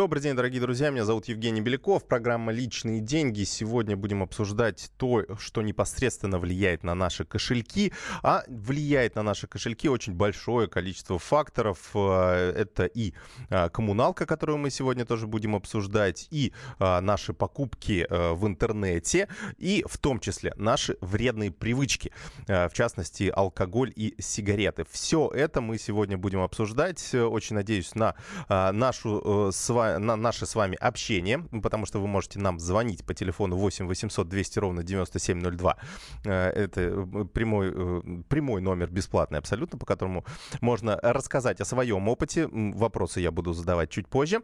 Добрый 0.00 0.22
день, 0.22 0.34
дорогие 0.34 0.62
друзья. 0.62 0.88
Меня 0.88 1.04
зовут 1.04 1.26
Евгений 1.26 1.60
Беляков. 1.60 2.06
Программа 2.06 2.52
«Личные 2.52 3.00
деньги». 3.00 3.44
Сегодня 3.44 3.98
будем 3.98 4.22
обсуждать 4.22 4.90
то, 4.96 5.26
что 5.38 5.60
непосредственно 5.60 6.38
влияет 6.38 6.84
на 6.84 6.94
наши 6.94 7.26
кошельки. 7.26 7.92
А 8.22 8.42
влияет 8.48 9.14
на 9.14 9.22
наши 9.22 9.46
кошельки 9.46 9.90
очень 9.90 10.14
большое 10.14 10.68
количество 10.68 11.18
факторов. 11.18 11.90
Э, 11.92 12.50
это 12.56 12.86
и 12.86 13.12
э, 13.50 13.68
коммуналка, 13.68 14.24
которую 14.24 14.56
мы 14.56 14.70
сегодня 14.70 15.04
тоже 15.04 15.26
будем 15.26 15.54
обсуждать, 15.54 16.28
и 16.30 16.54
э, 16.78 17.00
наши 17.00 17.34
покупки 17.34 18.06
в 18.10 18.46
интернете, 18.46 19.28
и 19.58 19.84
в 19.86 19.98
том 19.98 20.18
числе 20.18 20.54
наши 20.56 20.96
вредные 21.02 21.50
привычки. 21.50 22.10
В 22.46 22.70
частности, 22.72 23.30
алкоголь 23.36 23.92
и 23.94 24.14
сигареты. 24.18 24.86
Все 24.90 25.28
это 25.28 25.60
мы 25.60 25.76
сегодня 25.76 26.16
будем 26.16 26.40
обсуждать. 26.40 27.14
Очень 27.14 27.56
надеюсь 27.56 27.94
на 27.94 28.14
нашу 28.48 29.50
с 29.52 29.68
вами, 29.68 29.89
на 29.98 30.16
наше 30.16 30.46
с 30.46 30.54
вами 30.54 30.76
общение, 30.76 31.38
потому 31.62 31.86
что 31.86 32.00
вы 32.00 32.06
можете 32.06 32.38
нам 32.38 32.58
звонить 32.58 33.04
по 33.04 33.14
телефону 33.14 33.56
8 33.56 33.86
800 33.86 34.28
200 34.28 34.58
ровно 34.58 34.82
9702. 34.82 35.76
Э, 36.24 36.50
это 36.50 36.80
э, 36.80 37.24
прямой, 37.32 37.72
э, 37.74 38.22
прямой 38.28 38.60
номер 38.60 38.90
бесплатный 38.90 39.38
абсолютно, 39.38 39.78
по 39.78 39.86
которому 39.86 40.24
можно 40.60 40.98
рассказать 41.02 41.60
о 41.60 41.64
своем 41.64 42.08
опыте. 42.08 42.48
Вопросы 42.52 43.20
я 43.20 43.30
буду 43.30 43.52
задавать 43.52 43.90
чуть 43.90 44.08
позже. 44.08 44.42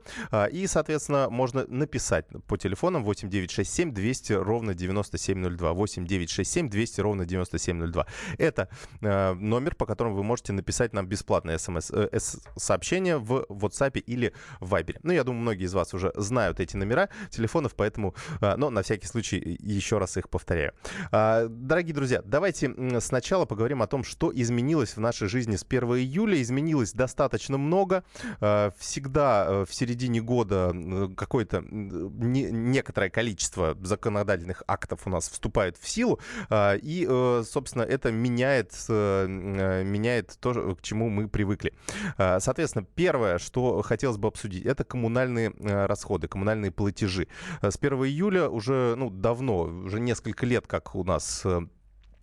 И, 0.52 0.66
соответственно, 0.66 1.28
можно 1.30 1.66
написать 1.69 2.27
по 2.47 2.56
телефонам 2.56 3.05
8 3.05 3.28
967 3.28 3.92
200 3.92 4.33
ровно 4.33 4.74
9702. 4.74 5.72
8 5.72 6.06
967 6.06 6.69
200 6.69 7.00
ровно 7.00 7.24
9702. 7.24 8.06
Это 8.38 8.69
номер, 9.00 9.75
по 9.75 9.86
которому 9.86 10.16
вы 10.16 10.22
можете 10.22 10.53
написать 10.53 10.92
нам 10.92 11.06
бесплатное 11.06 11.58
смс-сообщение 11.58 13.19
в 13.19 13.47
WhatsApp 13.48 13.98
или 13.98 14.33
Viber. 14.60 14.98
Ну, 15.03 15.12
я 15.12 15.25
думаю, 15.25 15.36
многие 15.37 15.65
из 15.65 15.75
вас 15.75 15.95
уже 15.95 16.12
знают 16.17 16.61
эти 16.61 16.77
номера 16.77 17.09
телефонов, 17.31 17.75
поэтому, 17.75 18.15
а, 18.41 18.56
но 18.56 18.70
на 18.70 18.83
всякий 18.83 19.06
случай 19.06 19.59
еще 19.61 19.98
раз 19.98 20.17
их 20.17 20.28
повторяю. 20.28 20.73
А, 21.12 21.47
дорогие 21.48 21.95
друзья, 21.95 22.23
давайте 22.25 22.75
сначала 23.01 23.45
поговорим 23.45 23.83
о 23.83 23.87
том, 23.87 24.05
что 24.05 24.33
изменилось 24.34 24.97
в 24.97 25.01
нашей 25.01 25.28
жизни 25.28 25.56
с 25.56 25.65
1 25.65 25.83
июля. 25.97 26.41
Изменилось 26.41 26.93
достаточно 26.93 27.59
много. 27.59 28.05
А, 28.41 28.73
всегда 28.78 29.47
э, 29.48 29.65
в 29.69 29.75
середине 29.75 30.20
года 30.20 30.75
какое-то 31.17 31.62
некоторое 31.62 33.11
количество 33.11 33.77
законодательных 33.83 34.62
актов 34.67 35.06
у 35.06 35.11
нас 35.11 35.28
вступает 35.28 35.77
в 35.77 35.89
силу, 35.89 36.21
и, 36.50 37.06
э, 37.09 37.43
собственно, 37.47 37.83
это 37.83 38.11
меняет, 38.12 38.73
э, 38.89 39.27
меняет 39.27 40.37
то, 40.41 40.75
к 40.77 40.83
чему 40.83 41.09
мы 41.09 41.28
привыкли. 41.28 41.75
Соответственно, 42.17 42.87
первое, 42.95 43.39
что 43.39 43.83
хотелось 43.83 44.17
бы 44.17 44.28
обсудить, 44.28 44.65
это 44.65 44.84
коммунальные 44.84 45.25
э, 45.27 45.86
расходы, 45.86 46.28
коммунальные 46.28 46.70
платежи. 46.70 47.28
Э, 47.62 47.70
с 47.70 47.77
1 47.77 47.92
июля 48.05 48.48
уже 48.48 48.94
ну, 48.96 49.10
давно, 49.10 49.62
уже 49.62 50.00
несколько 50.00 50.46
лет, 50.46 50.66
как 50.66 50.94
у 50.94 51.05
нас 51.05 51.42
э, 51.44 51.60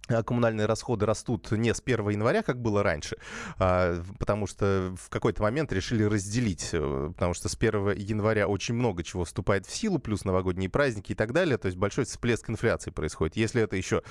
коммунальные 0.08 0.66
расходы 0.66 1.06
растут 1.06 1.52
не 1.52 1.74
с 1.74 1.82
1 1.84 2.10
января, 2.10 2.44
как 2.44 2.62
было 2.62 2.84
раньше, 2.84 3.18
а, 3.58 4.04
потому 4.20 4.48
что 4.48 4.94
в 5.00 5.10
какой-то 5.10 5.42
момент 5.42 5.72
решили 5.72 6.04
разделить, 6.04 6.72
потому 6.72 7.34
что 7.34 7.50
с 7.50 7.56
1 7.56 7.94
января 7.98 8.48
очень 8.48 8.76
много 8.76 9.04
чего 9.04 9.24
вступает 9.24 9.66
в 9.66 9.76
силу, 9.76 10.00
плюс 10.00 10.26
новогодние 10.26 10.70
праздники 10.70 11.14
и 11.14 11.16
так 11.16 11.32
далее, 11.32 11.58
то 11.58 11.68
есть 11.68 11.78
большой 11.78 12.06
всплеск 12.06 12.50
инфляции 12.50 12.92
происходит. 12.92 13.38
Если 13.38 13.62
это 13.62 13.76
еще 13.76 14.04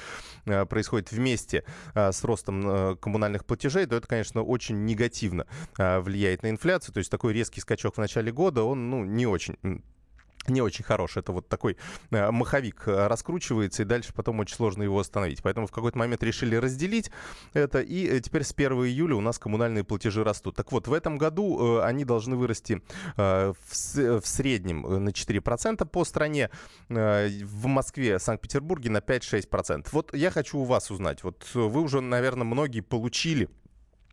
происходит 0.44 1.12
вместе 1.12 1.64
с 1.94 2.24
ростом 2.24 2.96
коммунальных 2.98 3.44
платежей, 3.44 3.86
то 3.86 3.96
это, 3.96 4.06
конечно, 4.06 4.42
очень 4.42 4.84
негативно 4.84 5.46
влияет 5.76 6.42
на 6.42 6.50
инфляцию, 6.50 6.94
то 6.94 6.98
есть 6.98 7.10
такой 7.10 7.32
резкий 7.32 7.60
скачок 7.60 7.96
в 7.96 7.98
начале 7.98 8.32
года, 8.32 8.62
он 8.62 8.90
ну, 8.90 9.04
не 9.04 9.26
очень 9.26 9.56
не 10.48 10.60
очень 10.60 10.84
хорош. 10.84 11.16
Это 11.16 11.32
вот 11.32 11.48
такой 11.48 11.76
э, 12.10 12.30
маховик 12.30 12.84
э, 12.86 13.06
раскручивается, 13.06 13.82
и 13.82 13.84
дальше 13.84 14.12
потом 14.12 14.40
очень 14.40 14.56
сложно 14.56 14.82
его 14.82 14.98
остановить. 14.98 15.42
Поэтому 15.42 15.66
в 15.66 15.70
какой-то 15.70 15.98
момент 15.98 16.22
решили 16.22 16.56
разделить 16.56 17.10
это, 17.52 17.80
и 17.80 18.06
э, 18.06 18.20
теперь 18.20 18.44
с 18.44 18.52
1 18.52 18.72
июля 18.72 19.14
у 19.16 19.20
нас 19.20 19.38
коммунальные 19.38 19.84
платежи 19.84 20.24
растут. 20.24 20.56
Так 20.56 20.72
вот, 20.72 20.88
в 20.88 20.92
этом 20.92 21.18
году 21.18 21.80
они 21.80 22.04
должны 22.04 22.36
вырасти 22.36 22.82
в, 23.16 24.22
среднем 24.24 24.82
на 24.82 25.10
4% 25.10 25.86
по 25.86 26.04
стране, 26.04 26.50
в 26.88 27.66
Москве, 27.66 28.18
Санкт-Петербурге 28.18 28.90
на 28.90 28.98
5-6%. 28.98 29.88
Вот 29.92 30.14
я 30.14 30.30
хочу 30.30 30.58
у 30.58 30.64
вас 30.64 30.90
узнать, 30.90 31.22
вот 31.22 31.46
вы 31.54 31.80
уже, 31.80 32.00
наверное, 32.00 32.44
многие 32.44 32.80
получили 32.80 33.48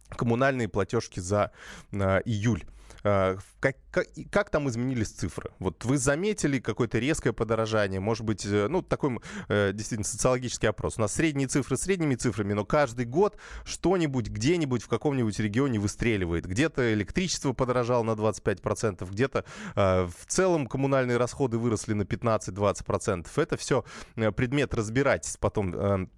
коммунальные 0.09 0.67
платежки 0.67 1.19
за 1.19 1.51
июль. 1.91 2.63
Э, 3.03 3.37
как, 3.59 3.75
как, 3.91 4.07
как 4.31 4.49
там 4.49 4.67
изменились 4.69 5.09
цифры? 5.09 5.51
Вот 5.59 5.85
вы 5.85 5.97
заметили 5.97 6.59
какое-то 6.59 6.99
резкое 6.99 7.33
подорожание, 7.33 7.99
может 7.99 8.25
быть, 8.25 8.45
э, 8.45 8.67
ну, 8.67 8.81
такой 8.81 9.19
э, 9.47 9.71
действительно 9.73 10.05
социологический 10.05 10.69
опрос. 10.69 10.97
У 10.97 11.01
нас 11.01 11.13
средние 11.13 11.47
цифры 11.47 11.77
средними 11.77 12.15
цифрами, 12.15 12.53
но 12.53 12.65
каждый 12.65 13.05
год 13.05 13.37
что-нибудь 13.63 14.29
где-нибудь 14.29 14.83
в 14.83 14.87
каком-нибудь 14.87 15.39
регионе 15.39 15.79
выстреливает. 15.79 16.45
Где-то 16.45 16.93
электричество 16.93 17.53
подорожало 17.53 18.03
на 18.03 18.11
25%, 18.11 19.09
где-то 19.09 19.45
э, 19.75 20.07
в 20.07 20.25
целом 20.27 20.67
коммунальные 20.67 21.17
расходы 21.17 21.57
выросли 21.57 21.93
на 21.93 22.03
15-20%. 22.03 23.27
Это 23.35 23.57
все 23.57 23.83
э, 24.15 24.31
предмет 24.31 24.73
разбирательств 24.73 25.39
потом 25.39 26.09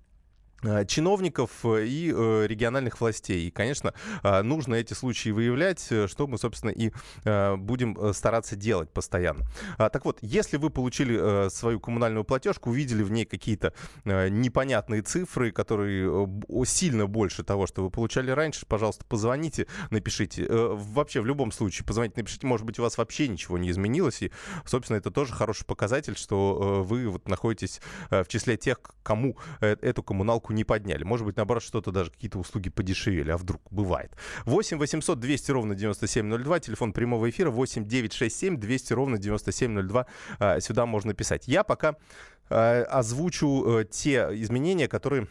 чиновников 0.87 1.51
э, 1.63 1.85
и 1.85 2.13
э, 2.15 2.45
региональных 2.47 2.99
властей. 3.01 3.47
И, 3.47 3.51
конечно, 3.51 3.93
нужно 4.23 4.75
эти 4.75 4.93
случаи 4.93 5.29
выявлять, 5.29 5.81
что 5.81 6.27
мы, 6.27 6.37
собственно, 6.37 6.71
и 6.71 6.91
будем 7.57 8.13
стараться 8.13 8.55
делать 8.55 8.89
постоянно. 8.89 9.45
А, 9.77 9.89
так 9.89 10.05
вот, 10.05 10.19
если 10.21 10.57
вы 10.57 10.69
получили 10.69 11.49
свою 11.49 11.79
коммунальную 11.79 12.23
платежку, 12.23 12.69
увидели 12.69 13.03
в 13.03 13.11
ней 13.11 13.25
какие-то 13.25 13.73
непонятные 14.05 15.01
цифры, 15.01 15.51
которые 15.51 16.29
сильно 16.65 17.07
больше 17.07 17.43
того, 17.43 17.67
что 17.67 17.83
вы 17.83 17.89
получали 17.89 18.31
раньше, 18.31 18.65
пожалуйста, 18.65 19.05
позвоните, 19.05 19.67
напишите. 19.89 20.47
Вообще, 20.49 21.21
в 21.21 21.25
любом 21.25 21.51
случае, 21.51 21.85
позвоните, 21.85 22.15
напишите. 22.17 22.47
Может 22.47 22.65
быть, 22.65 22.79
у 22.79 22.83
вас 22.83 22.97
вообще 22.97 23.27
ничего 23.27 23.57
не 23.57 23.69
изменилось. 23.69 24.21
И, 24.21 24.31
собственно, 24.65 24.97
это 24.97 25.11
тоже 25.11 25.33
хороший 25.33 25.65
показатель, 25.65 26.17
что 26.17 26.83
вы 26.85 27.07
вот 27.07 27.27
находитесь 27.27 27.81
в 28.09 28.25
числе 28.27 28.57
тех, 28.57 28.79
кому 29.03 29.37
эту 29.59 30.03
коммуналку 30.03 30.50
не 30.51 30.63
подняли. 30.63 31.03
Может 31.03 31.25
быть, 31.25 31.37
наоборот, 31.37 31.63
что-то 31.63 31.91
даже 31.91 32.11
какие-то 32.11 32.39
услуги 32.39 32.69
подешевели, 32.69 33.31
а 33.31 33.37
вдруг 33.37 33.61
бывает. 33.71 34.11
8 34.45 34.77
800 34.77 35.19
200 35.19 35.51
ровно 35.51 35.75
9702, 35.75 36.59
телефон 36.59 36.93
прямого 36.93 37.29
эфира 37.29 37.49
8 37.49 37.85
967 37.85 38.57
200 38.57 38.93
ровно 38.93 39.17
9702. 39.17 40.05
А, 40.39 40.59
сюда 40.59 40.85
можно 40.85 41.13
писать. 41.13 41.47
Я 41.47 41.63
пока 41.63 41.95
а, 42.49 42.83
озвучу 42.83 43.79
э, 43.79 43.85
те 43.89 44.27
изменения, 44.31 44.87
которые 44.87 45.27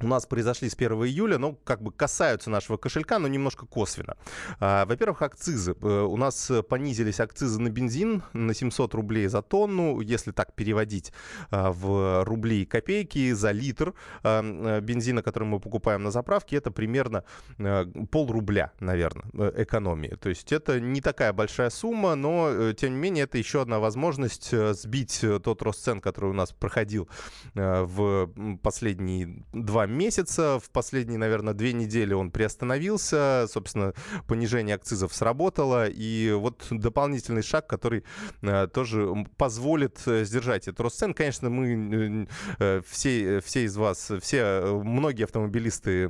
у 0.00 0.06
нас 0.06 0.26
произошли 0.26 0.68
с 0.68 0.74
1 0.74 0.92
июля, 1.04 1.38
ну, 1.38 1.58
как 1.64 1.82
бы 1.82 1.92
касаются 1.92 2.50
нашего 2.50 2.76
кошелька, 2.76 3.18
но 3.18 3.28
немножко 3.28 3.66
косвенно. 3.66 4.16
А, 4.60 4.84
во-первых, 4.86 5.22
акцизы. 5.22 5.76
Э, 5.80 6.02
у 6.02 6.16
нас 6.16 6.50
понизились 6.68 7.20
акцизы 7.20 7.60
на 7.60 7.70
бензин 7.70 8.22
на 8.32 8.54
700 8.54 8.94
рублей 8.94 9.26
за 9.28 9.42
тонну, 9.42 10.00
если 10.00 10.32
так 10.32 10.54
переводить 10.54 11.12
а, 11.50 11.70
в 11.70 12.24
рубли 12.24 12.62
и 12.62 12.66
копейки 12.66 13.32
за 13.32 13.52
литр 13.52 13.94
а, 14.22 14.42
э, 14.42 14.80
бензина, 14.80 15.22
который 15.22 15.44
мы 15.44 15.60
покупаем 15.60 16.02
на 16.02 16.10
заправке, 16.10 16.56
это 16.56 16.70
примерно 16.70 17.24
а, 17.58 17.86
пол 18.10 18.30
рубля, 18.30 18.72
наверное, 18.80 19.52
экономии. 19.56 20.16
То 20.20 20.28
есть 20.28 20.52
это 20.52 20.80
не 20.80 21.00
такая 21.00 21.32
большая 21.32 21.70
сумма, 21.70 22.14
но, 22.14 22.72
тем 22.72 22.94
не 22.94 22.98
менее, 22.98 23.24
это 23.24 23.38
еще 23.38 23.62
одна 23.62 23.78
возможность 23.78 24.50
сбить 24.50 25.24
тот 25.42 25.62
рост 25.62 25.84
цен, 25.84 26.00
который 26.00 26.30
у 26.30 26.32
нас 26.32 26.52
проходил 26.52 27.08
в 27.54 28.30
последние 28.62 29.44
два 29.52 29.83
месяца. 29.86 30.58
В 30.58 30.70
последние, 30.70 31.18
наверное, 31.18 31.54
две 31.54 31.72
недели 31.72 32.14
он 32.14 32.30
приостановился. 32.30 33.46
Собственно, 33.48 33.94
понижение 34.26 34.76
акцизов 34.76 35.14
сработало. 35.14 35.88
И 35.88 36.32
вот 36.32 36.66
дополнительный 36.70 37.42
шаг, 37.42 37.66
который 37.66 38.04
э, 38.42 38.68
тоже 38.72 39.08
позволит 39.36 40.00
э, 40.06 40.24
сдержать 40.24 40.68
этот 40.68 40.80
рост 40.80 40.98
цен. 40.98 41.14
Конечно, 41.14 41.50
мы 41.50 42.28
э, 42.58 42.82
все, 42.86 43.40
все 43.40 43.64
из 43.64 43.76
вас, 43.76 44.10
все, 44.20 44.80
многие 44.84 45.24
автомобилисты 45.24 46.08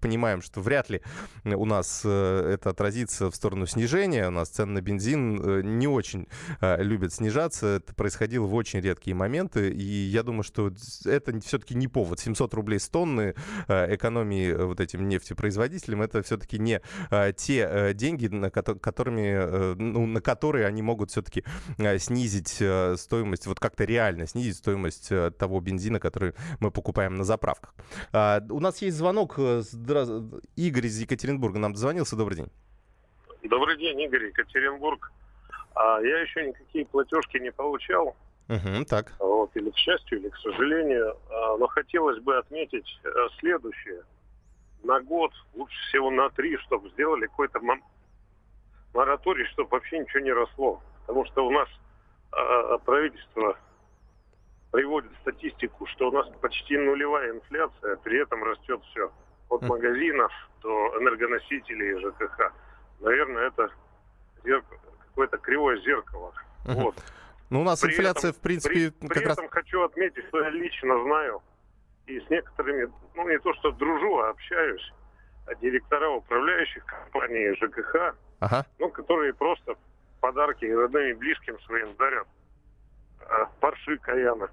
понимаем, 0.00 0.42
что 0.42 0.60
вряд 0.60 0.90
ли 0.90 1.02
у 1.44 1.64
нас 1.64 2.04
это 2.04 2.70
отразится 2.70 3.30
в 3.30 3.34
сторону 3.34 3.66
снижения. 3.66 4.28
У 4.28 4.30
нас 4.30 4.48
цены 4.48 4.72
на 4.72 4.80
бензин 4.80 5.78
не 5.78 5.86
очень 5.86 6.26
любят 6.60 7.12
снижаться. 7.12 7.66
Это 7.76 7.94
происходило 7.94 8.46
в 8.46 8.54
очень 8.54 8.80
редкие 8.80 9.14
моменты. 9.14 9.70
И 9.70 9.84
я 9.84 10.22
думаю, 10.22 10.42
что 10.42 10.72
это 11.04 11.40
все-таки 11.40 11.74
не 11.74 11.88
повод. 11.88 12.20
700 12.20 12.54
рублей 12.54 12.80
100 12.80 12.85
тонны 12.88 13.34
э, 13.68 13.94
экономии 13.94 14.52
э, 14.52 14.64
вот 14.64 14.80
этим 14.80 15.08
нефтепроизводителям, 15.08 16.02
это 16.02 16.22
все-таки 16.22 16.58
не 16.58 16.80
э, 17.10 17.32
те 17.36 17.92
деньги, 17.94 18.26
на 18.28 18.50
которыми, 18.50 19.74
ну, 19.76 20.06
на 20.06 20.20
которые 20.20 20.66
они 20.66 20.82
могут 20.82 21.10
все-таки 21.10 21.44
снизить 21.98 22.62
стоимость, 22.98 23.46
вот 23.46 23.60
как-то 23.60 23.84
реально 23.84 24.26
снизить 24.26 24.56
стоимость 24.56 25.08
того 25.38 25.60
бензина, 25.60 26.00
который 26.00 26.34
мы 26.60 26.70
покупаем 26.70 27.14
на 27.16 27.24
заправках. 27.24 27.74
А, 28.12 28.42
у 28.50 28.60
нас 28.60 28.82
есть 28.82 28.96
звонок. 28.96 29.38
Игорь 29.38 30.86
из 30.86 31.00
Екатеринбурга 31.00 31.58
нам 31.58 31.72
дозвонился. 31.72 32.16
Добрый 32.16 32.38
день. 32.38 32.50
Добрый 33.42 33.76
день, 33.78 34.00
Игорь, 34.02 34.26
Екатеринбург. 34.26 35.12
А 35.74 36.00
я 36.00 36.20
еще 36.20 36.46
никакие 36.46 36.86
платежки 36.86 37.38
не 37.38 37.52
получал. 37.52 38.16
Угу, 38.48 38.84
так. 38.88 39.12
Вот, 39.18 39.50
или 39.56 39.70
к 39.70 39.76
счастью, 39.76 40.20
или 40.20 40.28
к 40.28 40.36
сожалению. 40.36 41.16
А, 41.30 41.56
но 41.56 41.66
хотелось 41.66 42.20
бы 42.22 42.36
отметить 42.36 43.00
э, 43.02 43.08
следующее. 43.40 44.02
На 44.84 45.00
год, 45.00 45.32
лучше 45.54 45.76
всего 45.88 46.10
на 46.10 46.30
три, 46.30 46.56
чтобы 46.58 46.88
сделали 46.90 47.26
какой-то 47.26 47.60
мораторий, 48.94 49.44
чтобы 49.46 49.70
вообще 49.70 49.98
ничего 49.98 50.20
не 50.20 50.32
росло. 50.32 50.80
Потому 51.06 51.24
что 51.26 51.46
у 51.46 51.50
нас 51.50 51.68
а, 52.32 52.78
правительство 52.78 53.56
приводит 54.70 55.10
статистику, 55.22 55.86
что 55.86 56.08
у 56.08 56.12
нас 56.12 56.28
почти 56.40 56.76
нулевая 56.76 57.32
инфляция, 57.32 57.94
а 57.94 57.96
при 57.96 58.22
этом 58.22 58.44
растет 58.44 58.80
все. 58.90 59.10
От 59.48 59.62
магазинов 59.62 60.32
до 60.60 60.68
энергоносителей 61.00 61.96
и 61.96 62.00
ЖКХ. 62.00 62.52
Наверное, 63.00 63.48
это 63.48 63.70
какое-то 65.08 65.38
кривое 65.38 65.78
зеркало. 65.78 66.32
Uh-huh. 66.64 66.74
Вот. 66.74 66.94
Ну, 67.50 67.60
у 67.60 67.64
нас 67.64 67.80
при 67.80 67.92
инфляция, 67.92 68.30
этом, 68.30 68.40
в 68.40 68.42
принципе, 68.42 68.90
при, 68.90 69.08
как 69.08 69.18
при 69.18 69.24
раз... 69.24 69.38
этом 69.38 69.48
хочу 69.48 69.82
отметить, 69.82 70.24
что 70.28 70.42
я 70.42 70.50
лично 70.50 71.02
знаю 71.04 71.42
и 72.06 72.20
с 72.20 72.30
некоторыми, 72.30 72.90
ну, 73.14 73.28
не 73.28 73.38
то 73.38 73.52
что 73.54 73.72
дружу, 73.72 74.18
а 74.18 74.30
общаюсь, 74.30 74.92
а 75.46 75.54
директора 75.56 76.08
управляющих 76.10 76.84
компаний 76.84 77.54
ЖКХ, 77.56 78.14
ага. 78.40 78.66
ну, 78.78 78.88
которые 78.90 79.34
просто 79.34 79.74
подарки 80.20 80.64
родным 80.64 81.02
и 81.04 81.14
близким 81.14 81.58
своим 81.60 81.94
дарят. 81.96 82.26
А, 83.28 83.46
парши 83.60 83.98
Каяна. 83.98 84.48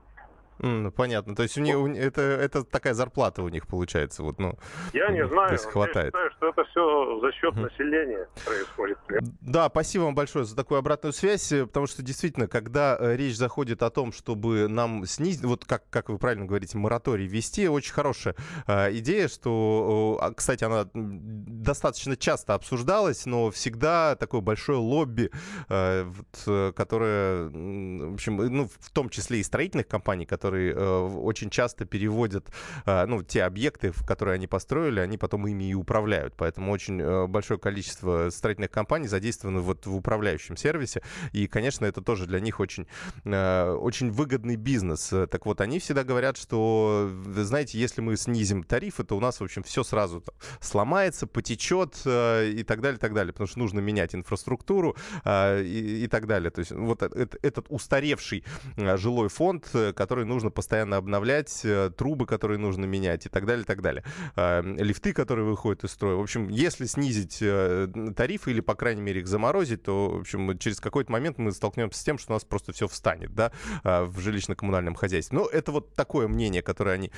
Mm, 0.64 0.92
понятно. 0.92 1.36
То 1.36 1.44
есть 1.44 1.58
у 1.58 1.62
них 1.62 1.76
это, 1.98 2.22
это 2.22 2.64
такая 2.64 2.94
зарплата 2.94 3.44
у 3.44 3.50
них 3.50 3.68
получается. 3.68 4.24
Вот, 4.24 4.40
ну, 4.40 4.58
я 4.94 5.10
не 5.10 5.28
знаю. 5.28 5.50
То 5.50 5.54
есть 5.54 5.66
хватает. 5.66 6.14
Я 6.14 6.30
считаю, 6.30 6.32
что 6.32 6.50
это 6.50 6.64
все 6.70 7.20
за 7.20 7.32
счет 7.34 7.54
mm. 7.54 7.62
населения 7.62 8.28
происходит. 8.46 8.98
Да, 9.42 9.68
спасибо 9.70 10.04
вам 10.04 10.16
большое 10.16 10.46
за 10.46 10.56
такую 10.56 10.78
обратную 10.78 11.12
связь, 11.12 11.52
э, 11.52 11.66
потому 11.66 11.88
что 11.88 12.02
действительно, 12.02 12.48
когда 12.48 12.96
э, 12.98 13.18
речь 13.18 13.36
заходит 13.36 13.84
о 13.84 13.90
том, 13.90 14.14
чтобы 14.14 14.70
нам 14.70 15.06
снизить, 15.06 15.44
вот 15.44 15.66
как, 15.66 15.84
как 15.90 16.10
вы 16.10 16.18
правильно 16.18 16.46
говорите, 16.46 16.78
мораторий 16.78 17.28
ввести, 17.28 17.68
очень 17.68 17.94
хорошая 17.94 18.36
э, 18.66 18.98
идея, 18.98 19.28
что, 19.28 20.18
э, 20.22 20.34
кстати, 20.34 20.64
она 20.64 20.88
достаточно 20.94 22.16
часто 22.16 22.54
обсуждалась, 22.54 23.26
но 23.26 23.52
всегда 23.52 24.16
такое 24.16 24.40
большое 24.40 24.78
лобби, 24.78 25.30
э, 25.68 26.04
вот, 26.04 26.76
которое, 26.76 27.50
в 27.50 28.14
общем, 28.14 28.38
ну, 28.38 28.70
в 28.80 28.92
том 28.92 29.10
числе 29.10 29.40
и 29.40 29.44
строительных 29.44 29.88
компаний, 29.88 30.26
которые 30.26 30.53
которые 30.54 30.74
э, 30.74 31.00
очень 31.24 31.50
часто 31.50 31.86
переводят, 31.86 32.46
э, 32.86 33.06
ну, 33.08 33.24
те 33.24 33.44
объекты, 33.44 33.92
которые 34.06 34.36
они 34.36 34.46
построили, 34.46 35.00
они 35.00 35.18
потом 35.18 35.48
ими 35.48 35.70
и 35.70 35.74
управляют. 35.74 36.36
Поэтому 36.38 36.72
очень 36.72 37.02
э, 37.02 37.28
большое 37.28 37.60
количество 37.60 38.30
строительных 38.30 38.70
компаний 38.70 39.08
задействовано 39.08 39.62
вот 39.62 39.88
в 39.88 39.96
управляющем 39.96 40.56
сервисе. 40.56 41.02
И, 41.32 41.48
конечно, 41.48 41.86
это 41.86 42.02
тоже 42.02 42.28
для 42.28 42.40
них 42.40 42.60
очень, 42.60 42.86
очень 43.26 44.12
выгодный 44.12 44.56
бизнес. 44.56 45.12
Так 45.32 45.46
вот, 45.46 45.62
они 45.62 45.80
всегда 45.80 46.04
говорят, 46.04 46.38
что, 46.38 47.10
знаете, 47.36 47.80
если 47.80 48.02
мы 48.02 48.16
снизим 48.16 48.64
тарифы, 48.64 49.04
то 49.04 49.18
у 49.18 49.20
нас, 49.20 49.40
в 49.40 49.44
общем, 49.44 49.64
все 49.64 49.84
сразу 49.84 50.22
там, 50.22 50.36
сломается, 50.60 51.26
потечет 51.26 51.96
и 52.06 52.64
так 52.68 52.82
далее, 52.82 52.98
и 52.98 53.00
так 53.00 53.14
далее. 53.14 53.34
Потому 53.34 53.48
что 53.48 53.60
нужно 53.60 53.80
менять 53.80 54.14
инфраструктуру 54.14 54.96
и, 55.26 56.02
и 56.04 56.08
так 56.08 56.28
далее. 56.28 56.52
То 56.52 56.60
есть 56.60 56.72
вот 56.72 57.02
этот, 57.02 57.44
этот 57.44 57.66
устаревший 57.70 58.44
жилой 58.78 59.30
фонд, 59.30 59.70
который 59.96 60.26
нужно 60.34 60.50
постоянно 60.50 60.98
обновлять, 60.98 61.62
э, 61.64 61.92
трубы, 61.96 62.26
которые 62.26 62.58
нужно 62.58 62.86
менять 62.86 63.26
и 63.26 63.30
так 63.30 63.46
далее, 63.46 63.64
и 63.64 63.66
так 63.66 63.82
далее. 63.82 64.04
А, 64.36 64.62
лифты, 64.62 65.14
которые 65.14 65.46
выходят 65.46 65.84
из 65.84 65.92
строя. 65.92 66.16
В 66.16 66.22
общем, 66.22 66.50
если 66.50 66.86
снизить 66.86 67.40
э, 67.42 67.88
тарифы 68.16 68.52
или, 68.52 68.62
по 68.62 68.76
крайней 68.76 69.02
мере, 69.02 69.22
их 69.22 69.28
заморозить, 69.28 69.84
то, 69.84 70.10
в 70.10 70.22
общем, 70.22 70.58
через 70.58 70.80
какой-то 70.80 71.12
момент 71.12 71.38
мы 71.38 71.52
столкнемся 71.52 72.00
с 72.00 72.04
тем, 72.04 72.18
что 72.18 72.34
у 72.34 72.36
нас 72.36 72.44
просто 72.44 72.74
все 72.74 72.88
встанет, 72.88 73.34
да, 73.34 73.52
в 73.84 74.20
жилищно-коммунальном 74.20 74.96
хозяйстве. 74.96 75.38
Но 75.38 75.46
это 75.46 75.72
вот 75.72 75.94
такое 75.96 76.28
мнение, 76.28 76.62
которое 76.62 76.96
они 76.96 77.12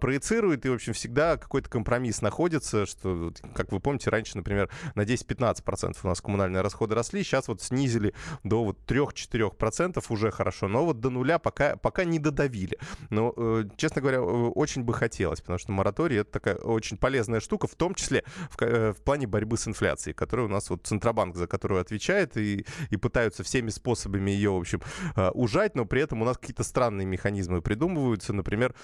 проецируют, 0.00 0.64
и, 0.66 0.68
в 0.68 0.74
общем, 0.74 0.92
всегда 0.92 1.36
какой-то 1.36 1.68
компромисс 1.68 2.22
находится, 2.22 2.86
что, 2.86 3.32
как 3.54 3.72
вы 3.72 3.80
помните, 3.80 4.10
раньше, 4.10 4.36
например, 4.36 4.70
на 4.94 5.02
10-15% 5.02 5.96
у 6.02 6.08
нас 6.08 6.20
коммунальные 6.20 6.62
расходы 6.62 6.94
росли, 6.94 7.22
сейчас 7.22 7.48
вот 7.48 7.62
снизили 7.62 8.14
до 8.44 8.64
вот 8.64 8.78
3-4%, 8.86 10.02
уже 10.08 10.30
хорошо, 10.30 10.68
но 10.68 10.84
вот 10.84 11.00
до 11.00 11.10
нуля 11.10 11.38
пока, 11.38 11.76
пока 11.76 12.04
не 12.04 12.18
додавили 12.18 12.61
обсудили. 12.62 12.78
Но, 13.10 13.32
э, 13.36 13.64
честно 13.76 14.00
говоря, 14.00 14.18
э, 14.18 14.20
очень 14.20 14.82
бы 14.82 14.94
хотелось, 14.94 15.40
потому 15.40 15.58
что 15.58 15.72
мораторий 15.72 16.18
это 16.18 16.32
такая 16.32 16.56
очень 16.56 16.96
полезная 16.96 17.40
штука, 17.40 17.66
в 17.66 17.74
том 17.74 17.94
числе 17.94 18.24
в, 18.50 18.60
э, 18.62 18.92
в 18.92 19.02
плане 19.02 19.26
борьбы 19.26 19.56
с 19.56 19.66
инфляцией, 19.68 20.14
которая 20.14 20.46
у 20.46 20.50
нас 20.50 20.70
вот 20.70 20.86
Центробанк 20.86 21.36
за 21.36 21.46
которую 21.46 21.80
отвечает 21.80 22.36
и, 22.36 22.64
и 22.90 22.96
пытаются 22.96 23.42
всеми 23.42 23.70
способами 23.70 24.30
ее, 24.30 24.50
в 24.50 24.56
общем, 24.56 24.80
ужать, 25.34 25.74
но 25.74 25.84
при 25.84 26.02
этом 26.02 26.22
у 26.22 26.24
нас 26.24 26.38
какие-то 26.38 26.64
странные 26.64 27.06
механизмы 27.06 27.62
придумываются, 27.62 28.32
например, 28.32 28.74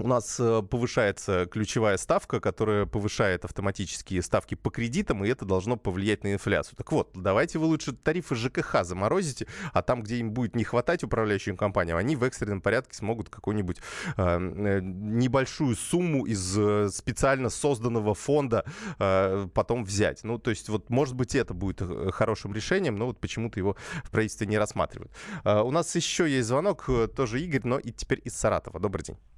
у 0.00 0.08
нас 0.08 0.40
э, 0.40 0.62
повышается 0.62 1.46
ключевая 1.46 1.96
ставка, 1.98 2.40
которая 2.40 2.84
повышает 2.84 3.44
автоматические 3.44 4.22
ставки 4.22 4.56
по 4.56 4.70
кредитам, 4.70 5.24
и 5.24 5.28
это 5.28 5.44
должно 5.44 5.76
повлиять 5.76 6.24
на 6.24 6.32
инфляцию. 6.32 6.76
Так 6.76 6.90
вот, 6.90 7.10
давайте 7.14 7.58
вы 7.58 7.66
лучше 7.66 7.92
тарифы 7.92 8.34
ЖКХ 8.34 8.82
заморозите, 8.82 9.46
а 9.72 9.82
там, 9.82 10.02
где 10.02 10.16
им 10.16 10.32
будет 10.32 10.56
не 10.56 10.64
хватать 10.64 11.04
управляющим 11.04 11.56
компаниям, 11.56 11.96
они 11.96 12.16
в 12.16 12.24
экстренном 12.24 12.60
порядке 12.60 12.96
смогут 12.96 13.28
какую-нибудь 13.28 13.78
э, 14.16 14.22
э 14.22 14.80
небольшую 14.82 15.76
сумму 15.76 16.26
из 16.26 16.58
э, 16.58 16.88
специально 16.90 17.48
созданного 17.48 18.14
фонда 18.14 18.64
э, 18.98 19.48
потом 19.54 19.84
взять. 19.84 20.24
Ну, 20.24 20.38
то 20.38 20.50
есть, 20.50 20.68
вот, 20.68 20.90
может 20.90 21.14
быть, 21.14 21.34
это 21.34 21.54
будет 21.54 21.80
хорошим 22.12 22.52
решением, 22.52 22.96
но 22.96 23.06
вот 23.06 23.20
почему-то 23.20 23.60
его 23.60 23.76
в 24.02 24.10
правительстве 24.10 24.46
не 24.48 24.58
рассматривают. 24.58 25.12
Э, 25.44 25.60
у 25.60 25.70
нас 25.70 25.94
еще 25.94 26.28
есть 26.28 26.48
звонок, 26.48 26.88
тоже 27.14 27.40
Игорь, 27.40 27.62
но 27.64 27.78
и 27.78 27.92
теперь 27.92 28.20
из 28.24 28.34
Саратова. 28.34 28.80
Добрый 28.80 29.04
день. 29.04 29.33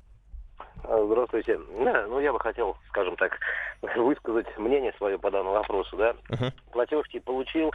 А, 0.85 1.05
здравствуйте. 1.05 1.59
Ну, 1.59 2.21
я 2.21 2.33
бы 2.33 2.39
хотел, 2.39 2.77
скажем 2.89 3.17
так, 3.17 3.39
высказать 3.97 4.47
мнение 4.59 4.93
свое 4.99 5.19
по 5.19 5.31
данному 5.31 5.55
вопросу, 5.55 5.97
да. 5.97 6.15
Uh-huh. 6.31 6.53
Платежки 6.73 7.19
получил, 7.19 7.73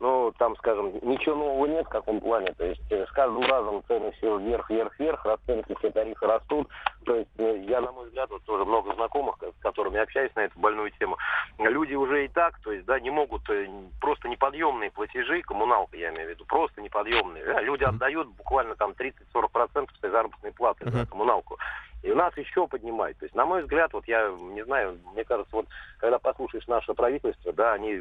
но 0.00 0.32
там, 0.38 0.56
скажем, 0.56 0.92
ничего 1.02 1.36
нового 1.36 1.66
нет 1.66 1.86
в 1.86 1.90
каком 1.90 2.20
плане. 2.20 2.52
То 2.56 2.64
есть 2.64 2.80
э, 2.90 3.06
с 3.06 3.10
каждым 3.10 3.44
разом 3.44 3.82
цены 3.86 4.12
все 4.12 4.38
вверх, 4.38 4.70
вверх, 4.70 4.98
вверх, 4.98 5.24
расценки, 5.24 5.74
все 5.78 5.90
тарифы 5.90 6.26
растут. 6.26 6.68
То 7.04 7.16
есть 7.16 7.30
э, 7.38 7.64
я, 7.68 7.80
на 7.80 7.92
мой 7.92 8.06
взгляд, 8.06 8.30
вот 8.30 8.42
тоже 8.44 8.64
много 8.64 8.94
знакомых, 8.94 9.36
с 9.40 9.62
которыми 9.62 10.00
общаюсь 10.00 10.34
на 10.34 10.40
эту 10.40 10.58
больную 10.58 10.90
тему. 10.92 11.18
Люди 11.58 11.94
уже 11.94 12.24
и 12.24 12.28
так, 12.28 12.58
то 12.60 12.72
есть, 12.72 12.86
да, 12.86 12.98
не 13.00 13.10
могут, 13.10 13.48
э, 13.50 13.68
просто 14.00 14.28
неподъемные 14.28 14.90
платежи, 14.90 15.42
коммуналка, 15.42 15.96
я 15.96 16.10
имею 16.10 16.28
в 16.28 16.30
виду, 16.30 16.44
просто 16.46 16.80
неподъемные. 16.80 17.62
Люди 17.62 17.84
отдают 17.84 18.28
буквально 18.28 18.74
там 18.76 18.92
30-40% 18.92 19.88
своей 19.98 20.12
заработной 20.12 20.52
платы 20.52 20.84
uh-huh. 20.84 20.90
за 20.90 21.06
коммуналку. 21.06 21.58
И 22.04 22.10
у 22.10 22.14
нас 22.14 22.36
еще 22.36 22.68
поднимают. 22.68 23.16
То 23.16 23.24
есть, 23.24 23.34
на 23.34 23.46
мой 23.46 23.62
взгляд, 23.62 23.94
вот 23.94 24.06
я 24.06 24.28
не 24.28 24.62
знаю, 24.62 24.98
мне 25.14 25.24
кажется, 25.24 25.56
вот 25.56 25.66
когда 25.98 26.18
послушаешь 26.18 26.66
наше 26.66 26.92
правительство, 26.92 27.50
да, 27.54 27.72
они 27.72 27.98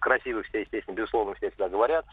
красиво 0.00 0.42
все, 0.42 0.60
естественно, 0.60 0.94
безусловно, 0.94 1.34
все 1.34 1.48
всегда 1.48 1.70
говорят, 1.70 2.04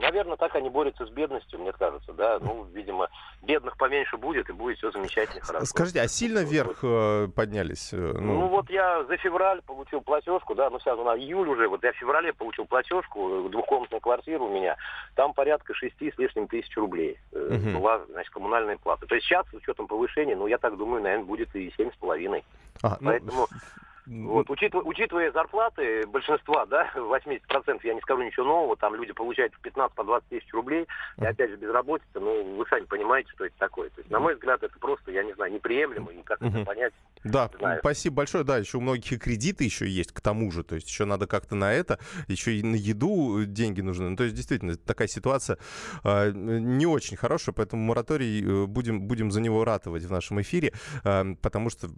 Наверное, 0.00 0.36
так 0.36 0.54
они 0.56 0.70
борются 0.70 1.06
с 1.06 1.10
бедностью, 1.10 1.60
мне 1.60 1.72
кажется, 1.72 2.12
да. 2.12 2.38
Ну, 2.40 2.64
видимо, 2.72 3.08
бедных 3.42 3.76
поменьше 3.76 4.16
будет, 4.16 4.48
и 4.48 4.52
будет 4.52 4.78
все 4.78 4.90
замечательно 4.90 5.40
хорошо. 5.40 5.66
Скажите, 5.66 6.00
а 6.00 6.08
сильно 6.08 6.40
вверх 6.40 6.78
э, 6.82 7.28
поднялись? 7.34 7.92
Э, 7.92 7.96
ну... 7.96 8.40
ну, 8.40 8.48
вот 8.48 8.70
я 8.70 9.04
за 9.04 9.16
февраль 9.16 9.62
получил 9.62 10.00
платежку, 10.00 10.54
да, 10.54 10.70
ну, 10.70 10.78
сейчас 10.80 10.98
у 10.98 11.04
нас 11.04 11.18
июль 11.18 11.48
уже, 11.48 11.68
вот 11.68 11.82
я 11.82 11.92
в 11.92 11.96
феврале 11.96 12.32
получил 12.32 12.66
платежку, 12.66 13.48
двухкомнатная 13.50 14.00
квартира 14.00 14.42
у 14.42 14.52
меня, 14.52 14.76
там 15.14 15.32
порядка 15.32 15.74
шести 15.74 16.10
с 16.10 16.18
лишним 16.18 16.48
тысяч 16.48 16.76
рублей 16.76 17.18
угу. 17.32 17.78
была, 17.78 18.04
значит, 18.10 18.32
коммунальная 18.32 18.76
плата. 18.76 19.06
То 19.06 19.14
есть 19.14 19.26
сейчас, 19.26 19.46
с 19.50 19.54
учетом 19.54 19.86
повышения, 19.86 20.36
ну, 20.36 20.46
я 20.46 20.58
так 20.58 20.76
думаю, 20.76 21.02
наверное, 21.02 21.26
будет 21.26 21.54
и 21.54 21.72
семь 21.76 21.90
с 21.92 21.96
половиной. 21.96 22.44
А, 22.82 22.98
Поэтому... 23.02 23.46
Ну... 23.50 23.58
Вот, 24.06 24.50
учитывая, 24.50 24.84
учитывая 24.84 25.32
зарплаты 25.32 26.06
большинства, 26.06 26.66
да, 26.66 26.90
80%, 26.94 27.80
я 27.84 27.94
не 27.94 28.00
скажу 28.00 28.22
ничего 28.22 28.46
нового, 28.46 28.76
там 28.76 28.94
люди 28.94 29.12
получают 29.12 29.54
в 29.54 29.60
15 29.60 29.96
по 29.96 30.04
20 30.04 30.28
тысяч 30.28 30.52
рублей, 30.52 30.86
и 31.18 31.24
опять 31.24 31.50
же 31.50 31.56
безработица, 31.56 32.20
ну, 32.20 32.56
вы 32.56 32.66
сами 32.68 32.84
понимаете, 32.84 33.30
что 33.32 33.46
это 33.46 33.54
такое. 33.58 33.88
То 33.90 34.00
есть, 34.00 34.10
на 34.10 34.20
мой 34.20 34.34
взгляд, 34.34 34.62
это 34.62 34.78
просто, 34.78 35.10
я 35.10 35.22
не 35.22 35.32
знаю, 35.34 35.52
неприемлемо, 35.52 36.12
и 36.12 36.22
как 36.22 36.42
это 36.42 36.64
понять. 36.64 36.92
Да, 37.24 37.50
спасибо 37.78 38.16
большое. 38.16 38.44
Да, 38.44 38.58
еще 38.58 38.78
у 38.78 38.80
многих 38.80 39.12
и 39.12 39.18
кредиты 39.18 39.64
еще 39.64 39.88
есть 39.88 40.12
к 40.12 40.20
тому 40.20 40.50
же, 40.50 40.62
то 40.62 40.74
есть 40.74 40.88
еще 40.88 41.06
надо 41.06 41.26
как-то 41.26 41.54
на 41.54 41.72
это, 41.72 41.98
еще 42.28 42.54
и 42.54 42.62
на 42.62 42.74
еду 42.74 43.44
деньги 43.46 43.80
нужны. 43.80 44.10
Ну, 44.10 44.16
то 44.16 44.24
есть, 44.24 44.36
действительно, 44.36 44.76
такая 44.76 45.08
ситуация 45.08 45.56
э, 46.04 46.30
не 46.34 46.84
очень 46.84 47.16
хорошая, 47.16 47.54
поэтому 47.54 47.82
мораторий, 47.82 48.42
э, 48.44 48.66
будем, 48.66 49.02
будем 49.02 49.30
за 49.30 49.40
него 49.40 49.64
ратовать 49.64 50.02
в 50.02 50.12
нашем 50.12 50.42
эфире, 50.42 50.74
э, 51.04 51.34
потому 51.40 51.70
что 51.70 51.88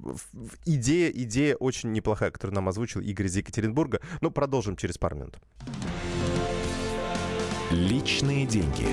идея, 0.65 1.11
идея 1.11 1.57
очень 1.57 1.96
неплохая, 1.97 2.31
которую 2.31 2.55
нам 2.55 2.69
озвучил 2.69 3.01
Игорь 3.01 3.27
из 3.27 3.37
Екатеринбурга. 3.37 4.01
Но 4.21 4.31
продолжим 4.31 4.77
через 4.77 4.99
пару 4.99 5.17
минут. 5.17 5.39
Личные 7.71 8.47
деньги. 8.47 8.87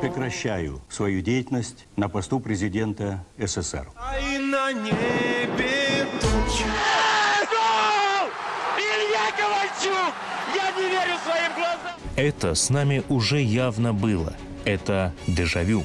Прекращаю 0.00 0.82
свою 0.88 1.20
деятельность 1.20 1.86
на 1.96 2.08
посту 2.08 2.40
президента 2.40 3.24
СССР. 3.38 3.88
А 3.96 4.14
на 4.38 4.72
небе 4.72 6.06
туча. 6.20 6.64
Илья 8.78 9.30
Ковальчук! 9.36 10.14
Я 10.54 10.70
не 10.72 10.88
верю 10.90 11.18
своим 11.24 11.52
глазам! 11.54 11.96
Это 12.16 12.54
с 12.54 12.70
нами 12.70 13.02
уже 13.08 13.40
явно 13.40 13.92
было. 13.92 14.34
Это 14.64 15.12
дежавю. 15.26 15.84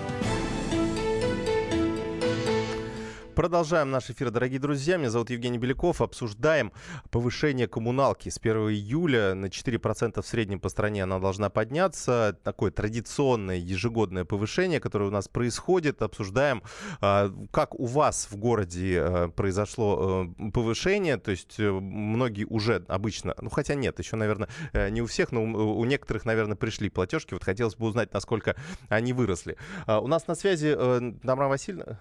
Продолжаем 3.41 3.89
наш 3.89 4.07
эфир, 4.11 4.29
дорогие 4.29 4.59
друзья. 4.59 4.97
Меня 4.97 5.09
зовут 5.09 5.31
Евгений 5.31 5.57
Беляков. 5.57 5.99
Обсуждаем 6.01 6.71
повышение 7.09 7.67
коммуналки. 7.67 8.29
С 8.29 8.37
1 8.37 8.69
июля 8.69 9.33
на 9.33 9.47
4% 9.47 10.21
в 10.21 10.27
среднем 10.27 10.59
по 10.59 10.69
стране 10.69 11.01
она 11.01 11.17
должна 11.17 11.49
подняться. 11.49 12.37
Такое 12.43 12.69
традиционное 12.69 13.55
ежегодное 13.57 14.25
повышение, 14.25 14.79
которое 14.79 15.05
у 15.05 15.11
нас 15.11 15.27
происходит. 15.27 16.03
Обсуждаем, 16.03 16.61
а, 16.99 17.33
как 17.49 17.73
у 17.79 17.87
вас 17.87 18.27
в 18.29 18.35
городе 18.35 19.01
а, 19.01 19.29
произошло 19.29 20.27
а, 20.37 20.51
повышение. 20.51 21.17
То 21.17 21.31
есть 21.31 21.59
э, 21.59 21.71
многие 21.71 22.45
уже 22.45 22.85
обычно, 22.89 23.33
ну 23.41 23.49
хотя 23.49 23.73
нет, 23.73 23.97
еще, 23.97 24.17
наверное, 24.17 24.49
э, 24.73 24.89
не 24.89 25.01
у 25.01 25.07
всех, 25.07 25.31
но 25.31 25.41
у 25.43 25.83
некоторых, 25.85 26.25
наверное, 26.25 26.55
пришли 26.55 26.91
платежки. 26.91 27.33
Вот 27.33 27.43
хотелось 27.43 27.75
бы 27.75 27.87
узнать, 27.87 28.13
насколько 28.13 28.55
они 28.87 29.13
выросли. 29.13 29.57
У 29.87 30.07
нас 30.07 30.27
на 30.27 30.35
связи 30.35 30.75
э, 30.77 31.13
Тамара 31.23 31.47
Васильевна. 31.47 31.97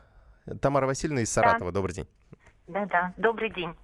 Тамара 0.61 0.87
Васильевна 0.87 1.23
из 1.23 1.33
Саратова. 1.33 1.73
Да. 1.73 1.78
Добрый 1.78 1.95
день. 1.95 2.09
Да-да, 2.69 3.12
добрый 3.16 3.50
день. 3.50 3.75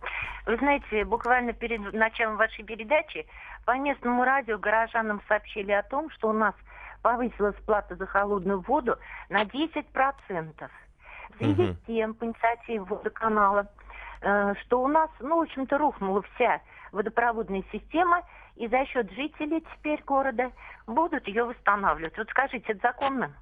Вы 0.47 0.57
знаете, 0.59 1.05
буквально 1.05 1.53
перед 1.53 1.93
началом 1.93 2.37
вашей 2.37 2.65
передачи 2.65 3.27
по 3.65 3.77
местному 3.77 4.25
радио 4.25 4.59
горожанам 4.59 5.21
сообщили 5.27 5.73
о 5.73 5.83
том, 5.83 6.09
что 6.11 6.29
у 6.29 6.33
нас 6.33 6.55
повысилась 7.03 7.57
плата 7.67 7.97
за 7.97 8.07
холодную 8.07 8.61
воду 8.61 8.97
на 9.29 9.43
10%. 9.43 9.85
В 11.31 11.39
связи 11.39 11.73
с 11.73 11.87
тем, 11.87 12.15
по 12.15 12.25
инициативе 12.25 12.81
водоканала, 12.81 13.69
э, 14.23 14.55
что 14.63 14.83
у 14.83 14.89
нас, 14.89 15.11
ну, 15.21 15.39
в 15.39 15.43
общем-то, 15.43 15.79
рухнула 15.79 16.23
вся 16.35 16.61
водопроводная 16.93 17.65
система, 17.73 18.23
и 18.55 18.69
за 18.69 18.87
счет 18.87 19.11
жителей 19.13 19.65
теперь 19.75 20.03
города 20.05 20.51
будут 20.87 21.27
ее 21.29 21.45
восстанавливать. 21.45 22.17
Вот 22.17 22.29
скажите, 22.31 22.73
это 22.73 22.81
законно? 22.89 23.33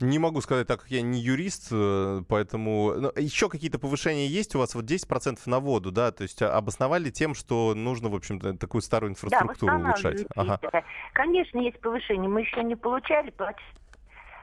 Не 0.00 0.18
могу 0.18 0.40
сказать, 0.40 0.66
так 0.66 0.80
как 0.80 0.90
я 0.90 1.02
не 1.02 1.20
юрист, 1.20 1.68
э, 1.72 2.22
поэтому... 2.28 2.94
Но 2.94 3.12
ну, 3.14 3.22
еще 3.22 3.48
какие-то 3.48 3.78
повышения 3.78 4.26
есть 4.26 4.54
у 4.54 4.58
вас? 4.58 4.74
Вот 4.74 4.84
10% 4.84 5.38
на 5.46 5.60
воду, 5.60 5.90
да? 5.90 6.10
То 6.12 6.22
есть 6.22 6.42
обосновали 6.42 7.10
тем, 7.10 7.34
что 7.34 7.74
нужно, 7.74 8.08
в 8.08 8.14
общем-то, 8.14 8.56
такую 8.56 8.82
старую 8.82 9.10
инфраструктуру 9.10 9.78
да, 9.78 9.84
улучшать? 9.84 10.26
Ага. 10.36 10.60
Конечно, 11.12 11.58
есть 11.58 11.80
повышение. 11.80 12.28
Мы 12.28 12.42
еще 12.42 12.62
не 12.62 12.76
получали, 12.76 13.32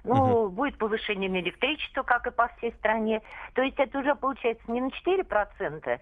ну, 0.08 0.44
угу. 0.44 0.50
будет 0.50 0.78
повышение 0.78 1.30
на 1.30 1.40
электричество, 1.40 2.04
как 2.04 2.28
и 2.28 2.32
по 2.32 2.48
всей 2.58 2.72
стране. 2.74 3.22
То 3.54 3.62
есть 3.62 3.78
это 3.78 4.00
уже 4.00 4.16
получается 4.16 4.64
не 4.72 4.82
на 4.82 4.88
4%, 4.88 6.00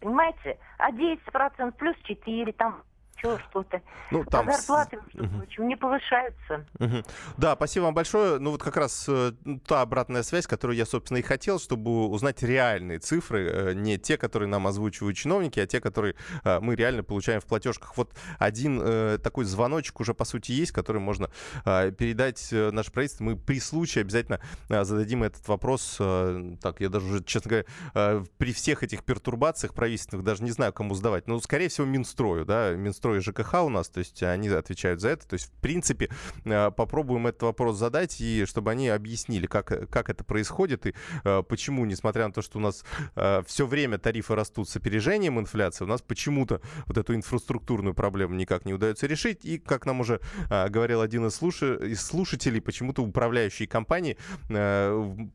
понимаете, 0.00 0.58
а 0.78 0.90
10% 0.90 1.72
плюс 1.72 1.96
4, 2.04 2.52
там 2.52 2.82
еще 3.22 3.38
что-то. 3.48 3.80
Ну, 4.10 4.24
там... 4.24 4.48
А 4.48 4.52
зарплаты, 4.52 4.98
угу. 5.14 5.28
прочим, 5.38 5.68
не 5.68 5.76
повышаются. 5.76 6.66
Угу. 6.78 7.02
Да, 7.36 7.54
спасибо 7.54 7.84
вам 7.84 7.94
большое. 7.94 8.38
Ну, 8.38 8.50
вот 8.50 8.62
как 8.62 8.76
раз 8.76 9.06
э, 9.08 9.32
та 9.66 9.82
обратная 9.82 10.22
связь, 10.22 10.46
которую 10.46 10.76
я, 10.76 10.86
собственно, 10.86 11.18
и 11.18 11.22
хотел, 11.22 11.58
чтобы 11.58 12.08
узнать 12.08 12.42
реальные 12.42 12.98
цифры, 12.98 13.48
э, 13.48 13.72
не 13.74 13.98
те, 13.98 14.16
которые 14.16 14.48
нам 14.48 14.66
озвучивают 14.66 15.16
чиновники, 15.16 15.60
а 15.60 15.66
те, 15.66 15.80
которые 15.80 16.14
э, 16.44 16.60
мы 16.60 16.74
реально 16.74 17.02
получаем 17.02 17.40
в 17.40 17.46
платежках. 17.46 17.96
Вот 17.96 18.12
один 18.38 18.80
э, 18.82 19.18
такой 19.22 19.44
звоночек 19.44 20.00
уже, 20.00 20.14
по 20.14 20.24
сути, 20.24 20.52
есть, 20.52 20.72
который 20.72 21.00
можно 21.00 21.30
э, 21.64 21.92
передать 21.92 22.52
э, 22.52 22.70
наше 22.70 22.90
правительство. 22.90 23.24
Мы 23.24 23.36
при 23.36 23.60
случае 23.60 24.02
обязательно 24.02 24.40
э, 24.68 24.84
зададим 24.84 25.22
этот 25.22 25.46
вопрос. 25.48 25.96
Э, 26.00 26.56
так, 26.60 26.80
я 26.80 26.88
даже 26.88 27.06
уже, 27.06 27.24
честно 27.24 27.48
говоря, 27.48 27.66
э, 27.94 28.24
при 28.38 28.52
всех 28.52 28.82
этих 28.82 29.04
пертурбациях 29.04 29.74
правительственных 29.74 30.24
даже 30.24 30.42
не 30.42 30.50
знаю, 30.50 30.72
кому 30.72 30.94
сдавать. 30.94 31.26
Ну, 31.28 31.40
скорее 31.40 31.68
всего, 31.68 31.86
Минстрою, 31.86 32.44
да, 32.44 32.72
Минстрой 32.72 33.11
Минстрой 33.12 33.18
и 33.18 33.20
ЖКХ 33.20 33.54
у 33.64 33.68
нас, 33.68 33.88
то 33.88 33.98
есть 33.98 34.22
они 34.22 34.48
отвечают 34.48 35.00
за 35.00 35.10
это. 35.10 35.26
То 35.26 35.34
есть, 35.34 35.46
в 35.46 35.60
принципе, 35.60 36.08
э, 36.44 36.70
попробуем 36.70 37.26
этот 37.26 37.42
вопрос 37.42 37.76
задать, 37.76 38.20
и 38.20 38.44
чтобы 38.46 38.70
они 38.70 38.88
объяснили, 38.88 39.46
как, 39.46 39.90
как 39.90 40.10
это 40.10 40.24
происходит, 40.24 40.86
и 40.86 40.94
э, 41.24 41.42
почему, 41.48 41.84
несмотря 41.84 42.26
на 42.26 42.32
то, 42.32 42.42
что 42.42 42.58
у 42.58 42.60
нас 42.60 42.84
э, 43.16 43.42
все 43.46 43.66
время 43.66 43.98
тарифы 43.98 44.34
растут 44.34 44.68
с 44.68 44.76
опережением 44.76 45.38
инфляции, 45.38 45.84
у 45.84 45.88
нас 45.88 46.02
почему-то 46.02 46.60
вот 46.86 46.98
эту 46.98 47.14
инфраструктурную 47.14 47.94
проблему 47.94 48.34
никак 48.34 48.64
не 48.64 48.74
удается 48.74 49.06
решить. 49.06 49.44
И, 49.44 49.58
как 49.58 49.86
нам 49.86 50.00
уже 50.00 50.20
говорил 50.48 51.00
один 51.00 51.26
из, 51.26 51.34
слуш... 51.34 51.62
из 51.62 52.02
слушателей, 52.02 52.60
почему-то 52.60 53.02
управляющие 53.02 53.68
компании 53.68 54.16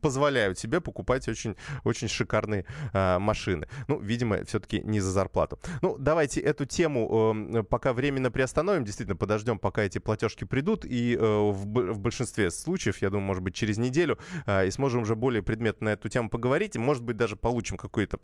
позволяют 0.00 0.58
себе 0.58 0.80
покупать 0.80 1.28
очень, 1.28 1.56
очень 1.84 2.08
шикарные 2.08 2.64
машины. 2.92 3.68
Ну, 3.88 4.00
видимо, 4.00 4.44
все-таки 4.44 4.80
не 4.80 5.00
за 5.00 5.10
зарплату. 5.10 5.58
Ну, 5.82 5.96
давайте 5.98 6.40
эту 6.40 6.64
тему 6.64 7.34
пока 7.68 7.92
временно 7.92 8.30
приостановим, 8.30 8.84
действительно 8.84 9.16
подождем, 9.16 9.58
пока 9.58 9.82
эти 9.82 9.98
платежки 9.98 10.44
придут, 10.44 10.84
и 10.84 11.16
э, 11.16 11.20
в, 11.20 11.98
большинстве 11.98 12.50
случаев, 12.50 13.02
я 13.02 13.10
думаю, 13.10 13.26
может 13.26 13.42
быть, 13.42 13.54
через 13.54 13.78
неделю, 13.78 14.18
э, 14.46 14.66
и 14.66 14.70
сможем 14.70 15.02
уже 15.02 15.14
более 15.14 15.42
предметно 15.42 15.86
на 15.86 15.90
эту 15.90 16.08
тему 16.08 16.30
поговорить, 16.30 16.76
и, 16.76 16.78
может 16.78 17.02
быть, 17.02 17.16
даже 17.16 17.36
получим 17.36 17.76
какой-то 17.76 18.18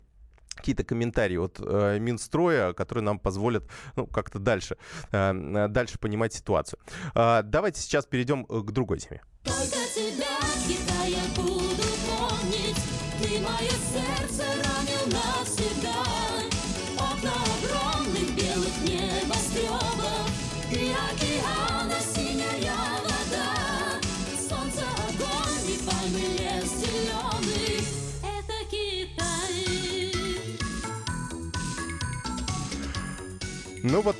какие-то 0.55 0.83
комментарии 0.83 1.37
от 1.37 1.59
э, 1.59 1.99
Минстроя, 1.99 2.73
которые 2.73 3.03
нам 3.03 3.19
позволят 3.19 3.69
ну, 3.95 4.07
как-то 4.07 4.39
дальше, 4.39 4.77
э, 5.11 5.67
дальше 5.69 5.99
понимать 5.99 6.33
ситуацию. 6.33 6.79
Э, 7.13 7.41
давайте 7.43 7.81
сейчас 7.81 8.05
перейдем 8.05 8.45
к 8.45 8.71
другой 8.71 8.99
теме. 8.99 9.21
Только 9.43 9.84
Ну 33.87 34.01
вот, 34.01 34.15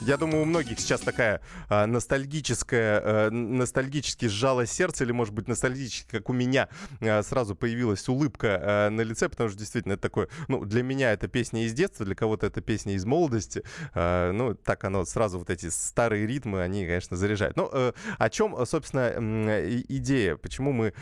я 0.00 0.16
думаю, 0.16 0.44
у 0.44 0.44
многих 0.46 0.80
сейчас 0.80 1.02
такая 1.02 1.42
а, 1.68 1.84
ностальгическая, 1.86 3.02
а, 3.04 3.30
ностальгически 3.30 4.28
сжало 4.28 4.64
сердце, 4.64 5.04
или, 5.04 5.12
может 5.12 5.34
быть, 5.34 5.46
ностальгически, 5.46 6.10
как 6.10 6.30
у 6.30 6.32
меня, 6.32 6.70
а, 7.02 7.22
сразу 7.22 7.54
появилась 7.54 8.08
улыбка 8.08 8.58
а, 8.62 8.88
на 8.88 9.02
лице, 9.02 9.28
потому 9.28 9.50
что 9.50 9.58
действительно 9.58 9.92
это 9.92 10.00
такое, 10.00 10.28
ну, 10.48 10.64
для 10.64 10.82
меня 10.82 11.12
это 11.12 11.28
песня 11.28 11.66
из 11.66 11.74
детства, 11.74 12.06
для 12.06 12.14
кого-то 12.14 12.46
это 12.46 12.62
песня 12.62 12.94
из 12.94 13.04
молодости. 13.04 13.62
А, 13.92 14.32
ну, 14.32 14.54
так 14.54 14.84
оно 14.84 15.04
сразу, 15.04 15.38
вот 15.38 15.50
эти 15.50 15.68
старые 15.68 16.26
ритмы, 16.26 16.62
они, 16.62 16.86
конечно, 16.86 17.18
заряжают. 17.18 17.58
Ну, 17.58 17.68
а, 17.70 17.92
о 18.16 18.30
чем, 18.30 18.56
собственно, 18.64 19.60
идея? 19.86 20.36
Почему 20.36 20.72
мы 20.72 20.94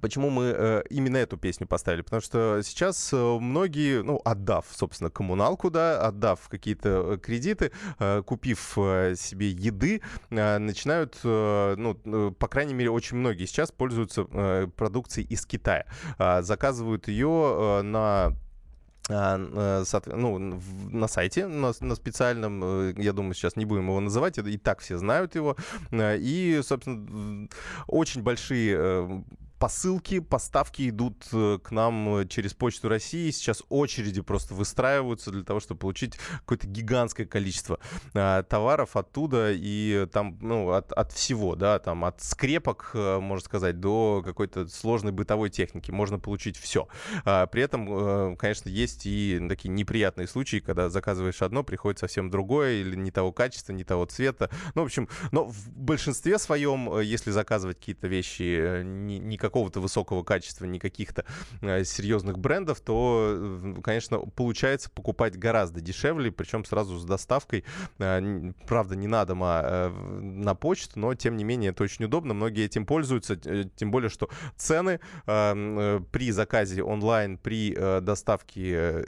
Почему 0.00 0.30
мы 0.30 0.54
э, 0.56 0.82
именно 0.90 1.18
эту 1.18 1.36
песню 1.36 1.66
поставили? 1.66 2.02
Потому 2.02 2.22
что 2.22 2.60
сейчас 2.62 3.12
э, 3.12 3.16
многие, 3.16 4.02
ну, 4.02 4.20
отдав, 4.24 4.66
собственно, 4.70 5.10
коммуналку, 5.10 5.70
да, 5.70 6.00
отдав 6.00 6.48
какие-то 6.48 7.14
э, 7.14 7.18
кредиты, 7.18 7.72
э, 7.98 8.22
купив 8.22 8.78
э, 8.78 9.14
себе 9.16 9.50
еды, 9.50 10.00
э, 10.30 10.58
начинают, 10.58 11.18
э, 11.22 11.74
ну, 11.76 11.98
э, 12.04 12.32
по 12.38 12.48
крайней 12.48 12.74
мере, 12.74 12.90
очень 12.90 13.18
многие 13.18 13.44
сейчас 13.46 13.70
пользуются 13.70 14.26
э, 14.32 14.68
продукцией 14.76 15.26
из 15.28 15.44
Китая. 15.44 15.84
Э, 16.18 16.42
заказывают 16.42 17.08
ее 17.08 17.28
э, 17.28 17.82
на 17.82 18.32
э, 19.10 19.84
ну, 20.06 20.38
на 20.90 21.06
сайте, 21.06 21.46
на, 21.46 21.72
на 21.80 21.94
специальном, 21.94 22.96
я 22.96 23.12
думаю, 23.12 23.34
сейчас 23.34 23.56
не 23.56 23.66
будем 23.66 23.88
его 23.88 24.00
называть, 24.00 24.38
и 24.38 24.56
так 24.56 24.80
все 24.80 24.96
знают 24.96 25.34
его, 25.34 25.56
и, 25.92 26.60
собственно, 26.62 27.48
очень 27.88 28.22
большие 28.22 29.24
посылки, 29.62 30.18
поставки 30.18 30.88
идут 30.88 31.24
э, 31.32 31.56
к 31.62 31.70
нам 31.70 32.16
э, 32.16 32.26
через 32.26 32.52
Почту 32.52 32.88
России. 32.88 33.30
Сейчас 33.30 33.62
очереди 33.68 34.20
просто 34.20 34.54
выстраиваются 34.54 35.30
для 35.30 35.44
того, 35.44 35.60
чтобы 35.60 35.78
получить 35.78 36.18
какое-то 36.40 36.66
гигантское 36.66 37.26
количество 37.26 37.78
а, 38.12 38.42
товаров 38.42 38.96
оттуда. 38.96 39.52
И 39.54 40.08
там, 40.10 40.36
ну, 40.40 40.72
от, 40.72 40.90
от 40.90 41.12
всего, 41.12 41.54
да, 41.54 41.78
там 41.78 42.04
от 42.04 42.20
скрепок, 42.22 42.90
э, 42.94 43.20
можно 43.20 43.44
сказать, 43.44 43.78
до 43.78 44.20
какой-то 44.24 44.66
сложной 44.66 45.12
бытовой 45.12 45.48
техники. 45.48 45.92
Можно 45.92 46.18
получить 46.18 46.56
все. 46.56 46.88
А, 47.24 47.46
при 47.46 47.62
этом, 47.62 48.36
конечно, 48.36 48.68
есть 48.68 49.06
и 49.06 49.40
такие 49.48 49.68
неприятные 49.68 50.26
случаи, 50.26 50.56
когда 50.56 50.90
заказываешь 50.90 51.40
одно, 51.40 51.62
приходит 51.62 52.00
совсем 52.00 52.30
другое, 52.30 52.80
или 52.80 52.96
не 52.96 53.12
того 53.12 53.30
качества, 53.30 53.72
не 53.72 53.84
того 53.84 54.06
цвета. 54.06 54.50
Ну, 54.74 54.82
в 54.82 54.86
общем, 54.86 55.08
но 55.30 55.44
в 55.44 55.68
большинстве 55.68 56.38
своем, 56.38 56.98
если 56.98 57.30
заказывать 57.30 57.78
какие-то 57.78 58.08
вещи 58.08 58.82
никак 58.82 59.51
какого-то 59.52 59.80
высокого 59.80 60.22
качества, 60.22 60.64
не 60.64 60.78
каких-то 60.78 61.26
серьезных 61.60 62.38
брендов, 62.38 62.80
то, 62.80 63.76
конечно, 63.84 64.18
получается 64.18 64.88
покупать 64.88 65.38
гораздо 65.38 65.82
дешевле, 65.82 66.32
причем 66.32 66.64
сразу 66.64 66.96
с 66.96 67.04
доставкой. 67.04 67.64
Правда, 67.98 68.96
не 68.96 69.08
на 69.08 69.26
дом, 69.26 69.42
а 69.44 69.90
на 69.90 70.54
почту, 70.54 70.98
но, 70.98 71.14
тем 71.14 71.36
не 71.36 71.44
менее, 71.44 71.72
это 71.72 71.84
очень 71.84 72.06
удобно. 72.06 72.32
Многие 72.32 72.64
этим 72.64 72.86
пользуются, 72.86 73.36
тем 73.36 73.90
более, 73.90 74.08
что 74.08 74.30
цены 74.56 75.00
при 75.26 76.30
заказе 76.30 76.82
онлайн, 76.82 77.36
при 77.36 77.74
доставке 78.00 79.02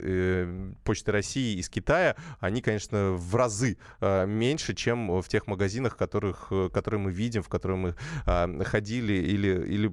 Почты 0.83 1.11
России 1.11 1.57
из 1.57 1.69
Китая, 1.69 2.15
они, 2.39 2.61
конечно, 2.61 3.13
в 3.13 3.35
разы 3.35 3.79
меньше, 3.99 4.75
чем 4.75 5.21
в 5.21 5.27
тех 5.27 5.47
магазинах, 5.47 5.97
которых, 5.97 6.51
которые 6.71 7.01
мы 7.01 7.11
видим, 7.11 7.41
в 7.41 7.49
которые 7.49 7.77
мы 7.77 7.95
ходили 8.65 9.13
или, 9.13 9.47
или 9.65 9.91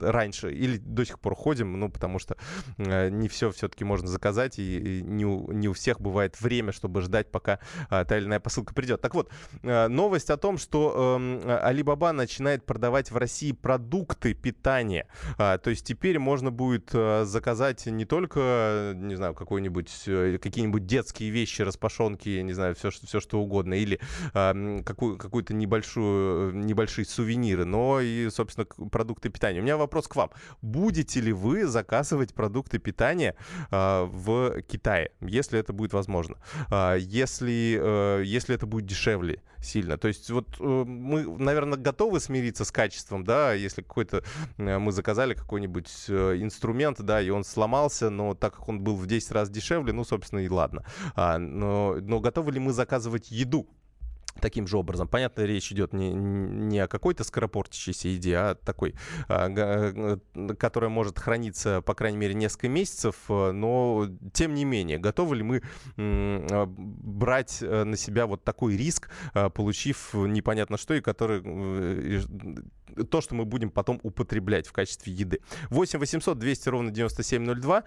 раньше, 0.00 0.52
или 0.52 0.78
до 0.78 1.04
сих 1.04 1.20
пор 1.20 1.34
ходим, 1.34 1.78
ну, 1.78 1.88
потому 1.88 2.18
что 2.18 2.36
не 2.78 3.28
все 3.28 3.50
все-таки 3.50 3.84
можно 3.84 4.08
заказать, 4.08 4.58
и, 4.58 5.02
не, 5.02 5.24
у, 5.24 5.50
не 5.52 5.68
у 5.68 5.72
всех 5.72 6.00
бывает 6.00 6.40
время, 6.40 6.72
чтобы 6.72 7.00
ждать, 7.02 7.30
пока 7.30 7.58
та 7.88 8.16
или 8.16 8.26
иная 8.26 8.40
посылка 8.40 8.74
придет. 8.74 9.00
Так 9.00 9.14
вот, 9.14 9.30
новость 9.62 10.30
о 10.30 10.36
том, 10.36 10.58
что 10.58 11.18
Alibaba 11.64 12.12
начинает 12.12 12.64
продавать 12.64 13.10
в 13.10 13.16
России 13.16 13.52
продукты 13.52 14.34
питания. 14.34 15.08
То 15.36 15.62
есть 15.66 15.86
теперь 15.86 16.18
можно 16.18 16.50
будет 16.50 16.90
заказать 16.90 17.86
не 17.86 18.04
только, 18.04 18.92
не 18.94 19.14
знаю, 19.14 19.34
какой-нибудь, 19.34 19.92
э, 20.06 20.38
какие-нибудь 20.40 20.86
детские 20.86 21.30
вещи, 21.30 21.62
распашонки, 21.62 22.28
не 22.40 22.52
знаю, 22.52 22.74
все, 22.74 22.90
все 22.90 23.20
что 23.20 23.40
угодно, 23.40 23.74
или 23.74 24.00
какую, 24.32 25.18
какую-то 25.18 25.54
небольшую, 25.54 26.54
небольшие 26.54 27.04
сувениры, 27.04 27.64
но 27.64 28.00
и, 28.00 28.28
собственно, 28.30 28.66
продукты 28.90 29.28
питания. 29.28 29.60
Меня 29.66 29.76
вопрос 29.76 30.06
к 30.06 30.14
вам. 30.14 30.30
Будете 30.62 31.20
ли 31.20 31.32
вы 31.32 31.66
заказывать 31.66 32.32
продукты 32.32 32.78
питания 32.78 33.34
э, 33.72 34.04
в 34.08 34.62
Китае, 34.62 35.10
если 35.20 35.58
это 35.58 35.72
будет 35.72 35.92
возможно? 35.92 36.36
Э, 36.70 36.96
если, 37.00 37.76
э, 37.82 38.22
если 38.24 38.54
это 38.54 38.64
будет 38.66 38.86
дешевле 38.86 39.42
сильно? 39.60 39.98
То 39.98 40.06
есть 40.06 40.30
вот 40.30 40.46
э, 40.60 40.62
мы, 40.62 41.26
наверное, 41.38 41.76
готовы 41.76 42.20
смириться 42.20 42.64
с 42.64 42.70
качеством, 42.70 43.24
да, 43.24 43.54
если 43.54 43.82
какой-то 43.82 44.22
э, 44.56 44.78
мы 44.78 44.92
заказали 44.92 45.34
какой-нибудь 45.34 45.90
э, 46.10 46.36
инструмент, 46.38 47.02
да, 47.02 47.20
и 47.20 47.30
он 47.30 47.42
сломался, 47.42 48.08
но 48.08 48.34
так 48.34 48.54
как 48.54 48.68
он 48.68 48.78
был 48.78 48.94
в 48.94 49.08
10 49.08 49.32
раз 49.32 49.50
дешевле, 49.50 49.92
ну, 49.92 50.04
собственно, 50.04 50.38
и 50.38 50.48
ладно. 50.48 50.86
А, 51.16 51.38
но, 51.38 51.96
но 52.00 52.20
готовы 52.20 52.52
ли 52.52 52.60
мы 52.60 52.72
заказывать 52.72 53.32
еду 53.32 53.68
таким 54.40 54.66
же 54.66 54.78
образом. 54.78 55.08
Понятно, 55.08 55.42
речь 55.42 55.72
идет 55.72 55.92
не, 55.92 56.12
не 56.12 56.80
о 56.80 56.88
какой-то 56.88 57.24
скоропортящейся 57.24 58.08
еде, 58.08 58.36
а 58.36 58.54
такой, 58.54 58.94
а, 59.28 59.48
э, 59.48 60.54
которая 60.58 60.90
может 60.90 61.18
храниться, 61.18 61.82
по 61.82 61.94
крайней 61.94 62.18
мере, 62.18 62.34
несколько 62.34 62.68
месяцев, 62.68 63.16
э, 63.28 63.52
но 63.52 64.08
тем 64.32 64.54
не 64.54 64.64
менее, 64.64 64.98
готовы 64.98 65.36
ли 65.36 65.42
мы 65.42 65.62
а, 65.96 66.66
брать 66.66 67.58
э, 67.60 67.84
на 67.84 67.96
себя 67.96 68.26
вот 68.26 68.44
такой 68.44 68.76
риск, 68.76 69.10
получив 69.54 70.14
непонятно 70.14 70.76
что, 70.76 70.94
и 70.94 71.00
который 71.00 71.42
то, 73.10 73.20
что 73.20 73.34
мы 73.34 73.44
будем 73.44 73.70
потом 73.70 74.00
употреблять 74.02 74.66
в 74.66 74.72
качестве 74.72 75.12
еды. 75.12 75.40
8 75.70 75.98
800 75.98 76.38
200 76.38 76.68
ровно 76.68 76.90
9702, 76.90 77.84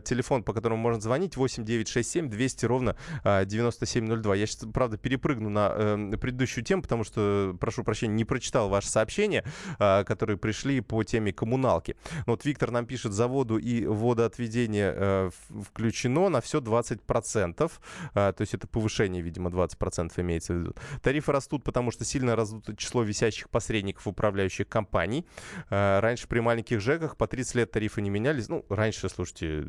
телефон, 0.00 0.42
по 0.42 0.52
которому 0.52 0.80
можно 0.80 1.00
звонить, 1.00 1.36
8 1.36 1.64
967 1.64 2.28
200 2.28 2.66
ровно 2.66 2.96
9702. 3.24 4.34
Я 4.36 4.46
сейчас, 4.46 4.68
правда, 4.72 4.96
перепрыгну 4.96 5.48
на 5.48 5.72
э, 5.74 6.16
предыдущую 6.20 6.64
тему, 6.64 6.82
потому 6.82 7.04
что, 7.04 7.56
прошу 7.60 7.84
прощения, 7.84 8.14
не 8.14 8.24
прочитал 8.24 8.68
ваши 8.68 8.88
сообщения, 8.88 9.44
э, 9.78 10.04
которые 10.04 10.36
пришли 10.36 10.80
по 10.80 11.02
теме 11.04 11.32
коммуналки. 11.32 11.96
Вот 12.26 12.44
Виктор 12.44 12.70
нам 12.70 12.86
пишет, 12.86 13.12
заводу 13.12 13.58
и 13.58 13.86
водоотведение 13.86 14.94
э, 14.96 15.30
включено 15.70 16.28
на 16.28 16.40
все 16.40 16.60
20%. 16.60 17.70
Э, 18.14 18.32
то 18.32 18.40
есть 18.40 18.54
это 18.54 18.66
повышение, 18.66 19.22
видимо, 19.22 19.50
20% 19.50 20.12
имеется 20.20 20.54
в 20.54 20.56
виду. 20.56 20.74
Тарифы 21.02 21.32
растут, 21.32 21.64
потому 21.64 21.90
что 21.90 22.04
сильно 22.04 22.36
раздуто 22.36 22.76
число 22.76 23.02
висящих 23.02 23.50
посредников 23.50 24.06
управляющих 24.42 24.68
компаний. 24.68 25.24
Э, 25.70 26.00
раньше 26.00 26.26
при 26.28 26.40
маленьких 26.40 26.80
ЖЭКах 26.80 27.16
по 27.16 27.26
30 27.26 27.54
лет 27.54 27.70
тарифы 27.70 28.02
не 28.02 28.10
менялись. 28.10 28.48
Ну, 28.48 28.64
раньше, 28.68 29.08
слушайте, 29.08 29.64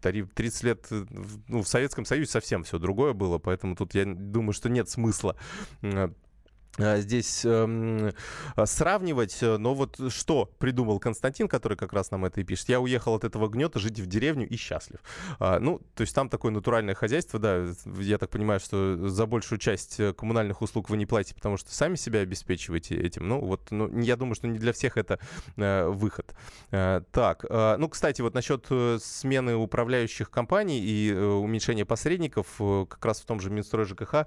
тариф 0.00 0.28
30 0.34 0.62
лет, 0.64 0.86
э, 0.90 1.04
ну, 1.48 1.62
в 1.62 1.68
Советском 1.68 2.04
Союзе 2.04 2.30
совсем 2.30 2.64
все 2.64 2.78
другое 2.78 3.12
было, 3.12 3.38
поэтому 3.38 3.76
тут 3.76 3.94
я 3.94 4.04
думаю, 4.04 4.52
что 4.52 4.68
нет 4.68 4.88
смысла 4.88 5.36
здесь 6.78 7.42
э, 7.44 8.12
сравнивать. 8.64 9.38
Но 9.42 9.74
вот 9.74 9.98
что 10.08 10.50
придумал 10.58 10.98
Константин, 10.98 11.48
который 11.48 11.76
как 11.76 11.92
раз 11.92 12.10
нам 12.10 12.24
это 12.24 12.40
и 12.40 12.44
пишет. 12.44 12.68
Я 12.68 12.80
уехал 12.80 13.14
от 13.14 13.24
этого 13.24 13.48
гнета 13.48 13.78
жить 13.78 14.00
в 14.00 14.06
деревню 14.06 14.48
и 14.48 14.56
счастлив. 14.56 15.00
А, 15.38 15.58
ну, 15.58 15.80
то 15.94 16.02
есть 16.02 16.14
там 16.14 16.28
такое 16.28 16.52
натуральное 16.52 16.94
хозяйство, 16.94 17.38
да. 17.38 17.66
Я 17.98 18.18
так 18.18 18.30
понимаю, 18.30 18.60
что 18.60 19.08
за 19.08 19.26
большую 19.26 19.58
часть 19.58 20.00
э, 20.00 20.12
коммунальных 20.12 20.62
услуг 20.62 20.90
вы 20.90 20.96
не 20.96 21.06
платите, 21.06 21.34
потому 21.34 21.56
что 21.56 21.74
сами 21.74 21.96
себя 21.96 22.20
обеспечиваете 22.20 22.96
этим. 22.96 23.28
Ну, 23.28 23.40
вот, 23.40 23.70
ну, 23.70 23.98
я 24.00 24.16
думаю, 24.16 24.34
что 24.34 24.48
не 24.48 24.58
для 24.58 24.72
всех 24.72 24.96
это 24.96 25.18
э, 25.56 25.86
выход. 25.88 26.34
Э, 26.70 27.02
так, 27.12 27.44
э, 27.48 27.76
ну, 27.78 27.88
кстати, 27.88 28.22
вот 28.22 28.34
насчет 28.34 28.66
э, 28.70 28.98
смены 29.00 29.56
управляющих 29.56 30.30
компаний 30.30 30.80
и 30.80 31.12
э, 31.12 31.24
уменьшения 31.24 31.84
посредников, 31.84 32.46
э, 32.60 32.86
как 32.88 33.04
раз 33.04 33.20
в 33.20 33.24
том 33.24 33.40
же 33.40 33.50
Минстрой 33.50 33.84
ЖКХ 33.84 34.14
э, 34.14 34.24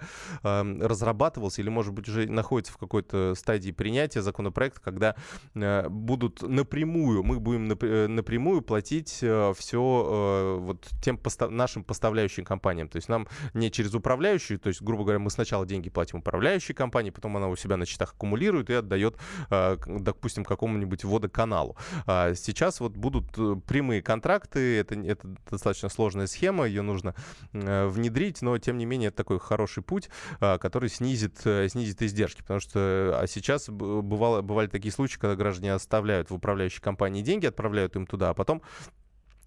разрабатывался 0.81 1.61
или, 1.61 1.69
может 1.69 1.93
быть, 1.93 2.07
уже 2.07 2.27
находится 2.39 2.71
в 2.71 2.77
какой-то 2.77 3.35
стадии 3.35 3.71
принятия 3.71 4.21
законопроекта, 4.21 4.79
когда 4.79 5.15
э, 5.55 5.89
будут 5.89 6.41
напрямую, 6.41 7.23
мы 7.23 7.39
будем 7.39 7.71
э, 7.71 8.07
напрямую 8.07 8.61
платить 8.61 9.19
э, 9.21 9.53
все 9.57 10.59
вот 10.61 10.87
тем 11.01 11.17
постав, 11.17 11.51
нашим 11.51 11.83
поставляющим 11.83 12.45
компаниям. 12.45 12.87
То 12.87 12.95
есть 12.97 13.09
нам 13.09 13.27
не 13.53 13.69
через 13.71 13.93
управляющую, 13.93 14.59
то 14.59 14.69
есть, 14.69 14.81
грубо 14.81 15.03
говоря, 15.03 15.19
мы 15.19 15.29
сначала 15.29 15.65
деньги 15.65 15.89
платим 15.89 16.19
управляющей 16.19 16.73
компании, 16.73 17.09
потом 17.09 17.35
она 17.37 17.47
у 17.49 17.55
себя 17.55 17.77
на 17.77 17.85
счетах 17.85 18.13
аккумулирует 18.13 18.69
и 18.69 18.73
отдает, 18.73 19.17
допустим, 19.49 20.45
какому-нибудь 20.45 21.03
водоканалу. 21.03 21.75
А 22.05 22.33
сейчас 22.35 22.79
вот 22.79 22.93
будут 22.93 23.31
прямые 23.65 24.01
контракты, 24.01 24.77
это, 24.77 24.95
это 24.95 25.27
достаточно 25.51 25.89
сложная 25.89 26.27
схема, 26.27 26.65
ее 26.65 26.81
нужно 26.81 27.15
внедрить, 27.51 28.41
но 28.41 28.57
тем 28.57 28.77
не 28.77 28.85
менее 28.85 29.07
это 29.09 29.17
такой 29.17 29.39
хороший 29.39 29.83
путь, 29.83 30.09
который 30.39 30.89
снизит, 30.89 31.39
снизит 31.39 32.01
издержки 32.01 32.28
издержки, 32.29 32.41
потому 32.41 32.59
что 32.59 33.17
а 33.19 33.25
сейчас 33.27 33.69
бывало, 33.69 34.41
бывали 34.41 34.67
такие 34.67 34.91
случаи, 34.91 35.17
когда 35.19 35.35
граждане 35.35 35.73
оставляют 35.73 36.29
в 36.29 36.35
управляющей 36.35 36.81
компании 36.81 37.21
деньги, 37.21 37.45
отправляют 37.45 37.95
им 37.95 38.05
туда, 38.05 38.29
а 38.29 38.33
потом 38.33 38.61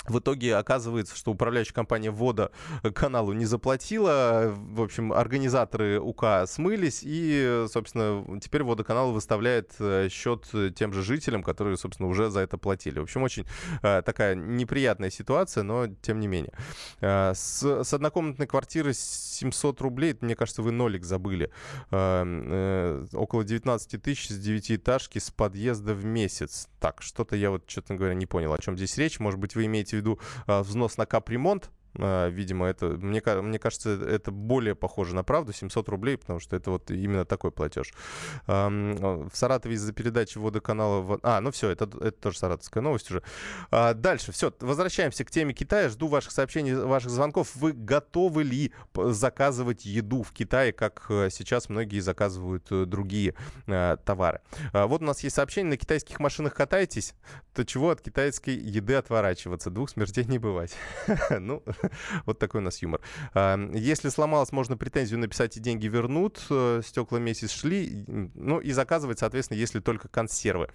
в 0.08 0.18
итоге 0.18 0.56
оказывается, 0.56 1.16
что 1.16 1.32
управляющая 1.32 1.74
компания 1.74 2.10
ввода 2.10 2.50
каналу 2.94 3.32
не 3.32 3.44
заплатила. 3.44 4.52
В 4.54 4.82
общем, 4.82 5.12
организаторы 5.12 6.00
УК 6.00 6.46
смылись, 6.46 7.00
и, 7.02 7.66
собственно, 7.70 8.40
теперь 8.40 8.62
водоканал 8.62 9.12
выставляет 9.12 9.72
э, 9.78 10.08
счет 10.10 10.48
тем 10.74 10.92
же 10.92 11.02
жителям, 11.02 11.42
которые, 11.42 11.76
собственно, 11.76 12.08
уже 12.08 12.30
за 12.30 12.40
это 12.40 12.58
платили. 12.58 12.98
В 12.98 13.02
общем, 13.02 13.22
очень 13.22 13.46
э, 13.82 14.02
такая 14.04 14.34
неприятная 14.34 15.10
ситуация, 15.10 15.62
но 15.62 15.86
тем 16.02 16.20
не 16.20 16.26
менее. 16.26 16.52
Э, 17.00 17.32
с, 17.34 17.62
с 17.62 17.94
однокомнатной 17.94 18.46
квартиры 18.46 18.92
700 18.94 19.80
рублей, 19.80 20.16
мне 20.20 20.34
кажется, 20.34 20.62
вы 20.62 20.72
нолик 20.72 21.04
забыли. 21.04 21.50
Около 21.90 23.44
19 23.44 24.02
тысяч 24.02 24.28
с 24.28 24.38
девятиэтажки 24.38 25.18
с 25.18 25.30
подъезда 25.30 25.94
в 25.94 26.04
месяц. 26.04 26.68
Так, 26.80 27.02
что-то 27.02 27.36
я 27.36 27.50
вот, 27.50 27.66
честно 27.66 27.94
говоря, 27.94 28.14
не 28.14 28.26
понял, 28.26 28.52
о 28.52 28.58
чем 28.58 28.76
здесь 28.76 28.96
речь. 28.98 29.20
Может 29.20 29.38
быть, 29.38 29.54
вы 29.54 29.66
имеете 29.66 29.91
имеете 29.92 29.96
в 29.96 30.00
виду 30.00 30.18
а, 30.46 30.62
взнос 30.62 30.96
на 30.96 31.06
капремонт, 31.06 31.70
видимо, 31.94 32.66
это, 32.66 32.86
мне, 32.86 33.22
мне 33.42 33.58
кажется, 33.58 33.90
это 33.90 34.30
более 34.30 34.74
похоже 34.74 35.14
на 35.14 35.24
правду, 35.24 35.52
700 35.52 35.88
рублей, 35.88 36.16
потому 36.16 36.40
что 36.40 36.56
это 36.56 36.70
вот 36.70 36.90
именно 36.90 37.24
такой 37.24 37.52
платеж. 37.52 37.92
В 38.46 39.30
Саратове 39.32 39.74
из-за 39.74 39.92
передачи 39.92 40.38
водоканала... 40.38 41.18
А, 41.22 41.40
ну 41.40 41.50
все, 41.50 41.70
это, 41.70 41.84
это 41.84 42.12
тоже 42.12 42.38
саратовская 42.38 42.82
новость 42.82 43.10
уже. 43.10 43.22
А, 43.70 43.94
дальше, 43.94 44.32
все, 44.32 44.52
возвращаемся 44.60 45.24
к 45.24 45.30
теме 45.30 45.54
Китая. 45.54 45.88
Жду 45.88 46.08
ваших 46.08 46.32
сообщений, 46.32 46.74
ваших 46.74 47.10
звонков. 47.10 47.54
Вы 47.54 47.72
готовы 47.72 48.42
ли 48.42 48.72
заказывать 48.94 49.84
еду 49.84 50.22
в 50.22 50.32
Китае, 50.32 50.72
как 50.72 51.06
э, 51.08 51.28
сейчас 51.30 51.68
многие 51.68 52.00
заказывают 52.00 52.66
э, 52.70 52.84
другие 52.84 53.34
э, 53.66 53.96
товары? 54.04 54.40
Вот 54.72 55.02
у 55.02 55.04
нас 55.04 55.22
есть 55.22 55.36
сообщение. 55.36 55.70
На 55.70 55.76
китайских 55.76 56.20
машинах 56.20 56.54
катаетесь, 56.54 57.14
то 57.54 57.64
чего 57.64 57.90
от 57.90 58.00
китайской 58.00 58.54
еды 58.56 58.94
отворачиваться? 58.94 59.70
Двух 59.70 59.90
смертей 59.90 60.24
не 60.24 60.38
бывать. 60.38 60.74
Ну, 61.42 61.62
вот 62.26 62.38
такой 62.38 62.60
у 62.60 62.64
нас 62.64 62.82
юмор. 62.82 63.00
Если 63.34 64.08
сломалось, 64.08 64.52
можно 64.52 64.76
претензию 64.76 65.18
написать 65.18 65.56
и 65.56 65.60
деньги 65.60 65.86
вернут. 65.86 66.40
Э, 66.50 66.82
стекла 66.84 67.18
месяц 67.18 67.50
шли. 67.50 68.04
Ну 68.34 68.58
и 68.58 68.72
заказывать, 68.72 69.18
соответственно, 69.18 69.58
если 69.58 69.80
только 69.80 70.08
консервы. 70.08 70.68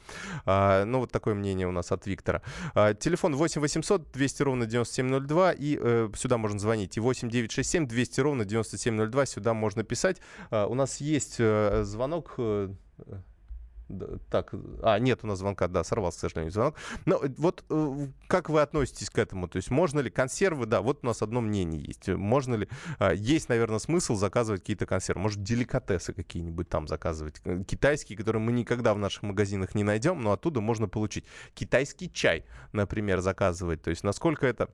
А, 0.46 0.86
ну 0.86 1.00
вот 1.00 1.12
такое 1.12 1.34
мнение 1.34 1.68
у 1.68 1.72
нас 1.72 1.92
от 1.92 2.06
Виктора. 2.06 2.42
А, 2.74 2.94
телефон 2.94 3.36
8 3.36 3.62
800 3.62 4.12
200 4.12 4.42
ровно 4.44 4.66
9702. 4.66 5.52
И 5.54 5.78
э, 5.80 6.10
сюда 6.16 6.38
можно 6.38 6.60
звонить. 6.60 6.98
И 6.98 7.00
8 7.00 7.30
967 7.30 7.88
200 7.88 8.22
ровно 8.22 8.46
9702. 8.46 9.26
Сюда 9.26 9.54
можно 9.54 9.84
писать. 9.84 10.22
А, 10.50 10.68
у 10.68 10.74
нас 10.74 11.02
есть 11.02 11.36
э, 11.40 11.84
звонок. 11.84 12.36
Так, 14.30 14.54
а, 14.82 15.00
нет 15.00 15.20
у 15.24 15.28
нас 15.28 15.40
звонка, 15.40 15.68
да, 15.68 15.84
сорвался, 15.84 16.18
к 16.18 16.22
сожалению, 16.22 16.52
звонок. 16.52 16.76
Но 17.06 17.22
вот 17.38 17.64
э, 17.70 18.08
как 18.28 18.50
вы 18.50 18.62
относитесь 18.62 19.10
к 19.10 19.18
этому? 19.18 19.48
То 19.48 19.58
есть 19.58 19.72
можно 19.72 20.00
ли 20.02 20.10
консервы, 20.10 20.66
да, 20.66 20.82
вот 20.82 21.00
у 21.04 21.06
нас 21.08 21.22
одно 21.22 21.42
мнение 21.42 21.82
есть. 21.82 22.08
Можно 22.10 22.56
ли, 22.56 22.70
а, 23.00 23.14
есть, 23.14 23.50
наверное, 23.50 23.80
смысл 23.80 24.16
заказывать 24.16 24.62
какие-то 24.62 24.86
консервы? 24.86 25.22
Может, 25.22 25.42
деликатесы 25.42 26.14
какие-нибудь 26.14 26.68
там 26.68 26.88
заказывать? 26.88 27.42
Э, 27.46 27.64
китайские, 27.64 28.18
которые 28.18 28.42
мы 28.42 28.52
никогда 28.52 28.94
в 28.94 28.98
наших 28.98 29.24
магазинах 29.24 29.74
не 29.74 29.84
найдем, 29.84 30.22
но 30.22 30.34
оттуда 30.34 30.60
можно 30.60 30.88
получить. 30.88 31.26
Китайский 31.54 32.12
чай, 32.12 32.46
например, 32.74 33.22
заказывать. 33.22 33.82
То 33.82 33.90
есть 33.90 34.04
насколько 34.04 34.46
это 34.46 34.70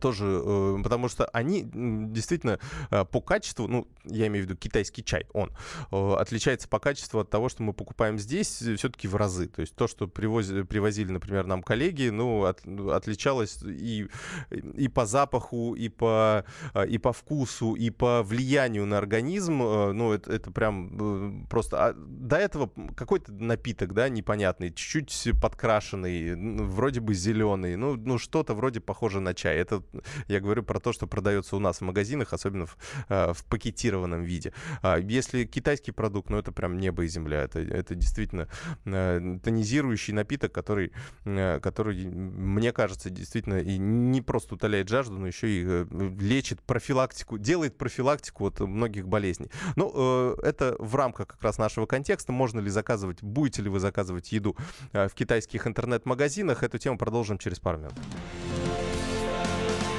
тоже, 0.00 0.42
э, 0.44 0.78
потому 0.82 1.08
что 1.08 1.26
они 1.26 1.68
действительно 1.72 2.58
а, 2.90 3.04
по 3.04 3.20
качеству, 3.20 3.68
ну, 3.68 3.88
я 4.04 4.26
имею 4.26 4.44
в 4.44 4.48
виду 4.48 4.58
китайский 4.58 5.04
чай, 5.04 5.26
он 5.32 5.52
э, 5.90 6.14
отличается 6.14 6.68
по 6.68 6.78
качеству 6.78 7.20
от 7.20 7.30
того, 7.30 7.48
что 7.48 7.62
мы 7.62 7.72
покупаем 7.72 8.18
здесь, 8.18 8.62
э, 8.62 8.76
все-таки 8.76 9.08
в 9.08 9.16
разы. 9.16 9.48
То 9.48 9.60
есть 9.60 9.74
то, 9.74 9.86
что 9.86 10.08
привозили, 10.08 10.62
привозили, 10.62 11.10
например, 11.10 11.46
нам 11.46 11.62
коллеги, 11.62 12.08
ну, 12.08 12.44
от, 12.44 12.66
отличалось 12.66 13.62
и, 13.62 14.08
и 14.50 14.88
по 14.88 15.06
запаху, 15.06 15.74
и 15.74 15.88
по, 15.88 16.44
а, 16.74 16.82
и 16.82 16.98
по 16.98 17.12
вкусу, 17.12 17.74
и 17.74 17.90
по 17.90 18.22
влиянию 18.22 18.86
на 18.86 18.98
организм. 18.98 19.58
Ну, 19.58 20.12
это, 20.12 20.32
это 20.32 20.50
прям 20.50 21.46
просто... 21.48 21.86
А 21.86 21.92
до 21.94 22.36
этого 22.36 22.70
какой-то 22.96 23.32
напиток, 23.32 23.94
да, 23.94 24.08
непонятный, 24.08 24.72
чуть-чуть 24.72 25.40
подкрашенный, 25.40 26.34
вроде 26.66 27.00
бы 27.00 27.14
зеленый, 27.14 27.76
ну, 27.76 27.96
ну 27.96 28.18
что-то 28.18 28.54
вроде 28.54 28.80
похоже 28.80 29.20
на 29.20 29.34
чай. 29.34 29.56
Это 29.62 29.82
я 30.28 30.40
говорю 30.40 30.62
про 30.62 30.80
то, 30.80 30.92
что 30.92 31.06
продается 31.06 31.56
у 31.56 31.58
нас 31.58 31.78
в 31.78 31.80
магазинах, 31.82 32.32
особенно 32.32 32.66
в, 32.66 32.76
э, 33.08 33.32
в 33.32 33.44
пакетированном 33.44 34.22
виде. 34.22 34.52
А 34.82 34.98
если 34.98 35.44
китайский 35.44 35.92
продукт, 35.92 36.30
ну 36.30 36.38
это 36.38 36.52
прям 36.52 36.78
небо 36.78 37.04
и 37.04 37.08
земля. 37.08 37.42
Это, 37.42 37.60
это 37.60 37.94
действительно 37.94 38.48
э, 38.84 39.38
тонизирующий 39.42 40.12
напиток, 40.12 40.52
который, 40.52 40.92
э, 41.24 41.60
который, 41.60 42.06
мне 42.06 42.72
кажется, 42.72 43.10
действительно 43.10 43.60
и 43.60 43.78
не 43.78 44.20
просто 44.20 44.54
утоляет 44.54 44.88
жажду, 44.88 45.18
но 45.18 45.26
еще 45.26 45.48
и 45.48 45.86
лечит 46.20 46.60
профилактику, 46.62 47.38
делает 47.38 47.78
профилактику 47.78 48.46
от 48.46 48.60
многих 48.60 49.08
болезней. 49.08 49.50
Ну, 49.76 50.34
это 50.42 50.76
в 50.78 50.94
рамках 50.96 51.28
как 51.28 51.42
раз 51.42 51.58
нашего 51.58 51.86
контекста. 51.86 52.32
Можно 52.32 52.60
ли 52.60 52.70
заказывать, 52.70 53.22
будете 53.22 53.62
ли 53.62 53.68
вы 53.68 53.80
заказывать 53.80 54.32
еду 54.32 54.56
в 54.92 55.10
китайских 55.14 55.66
интернет-магазинах? 55.66 56.62
Эту 56.62 56.78
тему 56.78 56.98
продолжим 56.98 57.38
через 57.38 57.60
пару 57.60 57.78
минут. 57.78 57.94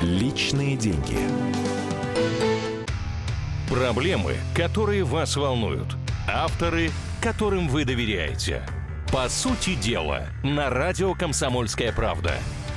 Личные 0.04 0.76
деньги. 0.76 1.18
Проблемы, 3.70 4.36
которые 4.54 5.06
вас 5.06 5.38
волнуют. 5.38 5.96
Авторы, 6.28 6.90
которым 7.22 7.70
вы 7.70 7.86
доверяете. 7.86 8.68
По 9.14 9.30
сути 9.30 9.76
дела, 9.76 10.28
на 10.44 10.70
радио 10.70 11.14
«Комсомольская 11.14 11.94
правда». 11.94 12.34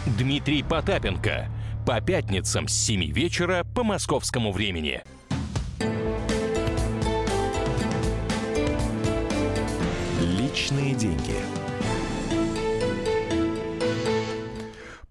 Дмитрий 0.06 0.62
Потапенко. 0.62 1.48
По 1.84 2.00
пятницам 2.00 2.68
с 2.68 2.74
7 2.74 3.10
вечера 3.10 3.66
по 3.74 3.82
московскому 3.82 4.52
времени. 4.52 5.02
Личные 10.20 10.94
деньги. 10.94 11.34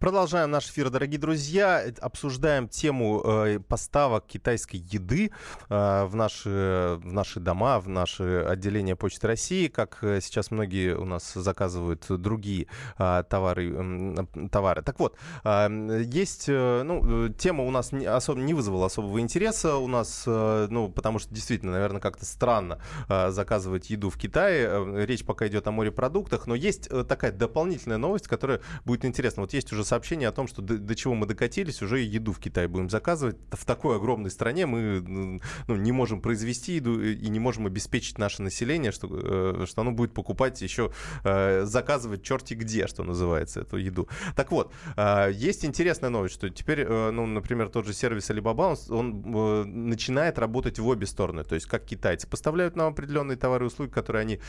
Продолжаем 0.06 0.52
наш 0.52 0.70
эфир, 0.70 0.92
дорогие 0.92 1.20
друзья. 1.20 1.84
Обсуждаем 2.00 2.68
тему 2.68 3.24
э, 3.26 3.60
поставок 3.60 4.28
китайской 4.28 4.76
еды 4.76 5.32
э, 5.68 6.06
в, 6.06 6.16
наши, 6.16 7.00
в 7.02 7.12
наши 7.12 7.40
дома, 7.40 7.80
в 7.80 7.90
наши 7.90 8.46
отделения 8.48 8.96
Почты 8.96 9.26
России. 9.26 9.68
Как 9.68 9.98
э, 10.04 10.22
сейчас 10.22 10.52
многие 10.52 10.96
у 10.96 11.06
нас 11.06 11.34
заказывают 11.34 12.06
другие 12.08 12.68
товары, 12.98 14.28
товары. 14.52 14.84
Так 14.84 15.00
вот, 15.00 15.18
есть... 15.44 16.50
Ну, 16.50 17.30
тема 17.30 17.64
у 17.64 17.72
нас 17.72 17.92
не, 17.92 18.06
особо, 18.06 18.42
не 18.42 18.54
вызвала 18.54 18.86
особого 18.86 19.20
интереса 19.20 19.78
у 19.78 19.88
нас, 19.88 20.26
ну, 20.28 20.92
потому 20.96 21.18
что 21.18 21.34
действительно, 21.34 21.72
наверное, 21.72 22.00
как-то 22.00 22.26
странно 22.26 22.78
заказывать 23.10 23.90
еду 23.90 24.12
в 24.12 24.20
Китае. 24.20 25.04
Речь 25.08 25.26
пока 25.26 25.48
идет 25.48 25.66
о 25.66 25.72
морепродуктах, 25.72 26.46
но 26.46 26.54
есть 26.54 26.90
такая 27.08 27.32
дополнительная 27.32 27.98
новость, 27.98 28.28
которая 28.28 28.62
будет 28.86 29.04
интересна. 29.04 29.42
Вот 29.42 29.54
есть 29.54 29.74
уже 29.74 29.84
сообщение 29.96 30.28
о 30.28 30.34
том, 30.34 30.48
что 30.48 30.62
до, 30.62 30.78
до 30.78 30.94
чего 30.94 31.16
мы 31.16 31.26
докатились, 31.26 31.82
уже 31.82 32.00
еду 32.00 32.34
в 32.34 32.40
Китае 32.40 32.68
будем 32.68 32.90
заказывать. 32.90 33.38
В 33.52 33.64
такой 33.64 33.96
огромной 33.96 34.30
стране 34.30 34.66
мы 34.66 35.40
ну, 35.68 35.76
не 35.78 35.94
можем 35.94 36.20
произвести 36.20 36.74
еду 36.74 37.02
и 37.02 37.30
не 37.30 37.40
можем 37.40 37.66
обеспечить 37.66 38.18
наше 38.18 38.42
население, 38.42 38.92
что, 38.92 39.08
э, 39.10 39.66
что 39.66 39.82
оно 39.82 39.92
будет 39.92 40.14
покупать 40.14 40.62
еще, 40.62 40.92
э, 41.24 41.64
заказывать 41.64 42.24
черти 42.24 42.56
где, 42.56 42.88
что 42.88 43.04
называется, 43.04 43.62
эту 43.62 43.78
еду. 43.78 44.10
Так 44.36 44.52
вот, 44.52 44.74
э, 44.98 45.32
есть 45.34 45.64
интересная 45.64 46.10
новость, 46.10 46.36
что 46.36 46.50
теперь, 46.50 46.86
ну, 46.86 47.26
например, 47.26 47.70
тот 47.70 47.86
же 47.86 47.94
сервис 47.94 48.30
Alibaba, 48.30 48.78
он, 48.90 49.36
он 49.36 49.88
начинает 49.90 50.38
работать 50.40 50.78
в 50.78 50.88
обе 50.88 51.06
стороны. 51.06 51.46
То 51.46 51.56
есть, 51.56 51.68
как 51.68 51.86
китайцы 51.86 52.28
поставляют 52.28 52.76
нам 52.76 52.92
определенные 52.92 53.38
товары 53.38 53.66
и 53.66 53.68
услуги, 53.68 53.92
которые 53.92 54.22
они, 54.22 54.40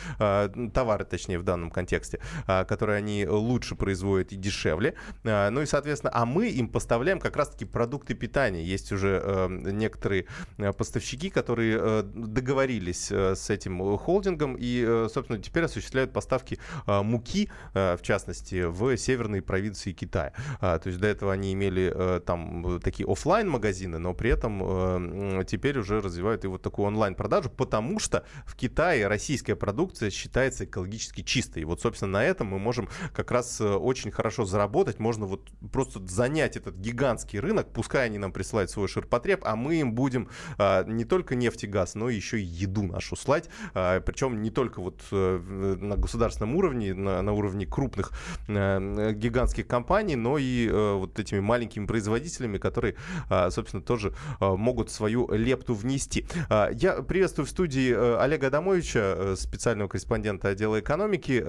товары, 0.73 1.05
точнее, 1.05 1.39
в 1.39 1.45
данном 1.45 1.71
контексте, 1.71 2.21
которые 2.47 2.99
они 2.99 3.27
лучше 3.29 3.77
производят 3.77 4.33
и 4.33 4.37
дешевле, 4.37 4.97
Э, 5.25 5.36
ну 5.51 5.63
и, 5.63 5.67
соответственно, 5.67 6.13
а 6.15 6.25
мы 6.25 6.49
им 6.49 6.69
поставляем 6.69 7.21
как 7.21 7.37
раз-таки 7.37 7.65
продукты 7.65 8.15
питания. 8.15 8.63
Есть 8.63 8.93
уже 8.93 9.21
э, 9.23 9.49
некоторые 9.51 10.27
э, 10.59 10.73
поставщики, 10.73 11.31
которые 11.31 12.03
договорились 12.03 13.11
с 13.11 13.51
этим 13.51 13.97
холдингом 13.99 14.57
и, 14.59 15.07
собственно, 15.13 15.39
теперь 15.39 15.65
осуществляют 15.65 16.13
поставки 16.13 16.59
муки, 16.87 17.51
в 17.75 17.99
частности, 18.03 18.65
в 18.65 18.97
северные 18.97 19.43
провинции 19.43 19.93
Китая. 19.93 20.33
То 20.61 20.83
есть 20.85 20.99
до 20.99 21.07
этого 21.07 21.33
они 21.33 21.53
имели 21.53 22.21
там 22.25 22.81
такие 22.81 23.11
офлайн 23.11 23.49
магазины 23.49 23.99
но 23.99 24.15
при 24.15 24.31
этом 24.31 25.45
теперь 25.47 25.79
уже 25.79 26.01
развивают 26.01 26.45
и 26.45 26.49
вот 26.49 26.63
такую 26.63 26.87
онлайн-продажу, 26.87 27.51
потому 27.51 27.99
что 27.99 28.25
в 28.47 28.55
Китае 28.55 29.07
российская 29.07 29.57
продукция 29.57 30.11
считается 30.11 30.65
экологически 30.65 31.23
чистой. 31.23 31.63
И 31.63 31.65
вот, 31.65 31.81
собственно, 31.81 32.13
на 32.13 32.25
этом 32.25 32.49
мы 32.49 32.59
можем 32.59 32.89
как 33.13 33.31
раз 33.31 33.61
очень 33.61 34.11
хорошо 34.11 34.45
заработать, 34.45 34.99
можно 34.99 35.26
вот 35.27 35.51
просто 35.73 36.01
занять 36.07 36.57
этот 36.57 36.77
гигантский 36.77 37.39
рынок, 37.39 37.69
пускай 37.73 38.07
они 38.07 38.19
нам 38.19 38.33
присылают 38.33 38.71
свой 38.71 38.89
ширпотреб, 38.89 39.43
а 39.45 39.57
мы 39.57 39.77
им 39.77 39.93
будем 39.95 40.29
а, 40.59 40.85
не 40.85 41.05
только 41.05 41.35
нефть 41.35 41.65
и 41.65 41.67
газ, 41.67 41.95
но 41.95 42.09
еще 42.09 42.41
и 42.41 42.45
еду 42.45 42.83
нашу 42.83 43.17
слать, 43.17 43.49
а, 43.75 44.01
причем 44.01 44.43
не 44.43 44.51
только 44.51 44.81
вот 44.81 45.03
а, 45.13 45.39
на 45.39 45.97
государственном 45.97 46.57
уровне, 46.57 46.95
на, 46.95 47.23
на 47.23 47.33
уровне 47.33 47.67
крупных 47.67 48.13
а, 48.49 49.13
гигантских 49.13 49.67
компаний, 49.67 50.17
но 50.17 50.39
и 50.39 50.69
а, 50.71 50.97
вот 50.97 51.19
этими 51.19 51.41
маленькими 51.41 51.87
производителями, 51.87 52.59
которые, 52.59 52.97
а, 53.29 53.51
собственно, 53.51 53.83
тоже 53.83 54.15
а, 54.41 54.57
могут 54.57 54.91
свою 54.91 55.31
лепту 55.33 55.75
внести. 55.75 56.27
А, 56.49 56.71
я 56.73 57.03
приветствую 57.03 57.47
в 57.47 57.51
студии 57.51 57.93
Олега 58.21 58.49
Адамовича, 58.49 59.35
специального 59.37 59.89
корреспондента 59.89 60.49
отдела 60.49 60.81
экономики. 60.81 61.43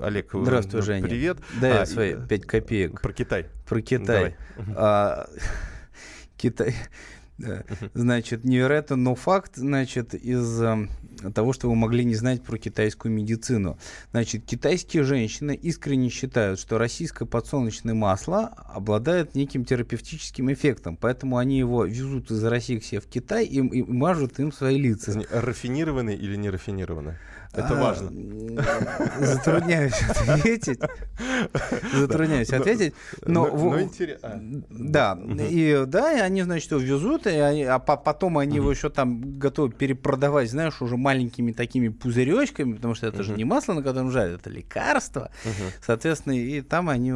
Олег, 0.00 0.30
Здравствуй, 0.32 0.82
Женя. 0.82 1.02
Привет. 1.02 1.38
Дай 1.60 1.82
а, 1.82 1.86
свои 1.86 2.14
5 2.14 2.46
копеек. 2.46 2.99
Про 3.02 3.12
Китай. 3.12 3.46
Про 3.66 3.80
Китай. 3.82 4.36
А, 4.76 5.28
Китай. 6.36 6.74
Значит, 7.94 8.44
невероятно, 8.44 8.96
но 8.96 9.14
факт, 9.14 9.56
значит, 9.56 10.14
из 10.14 10.60
э, 10.60 10.88
того, 11.34 11.52
что 11.52 11.68
вы 11.68 11.74
могли 11.74 12.04
не 12.04 12.14
знать 12.14 12.42
про 12.42 12.58
китайскую 12.58 13.12
медицину. 13.12 13.78
Значит, 14.10 14.44
китайские 14.44 15.04
женщины 15.04 15.54
искренне 15.54 16.10
считают, 16.10 16.60
что 16.60 16.76
российское 16.76 17.24
подсолнечное 17.24 17.94
масло 17.94 18.46
обладает 18.74 19.34
неким 19.34 19.64
терапевтическим 19.64 20.52
эффектом, 20.52 20.96
поэтому 20.96 21.38
они 21.38 21.58
его 21.58 21.84
везут 21.84 22.30
из 22.30 22.44
России 22.44 22.78
к 22.78 22.84
себе 22.84 23.00
в 23.00 23.06
Китай 23.06 23.46
и, 23.46 23.58
и 23.58 23.82
мажут 23.82 24.38
им 24.38 24.52
свои 24.52 24.78
лица. 24.78 25.22
Рафинированный 25.30 26.16
или 26.16 26.36
не 26.36 26.50
рафинированный? 26.50 27.14
Это 27.52 27.76
а, 27.76 27.80
важно. 27.80 28.10
Затрудняюсь 29.18 30.00
ответить. 30.28 30.78
Затрудняюсь 31.92 32.52
ответить. 32.52 32.94
Но, 33.26 33.46
но, 33.46 33.80
интересно. 33.80 34.28
А, 34.28 34.40
да, 34.70 35.18
и 35.48 35.84
да, 35.86 36.12
и 36.12 36.20
они, 36.20 36.42
значит, 36.42 36.70
его 36.70 36.80
везут, 36.80 37.26
и 37.26 37.30
они, 37.30 37.64
а 37.64 37.80
потом 37.80 38.38
они 38.38 38.56
его 38.56 38.70
еще 38.70 38.88
там 38.88 39.38
готовы 39.38 39.70
перепродавать, 39.70 40.48
знаешь, 40.50 40.80
уже 40.80 40.96
маленькими 40.96 41.50
такими 41.50 41.88
пузыречками, 41.88 42.74
потому 42.74 42.94
что 42.94 43.08
это 43.08 43.24
же 43.24 43.32
не 43.32 43.44
масло, 43.44 43.74
на 43.74 43.82
котором 43.82 44.12
жарят, 44.12 44.40
это 44.40 44.50
лекарство. 44.50 45.30
Соответственно, 45.84 46.34
и 46.34 46.60
там 46.60 46.88
они, 46.88 47.12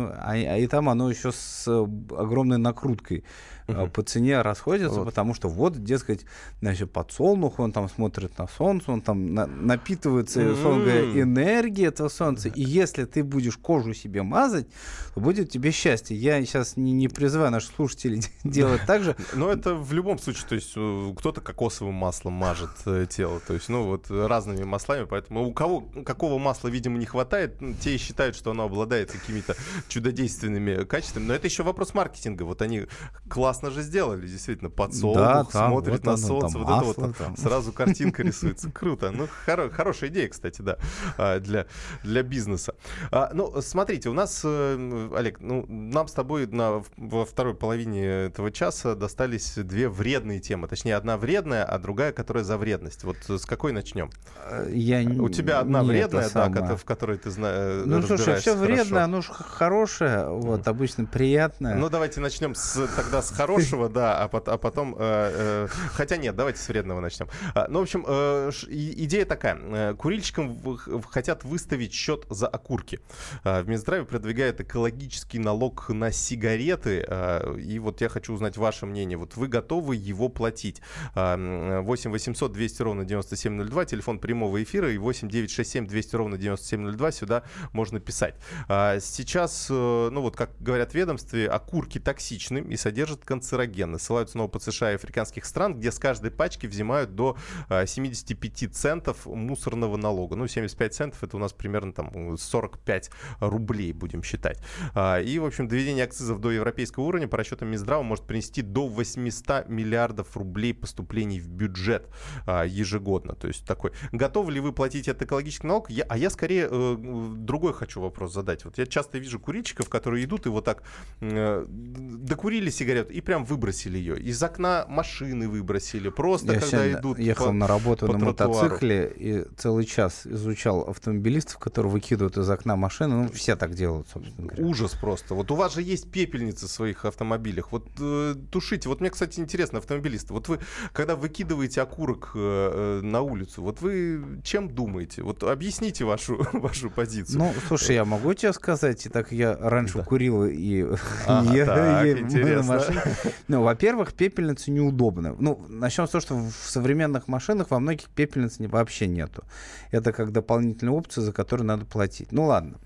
и 0.58 0.66
там 0.66 0.88
оно 0.88 1.10
еще 1.10 1.30
с 1.30 1.68
огромной 1.68 2.58
накруткой 2.58 3.24
угу. 3.66 3.88
по 3.88 4.02
цене 4.02 4.40
расходятся, 4.42 5.00
вот. 5.00 5.06
потому 5.06 5.34
что 5.34 5.48
вот, 5.48 5.82
дескать, 5.82 6.24
значит, 6.60 6.92
подсолнух, 6.92 7.58
он 7.58 7.72
там 7.72 7.88
смотрит 7.88 8.36
на 8.38 8.46
солнце, 8.46 8.92
он 8.92 9.00
там 9.00 9.34
на, 9.34 9.46
напитывается, 9.46 10.40
mm-hmm. 10.40 10.62
говоря, 10.62 11.22
энергией 11.22 11.88
этого 11.88 12.08
солнца, 12.08 12.48
и 12.48 12.62
если 12.62 13.04
ты 13.04 13.22
будешь 13.22 13.56
кожу 13.56 13.94
себе 13.94 14.22
мазать, 14.22 14.66
то 15.14 15.20
будет 15.20 15.50
тебе 15.50 15.70
счастье. 15.70 16.16
Я 16.16 16.44
сейчас 16.44 16.76
не, 16.76 16.92
не 16.92 17.08
призываю 17.08 17.50
наших 17.50 17.74
слушателей 17.74 18.22
делать 18.44 18.82
так 18.86 19.02
же. 19.02 19.16
Но 19.34 19.50
это 19.50 19.74
в 19.74 19.92
любом 19.92 20.18
случае, 20.18 20.46
то 20.48 20.54
есть 20.54 20.72
э, 20.76 21.12
кто-то 21.16 21.40
кокосовым 21.40 21.94
маслом 21.94 22.34
мажет 22.34 22.70
э, 22.86 23.06
тело, 23.08 23.40
то 23.40 23.54
есть, 23.54 23.68
ну, 23.68 23.84
вот 23.84 24.10
разными 24.10 24.64
маслами, 24.64 25.04
поэтому 25.04 25.46
у 25.46 25.52
кого 25.52 25.80
какого 26.04 26.38
масла, 26.38 26.68
видимо, 26.68 26.98
не 26.98 27.06
хватает, 27.06 27.58
те 27.80 27.96
считают, 27.98 28.36
что 28.36 28.50
оно 28.50 28.64
обладает 28.64 29.10
какими-то 29.10 29.56
чудодейственными 29.88 30.84
качествами, 30.84 31.26
но 31.26 31.34
это 31.34 31.46
еще 31.46 31.62
вопрос 31.62 31.94
маркетинга, 31.94 32.42
вот 32.44 32.62
они 32.62 32.86
классно 33.28 33.53
же 33.62 33.82
сделали, 33.82 34.26
действительно, 34.26 34.70
подсолнух, 34.70 35.16
да, 35.16 35.44
там, 35.44 35.70
смотрит 35.70 35.94
вот 35.94 36.04
на 36.04 36.12
оно, 36.14 36.26
солнце, 36.26 36.58
вот 36.58 36.68
масло, 36.68 36.92
это 36.92 37.00
вот 37.00 37.16
там. 37.16 37.36
сразу 37.36 37.72
картинка 37.72 38.22
рисуется. 38.24 38.70
Круто. 38.70 39.10
Ну, 39.10 39.28
хоро- 39.46 39.70
хорошая 39.70 40.10
идея, 40.10 40.28
кстати, 40.28 40.62
да, 40.62 40.78
а, 41.16 41.40
для, 41.40 41.66
для 42.02 42.22
бизнеса. 42.22 42.74
А, 43.10 43.30
ну, 43.32 43.60
смотрите, 43.60 44.08
у 44.08 44.14
нас, 44.14 44.42
э, 44.44 45.10
Олег, 45.16 45.40
ну, 45.40 45.64
нам 45.68 46.08
с 46.08 46.12
тобой 46.12 46.46
на, 46.46 46.82
во 46.96 47.24
второй 47.24 47.54
половине 47.54 48.04
этого 48.04 48.50
часа 48.50 48.94
достались 48.94 49.54
две 49.56 49.88
вредные 49.88 50.40
темы. 50.40 50.68
Точнее, 50.68 50.96
одна 50.96 51.16
вредная, 51.16 51.64
а 51.64 51.78
другая, 51.78 52.12
которая 52.12 52.44
за 52.44 52.58
вредность. 52.58 53.04
Вот 53.04 53.16
с 53.28 53.46
какой 53.46 53.72
начнем? 53.72 54.10
Э, 54.44 54.68
я 54.72 55.00
У 55.00 55.28
тебя 55.28 55.60
одна 55.60 55.82
не 55.82 55.88
вредная, 55.88 56.30
да, 56.32 56.76
в 56.76 56.84
которой 56.84 57.18
ты 57.18 57.30
знаешь. 57.30 57.84
Ну, 57.86 58.02
слушай, 58.02 58.36
все 58.36 58.56
вредное, 58.56 59.04
оно 59.04 59.20
же 59.22 59.32
хорошее, 59.32 60.28
вот, 60.28 60.66
обычно 60.68 61.04
приятное. 61.04 61.74
Ну, 61.74 61.88
давайте 61.88 62.20
начнем 62.20 62.54
с, 62.54 62.86
тогда 62.96 63.22
с 63.22 63.30
хорошего, 63.46 63.88
да, 63.88 64.24
а, 64.24 64.24
а 64.24 64.58
потом... 64.58 64.94
Э, 64.98 65.66
э, 65.66 65.68
хотя 65.92 66.16
нет, 66.16 66.34
давайте 66.36 66.60
с 66.60 66.68
вредного 66.68 67.00
начнем. 67.00 67.28
А, 67.54 67.66
ну, 67.68 67.80
в 67.80 67.82
общем, 67.82 68.04
э, 68.06 68.50
идея 68.68 69.24
такая. 69.24 69.94
Курильщикам 69.94 70.78
хотят 71.10 71.44
выставить 71.44 71.92
счет 71.92 72.26
за 72.30 72.48
окурки. 72.48 73.00
А, 73.42 73.62
в 73.62 73.68
Минздраве 73.68 74.04
продвигает 74.04 74.60
экологический 74.60 75.38
налог 75.38 75.88
на 75.88 76.12
сигареты. 76.12 77.04
А, 77.08 77.54
и 77.56 77.78
вот 77.78 78.00
я 78.00 78.08
хочу 78.08 78.32
узнать 78.32 78.56
ваше 78.56 78.86
мнение. 78.86 79.18
Вот 79.18 79.36
вы 79.36 79.48
готовы 79.48 79.96
его 79.96 80.28
платить? 80.28 80.80
8 81.14 82.10
800 82.10 82.52
200 82.52 82.82
ровно 82.82 83.04
9702, 83.04 83.84
телефон 83.84 84.18
прямого 84.18 84.62
эфира 84.62 84.90
и 84.90 84.98
8 84.98 85.28
967 85.28 85.86
200 85.86 86.16
ровно 86.16 86.38
9702. 86.38 87.12
Сюда 87.12 87.42
можно 87.72 88.00
писать. 88.00 88.34
Сейчас, 88.68 89.68
ну 89.68 90.20
вот, 90.20 90.36
как 90.36 90.50
говорят 90.60 90.92
в 90.92 90.94
ведомстве, 90.94 91.48
окурки 91.48 91.98
токсичны 91.98 92.58
и 92.58 92.76
содержат 92.76 93.24
канцерогены. 93.34 93.98
Ссылаются 93.98 94.32
снова 94.32 94.48
по 94.48 94.60
США 94.60 94.92
и 94.92 94.94
африканских 94.94 95.44
стран, 95.44 95.74
где 95.74 95.90
с 95.90 95.98
каждой 95.98 96.30
пачки 96.30 96.66
взимают 96.66 97.16
до 97.16 97.36
75 97.68 98.62
а, 98.62 98.68
центов 98.68 99.26
мусорного 99.26 99.96
налога. 99.96 100.36
Ну, 100.36 100.46
75 100.46 100.94
центов 100.94 101.24
это 101.24 101.36
у 101.36 101.40
нас 101.40 101.52
примерно 101.52 101.92
там 101.92 102.36
45 102.38 103.10
рублей, 103.40 103.92
будем 103.92 104.22
считать. 104.22 104.62
А, 104.94 105.20
и, 105.20 105.38
в 105.40 105.44
общем, 105.44 105.66
доведение 105.66 106.04
акцизов 106.04 106.40
до 106.40 106.52
европейского 106.52 107.04
уровня 107.04 107.26
по 107.26 107.36
расчетам 107.36 107.68
Минздрава 107.68 108.02
может 108.02 108.24
принести 108.24 108.62
до 108.62 108.86
800 108.86 109.68
миллиардов 109.68 110.36
рублей 110.36 110.72
поступлений 110.72 111.40
в 111.40 111.48
бюджет 111.48 112.08
а, 112.46 112.64
ежегодно. 112.64 113.34
То 113.34 113.48
есть 113.48 113.66
такой. 113.66 113.90
Готовы 114.12 114.52
ли 114.52 114.60
вы 114.60 114.72
платить 114.72 115.08
этот 115.08 115.22
экологический 115.22 115.66
налог? 115.66 115.90
Я, 115.90 116.04
а 116.04 116.16
я 116.16 116.30
скорее 116.30 116.68
э, 116.70 116.96
другой 116.98 117.72
хочу 117.72 118.00
вопрос 118.00 118.32
задать. 118.32 118.64
Вот 118.64 118.78
я 118.78 118.86
часто 118.86 119.18
вижу 119.18 119.40
курильщиков, 119.40 119.88
которые 119.88 120.24
идут 120.24 120.46
и 120.46 120.48
вот 120.50 120.64
так 120.64 120.84
э, 121.20 121.64
докурили 121.68 122.70
сигарету 122.70 123.12
и 123.12 123.23
прям 123.24 123.44
выбросили 123.44 123.98
ее. 123.98 124.18
Из 124.18 124.42
окна 124.42 124.84
машины 124.88 125.48
выбросили. 125.48 126.08
Просто 126.08 126.54
я 126.54 126.60
когда 126.60 126.92
идут 126.92 127.18
ехал 127.18 127.46
по, 127.46 127.52
на 127.52 127.66
работу 127.66 128.06
по 128.06 128.12
на 128.12 128.18
тротуару. 128.18 128.52
мотоцикле 128.52 129.12
и 129.16 129.44
целый 129.56 129.84
час 129.84 130.26
изучал 130.26 130.82
автомобилистов, 130.82 131.58
которые 131.58 131.92
выкидывают 131.92 132.36
из 132.36 132.48
окна 132.48 132.76
машины. 132.76 133.14
Ну, 133.24 133.28
все 133.30 133.56
так 133.56 133.74
делают, 133.74 134.08
собственно 134.12 134.48
говоря. 134.48 134.64
Ужас 134.64 134.92
просто. 134.92 135.34
Вот 135.34 135.50
у 135.50 135.54
вас 135.54 135.74
же 135.74 135.82
есть 135.82 136.10
пепельницы 136.10 136.66
в 136.66 136.70
своих 136.70 137.04
автомобилях. 137.04 137.72
Вот 137.72 137.86
э, 138.00 138.34
тушите. 138.50 138.88
Вот 138.88 139.00
мне, 139.00 139.10
кстати, 139.10 139.40
интересно, 139.40 139.78
автомобилисты. 139.78 140.32
Вот 140.32 140.48
вы, 140.48 140.60
когда 140.92 141.16
выкидываете 141.16 141.82
окурок 141.82 142.32
э, 142.34 143.00
э, 143.00 143.00
на 143.02 143.22
улицу, 143.22 143.62
вот 143.62 143.80
вы 143.80 144.40
чем 144.42 144.68
думаете? 144.68 145.22
Вот 145.22 145.42
объясните 145.42 146.04
вашу, 146.04 146.46
вашу 146.52 146.90
позицию. 146.90 147.38
Ну, 147.38 147.54
слушай, 147.66 147.94
я 147.94 148.04
могу 148.04 148.34
тебе 148.34 148.52
сказать, 148.52 149.06
так 149.12 149.32
я 149.32 149.56
раньше 149.56 149.98
да. 149.98 150.04
курил 150.04 150.44
и, 150.44 150.82
а, 151.26 151.44
и, 151.54 151.64
так, 151.64 152.06
и 152.06 152.10
интересно. 152.20 152.82
Ну, 153.48 153.62
во-первых, 153.62 154.12
пепельница 154.12 154.70
неудобна. 154.70 155.36
Ну, 155.38 155.64
начнем 155.68 156.06
с 156.06 156.10
того, 156.10 156.22
что 156.22 156.36
в 156.36 156.70
современных 156.70 157.28
машинах 157.28 157.70
во 157.70 157.78
многих 157.78 158.08
пепельниц 158.08 158.56
вообще 158.58 159.06
нету. 159.06 159.44
Это 159.90 160.12
как 160.12 160.32
дополнительная 160.32 160.94
опция, 160.94 161.22
за 161.22 161.32
которую 161.32 161.66
надо 161.66 161.84
платить. 161.84 162.32
Ну 162.32 162.46
ладно 162.46 162.78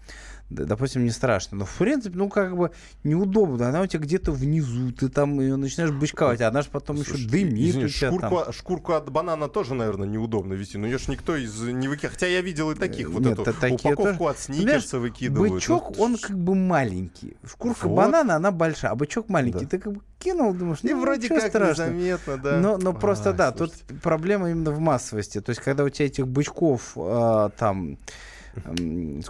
допустим, 0.51 1.05
не 1.05 1.11
страшно. 1.11 1.59
Но, 1.59 1.65
в 1.65 1.77
принципе, 1.77 2.17
ну, 2.17 2.29
как 2.29 2.57
бы 2.57 2.71
неудобно. 3.05 3.69
Она 3.69 3.83
у 3.83 3.87
тебя 3.87 4.01
где-то 4.01 4.33
внизу, 4.33 4.93
ты 4.93 5.09
там 5.09 5.41
ее 5.41 5.57
начинаешь 5.57 5.93
бычковать, 5.93 6.41
а 6.41 6.49
она 6.49 6.63
же 6.63 6.69
потом 6.71 6.97
Слушай, 6.97 7.21
еще 7.21 7.29
дымит 7.29 7.71
извини, 7.71 7.85
у 7.85 7.89
тебя 7.89 8.09
шкурку, 8.09 8.41
там. 8.45 8.53
шкурку 8.53 8.93
от 8.95 9.11
банана 9.11 9.49
тоже, 9.49 9.75
наверное, 9.75 10.09
неудобно 10.09 10.55
вести. 10.55 10.79
Но 10.79 10.87
ее 10.87 10.99
ж 10.99 11.09
никто 11.09 11.37
из 11.37 11.61
не 11.61 11.89
выкидывает. 11.89 12.15
Хотя 12.15 12.27
я 12.27 12.41
видел 12.41 12.71
и 12.71 12.75
таких. 12.75 13.11
Вот 13.11 13.23
Нет, 13.23 13.39
эту 13.39 13.53
такие 13.53 13.95
упаковку 13.95 14.25
тоже... 14.25 14.31
от 14.31 14.39
сникерса 14.39 14.99
выкидывают. 14.99 15.53
Бычок, 15.53 15.97
ну, 15.97 16.03
он 16.03 16.17
как 16.17 16.39
бы 16.39 16.55
маленький. 16.55 17.37
Шкурка 17.47 17.89
вот. 17.89 17.97
банана, 17.97 18.37
она 18.37 18.51
большая, 18.51 18.93
а 18.93 18.95
бычок 18.95 19.29
маленький. 19.29 19.65
Да. 19.65 19.71
Ты 19.71 19.79
как 19.79 19.93
бы 19.93 20.01
кинул, 20.19 20.55
думаешь, 20.55 20.79
ну, 20.83 20.91
и 20.91 20.95
вроде 20.95 21.29
как 21.29 21.43
страшного. 21.43 21.91
незаметно, 21.91 22.39
да. 22.39 22.59
Но, 22.59 22.77
но 22.79 22.93
просто, 22.93 23.31
а, 23.31 23.33
да, 23.33 23.55
слушайте. 23.57 23.85
тут 23.89 24.01
проблема 24.01 24.51
именно 24.51 24.71
в 24.71 24.81
массовости. 24.81 25.41
То 25.41 25.51
есть, 25.51 25.61
когда 25.61 25.85
у 25.85 25.89
тебя 25.89 26.07
этих 26.07 26.27
бычков 26.27 26.93
э, 26.97 27.51
там 27.57 27.99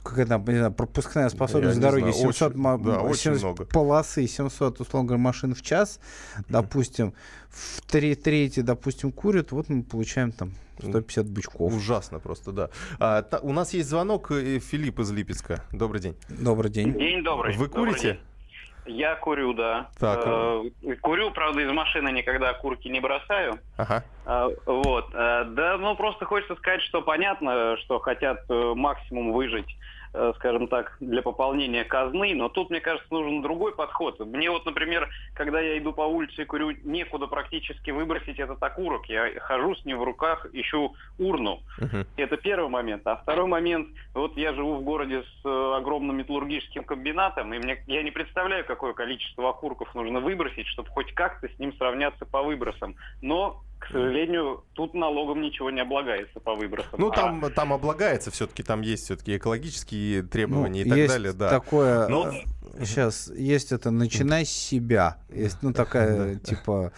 какая 0.03 0.27
там, 0.27 0.45
не 0.47 0.59
знаю, 0.59 0.73
пропускная 0.73 1.29
способность 1.29 1.81
дороги 1.81 2.11
700, 2.11 2.53
очень, 2.55 2.85
да, 2.85 3.01
очень 3.01 3.33
много. 3.33 3.65
полосы, 3.67 4.27
700, 4.27 4.81
условно 4.81 5.09
говоря, 5.09 5.23
машин 5.23 5.55
в 5.55 5.63
час, 5.63 6.01
допустим, 6.49 7.15
в 7.51 7.81
три 7.83 8.15
трети, 8.15 8.61
допустим, 8.61 9.13
курят, 9.13 9.53
вот 9.53 9.69
мы 9.69 9.83
получаем 9.83 10.33
там 10.33 10.53
150 10.81 11.27
бычков. 11.27 11.73
Ужасно 11.73 12.19
просто, 12.21 12.53
да. 12.53 12.71
А, 12.99 13.23
та, 13.23 13.39
у 13.39 13.53
нас 13.53 13.75
есть 13.75 13.89
звонок, 13.89 14.31
э, 14.31 14.59
Филипп 14.59 15.01
из 15.01 15.11
Липецка. 15.11 15.65
Добрый 15.73 16.01
день. 16.01 16.17
Добрый 16.29 16.71
день. 16.71 16.93
День 16.93 17.23
добрый. 17.25 17.57
Вы 17.57 17.69
курите? 17.69 17.97
Добрый 17.97 18.28
я 18.89 19.15
курю, 19.17 19.53
да. 19.53 19.89
Так. 20.01 20.23
Э, 20.25 20.97
курю, 21.01 21.31
правда, 21.31 21.61
из 21.61 21.71
машины 21.71 22.11
никогда 22.11 22.53
курки 22.55 22.89
не 22.89 23.01
бросаю. 23.01 23.59
Ага. 23.77 24.03
Э, 24.27 24.49
вот. 24.67 25.09
Э, 25.13 25.45
да, 25.45 25.77
ну 25.79 25.95
просто 25.95 26.25
хочется 26.25 26.57
сказать, 26.57 26.83
что 26.83 27.03
понятно, 27.03 27.77
что 27.79 27.99
хотят 27.99 28.41
э, 28.49 28.73
максимум 28.75 29.33
выжить 29.33 29.77
скажем 30.37 30.69
так, 30.69 30.97
для 31.01 31.23
пополнения 31.23 31.85
казны, 31.85 32.35
но 32.35 32.49
тут, 32.49 32.71
мне 32.71 32.81
кажется, 32.81 33.09
нужен 33.11 33.43
другой 33.43 33.75
подход. 33.75 34.19
Мне 34.21 34.51
вот, 34.51 34.65
например, 34.67 35.09
когда 35.35 35.61
я 35.61 35.79
иду 35.79 35.93
по 35.93 36.03
улице 36.03 36.43
и 36.43 36.45
курю, 36.45 36.73
некуда 36.85 37.27
практически 37.27 37.91
выбросить 37.91 38.39
этот 38.39 38.63
окурок. 38.63 39.07
Я 39.07 39.31
хожу 39.41 39.75
с 39.75 39.85
ним 39.85 39.99
в 39.99 40.05
руках, 40.05 40.47
ищу 40.53 40.95
урну. 41.19 41.61
Uh-huh. 41.79 42.07
Это 42.17 42.37
первый 42.37 42.69
момент. 42.69 43.07
А 43.07 43.17
второй 43.17 43.47
момент, 43.47 43.89
вот 44.15 44.37
я 44.37 44.53
живу 44.55 44.77
в 44.77 44.83
городе 44.83 45.23
с 45.23 45.47
э, 45.47 45.77
огромным 45.77 46.17
металлургическим 46.17 46.85
комбинатом, 46.85 47.53
и 47.55 47.59
мне, 47.59 47.83
я 47.87 48.03
не 48.03 48.11
представляю, 48.11 48.65
какое 48.65 48.93
количество 48.93 49.51
окурков 49.51 49.95
нужно 49.95 50.21
выбросить, 50.21 50.67
чтобы 50.69 50.89
хоть 50.91 51.13
как-то 51.15 51.49
с 51.49 51.59
ним 51.59 51.73
сравняться 51.75 52.25
по 52.27 52.43
выбросам. 52.43 52.97
Но 53.23 53.63
к 53.79 53.87
сожалению, 53.87 54.65
тут 54.75 54.95
налогом 54.95 55.41
ничего 55.41 55.71
не 55.71 55.81
облагается 55.81 56.41
по 56.41 56.55
выбросам. 56.55 56.99
Ну, 56.99 57.11
там, 57.11 57.45
а... 57.45 57.51
там 57.51 57.73
облагается 57.73 58.31
все-таки, 58.31 58.63
там 58.63 58.81
есть 58.81 59.05
все-таки 59.05 59.37
экологические 59.37 60.23
требования 60.23 60.85
ну, 60.85 60.87
и 60.87 60.89
так 60.89 60.99
есть 60.99 61.13
далее, 61.15 61.33
да. 61.33 61.51
Такое, 61.51 62.09
Но... 62.09 62.33
сейчас 62.81 63.29
есть 63.29 63.73
это 63.73 63.91
«начинай 63.91 64.45
с 64.45 64.51
себя». 64.51 65.19
Есть, 65.29 65.59
ну, 65.63 65.73
такая, 65.73 66.35
типа 66.45 66.93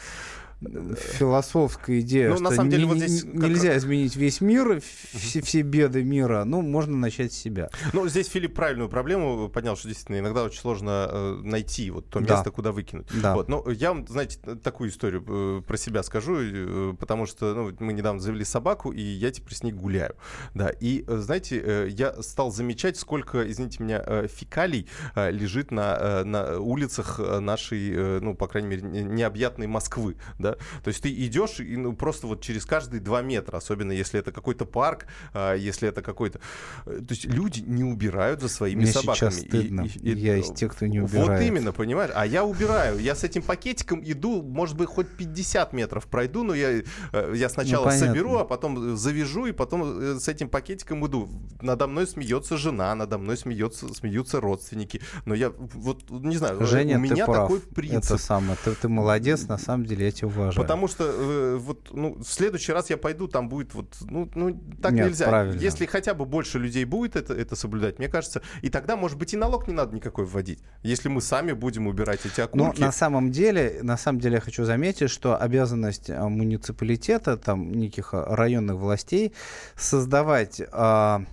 философская 0.61 2.01
идея, 2.01 2.31
ну, 2.31 2.37
что 2.37 2.45
на 2.45 2.51
самом 2.51 2.71
деле, 2.71 2.87
вот 2.87 2.99
здесь 2.99 3.25
нельзя 3.25 3.69
как... 3.71 3.79
изменить 3.79 4.17
весь 4.17 4.41
мир, 4.41 4.81
все, 4.81 5.41
все 5.41 5.63
беды 5.63 6.05
мира, 6.05 6.45
ну, 6.45 6.61
можно 6.61 6.97
начать 6.97 7.33
с 7.33 7.37
себя. 7.37 7.71
Ну, 7.93 8.07
здесь 8.09 8.29
Филипп 8.29 8.55
правильную 8.55 8.89
проблему 8.89 9.49
поднял, 9.49 9.77
что 9.77 9.89
действительно 9.89 10.19
иногда 10.19 10.45
очень 10.45 10.61
сложно 10.61 11.09
э, 11.11 11.41
найти 11.43 11.91
вот 11.91 12.11
то 12.11 12.21
место, 12.21 12.45
да. 12.45 12.51
куда 12.51 12.73
выкинуть. 12.73 13.07
Да. 13.23 13.35
Вот, 13.35 13.49
но 13.49 13.65
я 13.71 13.93
вам, 13.93 14.07
знаете, 14.07 14.39
такую 14.63 14.91
историю 14.91 15.25
э, 15.27 15.63
про 15.67 15.77
себя 15.77 16.03
скажу, 16.03 16.37
э, 16.39 16.95
потому 16.99 17.27
что 17.27 17.55
ну, 17.55 17.73
мы 17.79 17.93
недавно 17.93 18.21
завели 18.21 18.45
собаку, 18.45 18.93
и 18.93 19.01
я 19.01 19.31
теперь 19.31 19.55
с 19.55 19.63
ней 19.63 19.73
гуляю. 19.73 20.15
Да, 20.55 20.71
и, 20.81 21.05
знаете, 21.09 21.89
я 21.91 22.23
стал 22.23 22.53
замечать, 22.53 22.99
сколько, 22.99 23.49
извините 23.51 23.83
меня, 23.83 24.27
фекалий 24.27 24.89
лежит 25.15 25.71
на, 25.71 26.25
на 26.25 26.59
улицах 26.59 27.19
нашей, 27.19 28.21
ну, 28.21 28.35
по 28.35 28.47
крайней 28.47 28.69
мере, 28.69 28.83
необъятной 28.83 29.67
Москвы, 29.67 30.17
да, 30.39 30.50
да. 30.51 30.81
То 30.83 30.89
есть 30.89 31.03
ты 31.03 31.11
идешь 31.11 31.61
и 31.61 31.77
ну, 31.77 31.93
просто 31.93 32.27
вот 32.27 32.43
через 32.43 32.65
каждые 32.65 33.01
два 33.01 33.23
метра, 33.23 33.57
особенно 33.57 33.93
если 33.93 34.21
это 34.21 34.33
какой-то 34.33 34.65
парк, 34.65 35.07
а, 35.33 35.55
если 35.55 35.89
это 35.89 36.03
какой-то... 36.03 36.41
Э, 36.87 36.99
то 36.99 37.15
есть 37.15 37.25
люди 37.25 37.61
не 37.61 37.85
убирают 37.85 38.41
за 38.41 38.49
своими 38.49 38.83
Мне 38.83 38.93
собаками. 38.93 39.31
сейчас 39.31 39.41
стыдно. 39.41 39.83
И, 39.83 40.13
и, 40.13 40.19
я 40.19 40.37
из 40.37 40.51
тех, 40.53 40.75
кто 40.75 40.87
не 40.87 41.01
убирает. 41.01 41.29
Вот 41.29 41.41
именно, 41.41 41.73
понимаешь? 41.73 42.11
А 42.15 42.27
я 42.27 42.45
убираю. 42.45 42.99
Я 42.99 43.15
с 43.15 43.25
этим 43.25 43.43
пакетиком 43.43 44.03
иду, 44.05 44.43
может 44.43 44.77
быть, 44.77 44.89
хоть 44.89 45.09
50 45.09 45.73
метров 45.73 46.07
пройду, 46.07 46.43
но 46.43 46.55
я, 46.55 46.83
э, 47.13 47.33
я 47.35 47.49
сначала 47.49 47.91
ну, 47.91 47.99
соберу, 47.99 48.39
а 48.39 48.45
потом 48.45 48.97
завяжу, 48.97 49.47
и 49.47 49.53
потом 49.53 50.19
с 50.19 50.29
этим 50.29 50.49
пакетиком 50.49 51.07
иду. 51.07 51.29
Надо 51.61 51.87
мной 51.87 52.07
смеется 52.07 52.57
жена, 52.57 52.95
надо 52.95 53.19
мной 53.19 53.37
смеется, 53.37 53.93
смеются 53.95 54.41
родственники. 54.41 55.01
Но 55.25 55.35
я 55.35 55.51
вот, 55.51 56.11
не 56.11 56.37
знаю, 56.37 56.65
Женя, 56.67 56.97
у 56.97 57.01
меня 57.01 57.27
прав. 57.27 57.49
такой 57.49 57.61
принцип. 57.61 58.13
Это 58.13 58.19
самое. 58.19 58.57
Ты, 58.65 58.75
ты 58.75 58.89
молодец, 58.89 59.47
на 59.49 59.59
самом 59.59 59.87
деле, 59.87 60.07
я 60.07 60.13
тебя 60.13 60.29
уважаю. 60.41 60.63
Потому 60.63 60.89
что 60.89 61.05
э, 61.05 61.57
вот 61.57 61.91
ну, 61.93 62.15
в 62.15 62.25
следующий 62.25 62.73
раз 62.73 62.91
я 62.91 62.97
пойду, 62.97 63.29
там 63.29 63.49
будет 63.49 63.75
вот, 63.75 63.97
ну, 64.01 64.31
ну 64.35 64.61
так 64.83 64.93
Нет, 64.93 65.09
нельзя. 65.09 65.29
правильно. 65.29 65.61
Если 65.61 65.87
хотя 65.87 66.15
бы 66.15 66.25
больше 66.25 66.59
людей 66.59 66.85
будет 66.85 67.17
это, 67.17 67.35
это 67.35 67.57
соблюдать, 67.57 67.99
мне 67.99 68.09
кажется, 68.09 68.43
и 68.63 68.71
тогда, 68.71 68.97
может 68.97 69.19
быть, 69.19 69.35
и 69.35 69.37
налог 69.37 69.69
не 69.69 69.75
надо 69.75 69.95
никакой 69.95 70.25
вводить, 70.25 70.61
если 70.83 71.09
мы 71.09 71.21
сами 71.21 71.53
будем 71.53 71.87
убирать 71.87 72.21
эти 72.25 72.41
окурки. 72.41 72.81
Но 72.81 72.87
на 72.87 72.93
самом 72.93 73.31
деле, 73.31 73.81
на 73.83 73.97
самом 73.97 74.21
деле 74.21 74.37
я 74.37 74.41
хочу 74.41 74.65
заметить, 74.65 75.11
что 75.11 75.37
обязанность 75.37 76.11
а, 76.11 76.29
муниципалитета, 76.29 77.37
там, 77.37 77.73
неких 77.73 78.15
а, 78.15 78.37
районных 78.37 78.77
властей 78.77 79.33
создавать 79.77 80.61
а, 80.73 81.25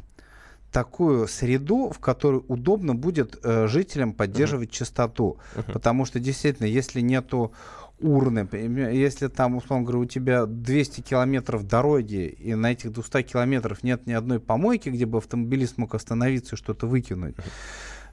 такую 0.71 1.27
среду, 1.27 1.89
в 1.89 1.99
которой 1.99 2.43
удобно 2.47 2.93
будет 2.93 3.39
э, 3.43 3.67
жителям 3.67 4.13
поддерживать 4.13 4.69
uh-huh. 4.69 4.79
чистоту. 4.79 5.39
Uh-huh. 5.55 5.71
Потому 5.71 6.05
что 6.05 6.19
действительно, 6.19 6.67
если 6.67 7.01
нету 7.01 7.53
урны, 7.99 8.47
если 8.93 9.27
там, 9.27 9.55
условно 9.55 9.85
говоря, 9.85 9.99
у 9.99 10.05
тебя 10.05 10.45
200 10.45 11.01
километров 11.01 11.67
дороги, 11.67 12.27
и 12.27 12.53
на 12.53 12.71
этих 12.71 12.91
200 12.91 13.23
километров 13.23 13.83
нет 13.83 14.05
ни 14.05 14.13
одной 14.13 14.39
помойки, 14.39 14.89
где 14.89 15.05
бы 15.05 15.17
автомобилист 15.17 15.77
мог 15.77 15.95
остановиться 15.95 16.55
и 16.55 16.57
что-то 16.57 16.87
выкинуть, 16.87 17.35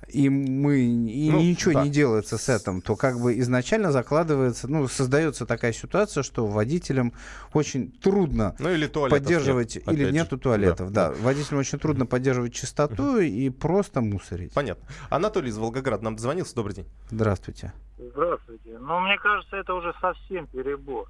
и 0.08 0.28
мы 0.28 0.78
и 0.78 1.30
ну, 1.30 1.40
ничего 1.40 1.74
да. 1.74 1.84
не 1.84 1.90
делается 1.90 2.38
с 2.38 2.48
этим, 2.48 2.80
то 2.80 2.96
как 2.96 3.20
бы 3.20 3.38
изначально 3.38 3.92
закладывается, 3.92 4.68
ну, 4.68 4.88
создается 4.88 5.46
такая 5.46 5.72
ситуация, 5.72 6.22
что 6.22 6.46
водителям 6.46 7.12
очень 7.52 7.92
трудно 7.92 8.54
ну, 8.58 8.70
или 8.70 8.86
поддерживать, 8.86 9.76
нет, 9.76 9.88
или 9.88 10.10
нету 10.10 10.38
туалетов, 10.38 10.90
да, 10.90 11.08
да. 11.08 11.14
да. 11.14 11.22
Водителям 11.22 11.60
очень 11.60 11.78
трудно 11.78 12.06
поддерживать 12.06 12.54
чистоту 12.54 13.18
и 13.18 13.50
просто 13.50 14.00
мусорить. 14.00 14.52
Понятно. 14.52 14.86
Анатолий 15.10 15.50
из 15.50 15.58
Волгограда 15.58 16.04
нам 16.04 16.16
дозвонился. 16.16 16.54
Добрый 16.54 16.74
день. 16.74 16.86
Здравствуйте. 17.10 17.72
Здравствуйте. 17.98 18.78
Ну, 18.78 19.00
мне 19.00 19.18
кажется, 19.18 19.56
это 19.56 19.74
уже 19.74 19.94
совсем 20.00 20.46
перебор. 20.46 21.08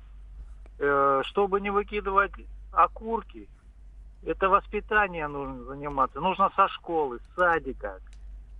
Э, 0.78 1.22
чтобы 1.24 1.61
не 1.61 1.70
выкидывать 1.70 2.33
окурки, 2.72 3.48
это 4.24 4.48
воспитание 4.48 5.28
нужно 5.28 5.64
заниматься. 5.64 6.20
Нужно 6.20 6.50
со 6.57 6.68
школы, 6.68 7.18
с 7.18 7.35
садика. 7.37 8.00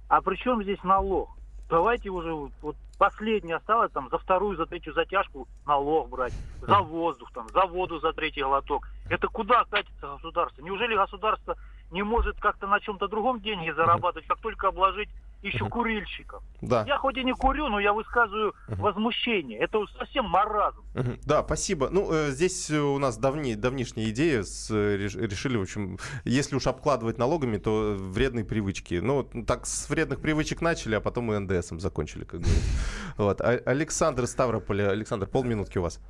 А 0.09 0.21
при 0.21 0.37
чем 0.37 0.63
здесь 0.63 0.83
налог? 0.83 1.31
Давайте 1.69 2.11
уже 2.11 2.33
вот 2.35 2.77
последний 2.99 3.53
осталось 3.53 3.91
там 3.93 4.09
за 4.11 4.19
вторую, 4.19 4.57
за 4.57 4.67
третью 4.67 4.93
затяжку 4.93 5.49
налог 5.67 6.09
брать, 6.09 6.35
за 6.61 6.81
воздух 6.81 7.33
там, 7.33 7.49
за 7.49 7.67
воду 7.67 7.99
за 8.01 8.13
третий 8.13 8.43
глоток. 8.43 8.87
Это 9.09 9.29
куда 9.29 9.65
катится 9.65 10.07
государство? 10.07 10.63
Неужели 10.63 10.95
государство 10.95 11.57
не 11.91 12.03
может 12.03 12.39
как-то 12.39 12.67
на 12.67 12.81
чем-то 12.81 13.09
другом 13.09 13.41
деньги 13.41 13.71
зарабатывать, 13.71 14.27
как 14.27 14.39
только 14.39 14.69
обложить 14.69 15.09
еще 15.49 15.69
курильщиков. 15.69 16.43
Да. 16.61 16.85
Я 16.87 16.99
хоть 16.99 17.17
и 17.17 17.25
не 17.25 17.33
курю, 17.33 17.69
но 17.69 17.79
я 17.81 17.93
высказываю 17.93 18.55
возмущение. 18.69 19.59
Это 19.59 19.85
совсем 19.99 20.27
маразм. 20.27 20.83
Да, 21.25 21.43
спасибо. 21.43 21.89
Ну, 21.91 22.11
э, 22.13 22.31
здесь 22.31 22.71
у 22.71 22.99
нас 22.99 23.17
давние, 23.17 23.57
давнишняя 23.57 24.09
идея. 24.11 24.43
С, 24.43 24.71
э, 24.71 24.97
решили, 24.97 25.57
в 25.57 25.63
общем, 25.63 25.99
если 26.25 26.57
уж 26.57 26.67
обкладывать 26.67 27.19
налогами, 27.19 27.59
то 27.59 27.95
вредные 27.97 28.45
привычки. 28.45 28.95
Ну, 28.95 29.25
так 29.47 29.67
с 29.67 29.89
вредных 29.91 30.21
привычек 30.21 30.61
начали, 30.61 30.95
а 30.95 31.01
потом 31.01 31.33
и 31.33 31.39
НДСом 31.39 31.81
закончили, 31.81 32.25
как 32.25 32.41
говорится. 32.41 32.65
Вот. 33.17 33.41
А, 33.41 33.61
Александр 33.67 34.27
Ставрополя. 34.27 34.91
Александр, 34.91 35.27
полминутки 35.27 35.79
у 35.79 35.83
вас. 35.83 36.01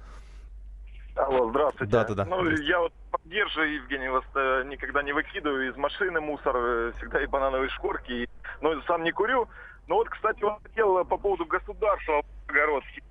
Алло, 1.16 1.48
здравствуйте. 1.50 1.92
Да, 1.92 2.04
да, 2.04 2.14
да. 2.14 2.24
Ну, 2.24 2.48
я 2.50 2.80
вот 2.80 2.92
поддерживаю, 3.10 3.74
Евгений, 3.74 4.08
вас 4.08 4.24
э, 4.34 4.64
никогда 4.66 5.02
не 5.02 5.12
выкидываю 5.12 5.70
из 5.70 5.76
машины 5.76 6.20
мусор, 6.20 6.56
э, 6.56 6.92
всегда 6.96 7.22
и 7.22 7.26
банановые 7.26 7.68
шкурки. 7.70 8.28
Но 8.64 8.80
сам 8.86 9.04
не 9.04 9.12
курю. 9.12 9.46
Но 9.88 9.96
вот, 9.96 10.08
кстати, 10.08 10.42
он 10.42 10.56
хотел 10.62 11.04
по 11.04 11.18
поводу 11.18 11.44
государства 11.44 12.22
огородки. 12.48 13.02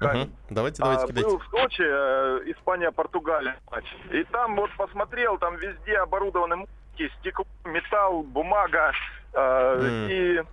Угу. 0.00 0.30
Давайте, 0.48 0.82
давайте, 0.82 1.04
а, 1.04 1.06
кидайте. 1.06 1.28
Был 1.28 1.38
в 1.38 1.46
Сочи, 1.50 1.82
э, 1.84 2.40
Испания, 2.46 2.90
Португалия 2.90 3.56
матч. 3.70 3.84
И 4.10 4.24
там 4.24 4.56
вот 4.56 4.70
посмотрел, 4.76 5.38
там 5.38 5.56
везде 5.56 5.98
оборудованы 5.98 6.56
мусорки, 6.56 7.12
стекло, 7.20 7.46
металл, 7.64 8.22
бумага 8.22 8.92
э, 9.34 9.38
mm. 9.38 10.44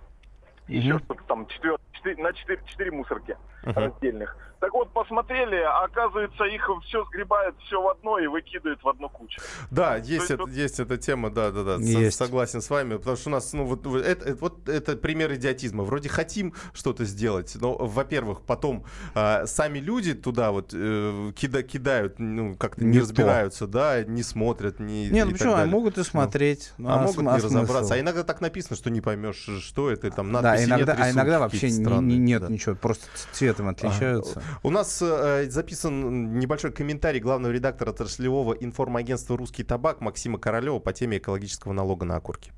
и 0.68 0.76
еще 0.78 0.98
что-то 0.98 1.24
там, 1.24 1.46
четвер... 1.46 1.78
четыре, 1.92 2.22
на 2.22 2.32
четыре, 2.34 2.62
четыре 2.66 2.90
мусорки 2.92 3.36
uh-huh. 3.64 3.72
раздельных. 3.74 4.36
Так 4.60 4.74
вот, 4.74 4.92
посмотрели, 4.92 5.56
а 5.56 5.84
оказывается, 5.84 6.44
их 6.44 6.68
все 6.86 7.02
сгребают 7.06 7.56
все 7.64 7.80
в 7.80 7.88
одно 7.88 8.18
и 8.18 8.26
выкидывают 8.26 8.82
в 8.82 8.88
одну 8.88 9.08
кучу. 9.08 9.40
Да, 9.70 9.96
есть, 9.96 10.30
это, 10.30 10.42
есть, 10.42 10.56
есть 10.58 10.80
эта 10.80 10.98
тема, 10.98 11.30
да, 11.30 11.50
да, 11.50 11.64
да, 11.64 11.76
есть. 11.76 12.18
согласен 12.18 12.60
с 12.60 12.68
вами, 12.68 12.98
потому 12.98 13.16
что 13.16 13.30
у 13.30 13.32
нас, 13.32 13.54
ну, 13.54 13.64
вот 13.64 13.86
это, 13.86 14.36
вот 14.36 14.68
это 14.68 14.98
пример 14.98 15.32
идиотизма. 15.32 15.82
Вроде 15.82 16.10
хотим 16.10 16.52
что-то 16.74 17.06
сделать, 17.06 17.56
но, 17.58 17.74
во-первых, 17.74 18.42
потом 18.42 18.84
э, 19.14 19.46
сами 19.46 19.78
люди 19.78 20.12
туда 20.12 20.52
вот 20.52 20.74
э, 20.74 21.32
кида, 21.34 21.62
кидают, 21.62 22.18
ну, 22.18 22.54
как-то 22.54 22.84
не, 22.84 22.96
не 22.96 23.00
разбираются, 23.00 23.64
то. 23.64 23.72
да, 23.72 24.04
не 24.04 24.22
смотрят, 24.22 24.78
не 24.78 25.08
Не, 25.08 25.24
ну 25.24 25.32
почему, 25.32 25.56
могут 25.64 25.96
и 25.96 26.04
смотреть. 26.04 26.74
Ну, 26.76 26.90
а, 26.90 26.96
а 26.96 26.98
могут 26.98 27.22
не 27.22 27.40
разобраться. 27.40 27.94
А 27.94 28.00
иногда 28.00 28.24
так 28.24 28.42
написано, 28.42 28.76
что 28.76 28.90
не 28.90 29.00
поймешь, 29.00 29.48
что 29.62 29.90
это, 29.90 30.10
там, 30.10 30.32
надписи 30.32 30.68
да, 30.68 30.76
иногда, 30.76 30.92
нет, 30.92 31.02
А 31.02 31.10
иногда 31.10 31.38
вообще 31.38 31.70
не, 31.70 32.18
нет 32.18 32.42
да. 32.42 32.48
ничего, 32.48 32.74
просто 32.74 33.06
цветом 33.50 33.68
отличаются. 33.68 34.40
А, 34.40 34.58
у 34.62 34.70
нас 34.70 35.00
э, 35.02 35.50
записан 35.50 36.38
небольшой 36.38 36.72
комментарий 36.72 37.20
главного 37.20 37.52
редактора 37.52 37.90
отраслевого 37.90 38.54
информагентства 38.54 39.36
«Русский 39.36 39.64
табак» 39.64 40.00
Максима 40.00 40.38
Королева 40.38 40.78
по 40.78 40.92
теме 40.92 41.18
экологического 41.18 41.72
налога 41.72 42.06
на 42.06 42.16
окурки. 42.16 42.52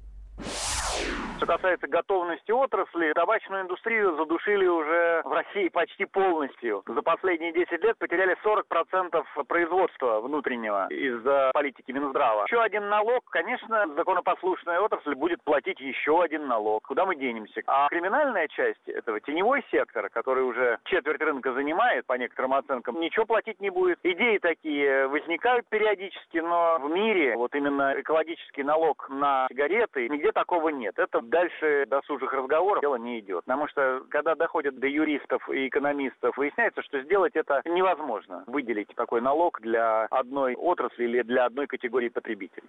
Что 1.42 1.54
касается 1.54 1.88
готовности 1.88 2.52
отрасли, 2.52 3.12
табачную 3.14 3.62
индустрию 3.62 4.14
задушили 4.16 4.64
уже 4.64 5.22
в 5.24 5.32
России 5.32 5.68
почти 5.70 6.04
полностью. 6.04 6.84
За 6.86 7.02
последние 7.02 7.52
10 7.52 7.82
лет 7.82 7.98
потеряли 7.98 8.36
40% 8.44 9.24
производства 9.48 10.20
внутреннего 10.20 10.86
из-за 10.88 11.50
политики 11.52 11.90
Минздрава. 11.90 12.44
Еще 12.44 12.60
один 12.60 12.88
налог, 12.88 13.24
конечно, 13.30 13.88
законопослушная 13.96 14.78
отрасль 14.78 15.16
будет 15.16 15.42
платить 15.42 15.80
еще 15.80 16.22
один 16.22 16.46
налог. 16.46 16.86
Куда 16.86 17.06
мы 17.06 17.16
денемся? 17.16 17.60
А 17.66 17.88
криминальная 17.88 18.46
часть 18.46 18.86
этого, 18.86 19.18
теневой 19.18 19.64
сектор, 19.72 20.10
который 20.10 20.44
уже 20.44 20.78
четверть 20.84 21.22
рынка 21.22 21.52
занимает, 21.54 22.06
по 22.06 22.12
некоторым 22.12 22.54
оценкам, 22.54 23.00
ничего 23.00 23.26
платить 23.26 23.60
не 23.60 23.70
будет. 23.70 23.98
Идеи 24.04 24.38
такие 24.38 25.08
возникают 25.08 25.66
периодически, 25.68 26.38
но 26.38 26.78
в 26.80 26.88
мире 26.88 27.34
вот 27.36 27.52
именно 27.56 28.00
экологический 28.00 28.62
налог 28.62 29.08
на 29.10 29.48
сигареты, 29.50 30.08
нигде 30.08 30.30
такого 30.30 30.68
нет. 30.68 30.96
Это 31.00 31.20
дальше 31.32 31.86
досужих 31.88 32.32
разговоров 32.32 32.82
дело 32.82 32.96
не 32.96 33.18
идет. 33.20 33.44
Потому 33.44 33.66
что, 33.68 34.02
когда 34.10 34.34
доходит 34.34 34.78
до 34.78 34.86
юристов 34.86 35.48
и 35.48 35.66
экономистов, 35.68 36.36
выясняется, 36.36 36.82
что 36.82 37.02
сделать 37.02 37.34
это 37.34 37.62
невозможно. 37.64 38.44
Выделить 38.46 38.88
такой 38.94 39.20
налог 39.20 39.60
для 39.60 40.04
одной 40.10 40.54
отрасли 40.54 41.04
или 41.04 41.22
для 41.22 41.46
одной 41.46 41.66
категории 41.66 42.10
потребителей. 42.10 42.68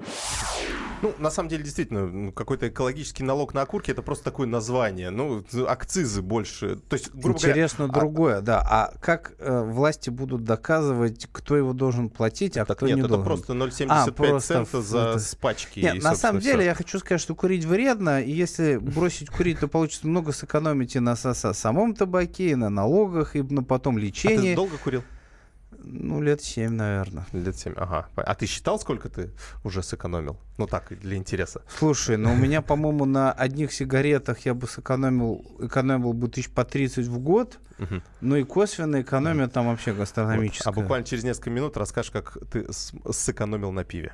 Ну, 1.01 1.13
на 1.17 1.29
самом 1.29 1.49
деле, 1.49 1.63
действительно, 1.63 2.31
какой-то 2.31 2.69
экологический 2.69 3.23
налог 3.23 3.53
на 3.53 3.61
окурки 3.61 3.91
это 3.91 4.01
просто 4.01 4.23
такое 4.23 4.47
название. 4.47 5.09
Ну, 5.09 5.43
акцизы 5.67 6.21
больше. 6.21 6.77
То 6.77 6.93
есть, 6.95 7.13
грубо 7.13 7.37
Интересно 7.37 7.87
говоря, 7.87 7.99
другое, 7.99 8.37
а... 8.37 8.41
да. 8.41 8.63
А 8.69 8.93
как 9.01 9.33
э, 9.39 9.63
власти 9.63 10.09
будут 10.09 10.45
доказывать, 10.45 11.27
кто 11.31 11.57
его 11.57 11.73
должен 11.73 12.09
платить, 12.09 12.55
а 12.57 12.65
так 12.65 12.77
кто 12.77 12.87
нет, 12.87 12.95
не 12.95 13.01
это 13.01 13.09
должен? 13.09 13.25
просто 13.25 13.53
0,75 13.53 13.87
а, 13.89 14.11
просто 14.11 14.47
цента 14.53 14.81
за 14.81 14.99
это... 14.99 15.37
пачки. 15.41 15.79
Нет, 15.81 16.01
на 16.01 16.15
самом 16.15 16.39
деле, 16.39 16.59
все. 16.59 16.65
я 16.67 16.73
хочу 16.73 16.99
сказать, 16.99 17.19
что 17.19 17.35
курить 17.35 17.65
вредно, 17.65 18.21
и 18.21 18.31
если 18.31 18.52
если 18.59 18.77
бросить 18.77 19.29
курить, 19.29 19.59
то 19.59 19.67
получится 19.67 20.07
много 20.07 20.31
сэкономить 20.31 20.95
и 20.95 20.99
на 20.99 21.15
самом 21.15 21.93
табаке, 21.95 22.51
и 22.51 22.55
на 22.55 22.69
налогах, 22.69 23.35
и 23.35 23.41
на 23.41 23.63
потом 23.63 23.97
лечении. 23.97 24.37
А 24.37 24.41
ты 24.51 24.55
долго 24.55 24.77
курил? 24.77 25.03
Ну, 25.85 26.21
лет 26.21 26.41
семь, 26.41 26.71
наверное. 26.71 27.25
Лет 27.33 27.57
семь, 27.57 27.73
ага. 27.75 28.07
А 28.15 28.35
ты 28.35 28.45
считал, 28.45 28.79
сколько 28.79 29.09
ты 29.09 29.31
уже 29.63 29.83
сэкономил? 29.83 30.37
Ну, 30.57 30.65
так, 30.65 30.97
для 31.01 31.17
интереса. 31.17 31.61
Слушай, 31.77 32.15
ну 32.15 32.31
у 32.31 32.35
меня, 32.35 32.61
по-моему, 32.61 33.05
на 33.05 33.33
одних 33.33 33.73
сигаретах 33.73 34.45
я 34.45 34.53
бы 34.53 34.67
сэкономил, 34.67 35.45
экономил 35.59 36.13
бы 36.13 36.29
тысяч 36.29 36.49
по 36.49 36.63
30 36.63 37.07
в 37.07 37.19
год. 37.19 37.59
Угу. 37.79 38.01
Ну 38.21 38.35
и 38.37 38.43
косвенная 38.43 39.01
экономия 39.01 39.47
там 39.47 39.67
вообще 39.67 39.93
гастрономическая. 39.93 40.71
Вот. 40.71 40.79
А 40.79 40.81
буквально 40.81 41.05
через 41.05 41.23
несколько 41.23 41.49
минут 41.49 41.75
расскажешь, 41.75 42.11
как 42.11 42.37
ты 42.51 42.65
сэкономил 42.71 43.71
на 43.71 43.83
пиве. 43.83 44.13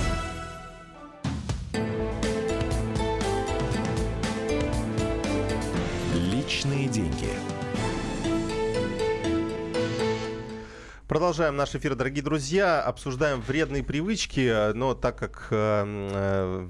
Продолжаем 11.11 11.57
наш 11.57 11.75
эфир, 11.75 11.95
дорогие 11.95 12.23
друзья. 12.23 12.81
Обсуждаем 12.81 13.41
вредные 13.41 13.83
привычки, 13.83 14.71
но 14.71 14.93
так 14.93 15.17
как 15.17 15.47
э, 15.51 15.83
э, 15.85 16.67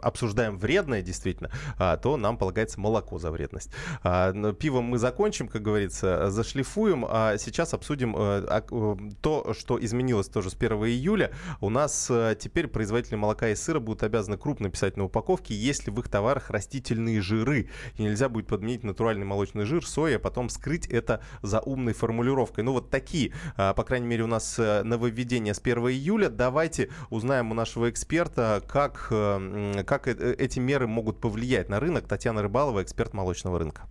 обсуждаем 0.00 0.58
вредное, 0.58 1.02
действительно, 1.02 1.50
э, 1.76 1.98
то 2.00 2.16
нам 2.16 2.38
полагается 2.38 2.78
молоко 2.78 3.18
за 3.18 3.32
вредность. 3.32 3.72
Э, 4.04 4.54
пивом 4.56 4.84
мы 4.84 4.98
закончим, 4.98 5.48
как 5.48 5.62
говорится, 5.62 6.30
зашлифуем. 6.30 7.04
А 7.04 7.36
сейчас 7.36 7.74
обсудим 7.74 8.14
э, 8.16 8.46
э, 8.48 8.96
то, 9.22 9.54
что 9.58 9.84
изменилось 9.84 10.28
тоже 10.28 10.50
с 10.50 10.54
1 10.54 10.70
июля. 10.84 11.32
У 11.60 11.68
нас 11.68 12.12
теперь 12.38 12.68
производители 12.68 13.16
молока 13.16 13.48
и 13.48 13.56
сыра 13.56 13.80
будут 13.80 14.04
обязаны 14.04 14.38
крупно 14.38 14.70
писать 14.70 14.96
на 14.96 15.02
упаковке, 15.02 15.52
если 15.52 15.90
в 15.90 15.98
их 15.98 16.08
товарах 16.08 16.50
растительные 16.50 17.20
жиры. 17.20 17.68
И 17.96 18.04
нельзя 18.04 18.28
будет 18.28 18.46
подменить 18.46 18.84
натуральный 18.84 19.26
молочный 19.26 19.64
жир, 19.64 19.84
соя, 19.84 20.18
а 20.18 20.20
потом 20.20 20.48
скрыть 20.48 20.86
это 20.86 21.24
за 21.42 21.58
умной 21.58 21.92
формулировкой. 21.92 22.62
Ну 22.62 22.70
вот 22.70 22.88
такие 22.88 23.32
по 23.80 23.84
крайней 23.84 24.08
мере, 24.08 24.24
у 24.24 24.26
нас 24.26 24.58
э, 24.58 24.82
нововведение 24.82 25.54
с 25.54 25.58
1 25.58 25.78
июля. 25.88 26.28
Давайте 26.28 26.90
узнаем 27.08 27.50
у 27.50 27.54
нашего 27.54 27.88
эксперта, 27.88 28.60
как, 28.68 29.08
э, 29.10 29.84
как 29.86 30.06
э, 30.06 30.34
эти 30.36 30.58
меры 30.58 30.86
могут 30.86 31.18
повлиять 31.18 31.70
на 31.70 31.80
рынок. 31.80 32.06
Татьяна 32.06 32.42
Рыбалова, 32.42 32.82
эксперт 32.82 33.14
молочного 33.14 33.58
рынка. 33.58 33.84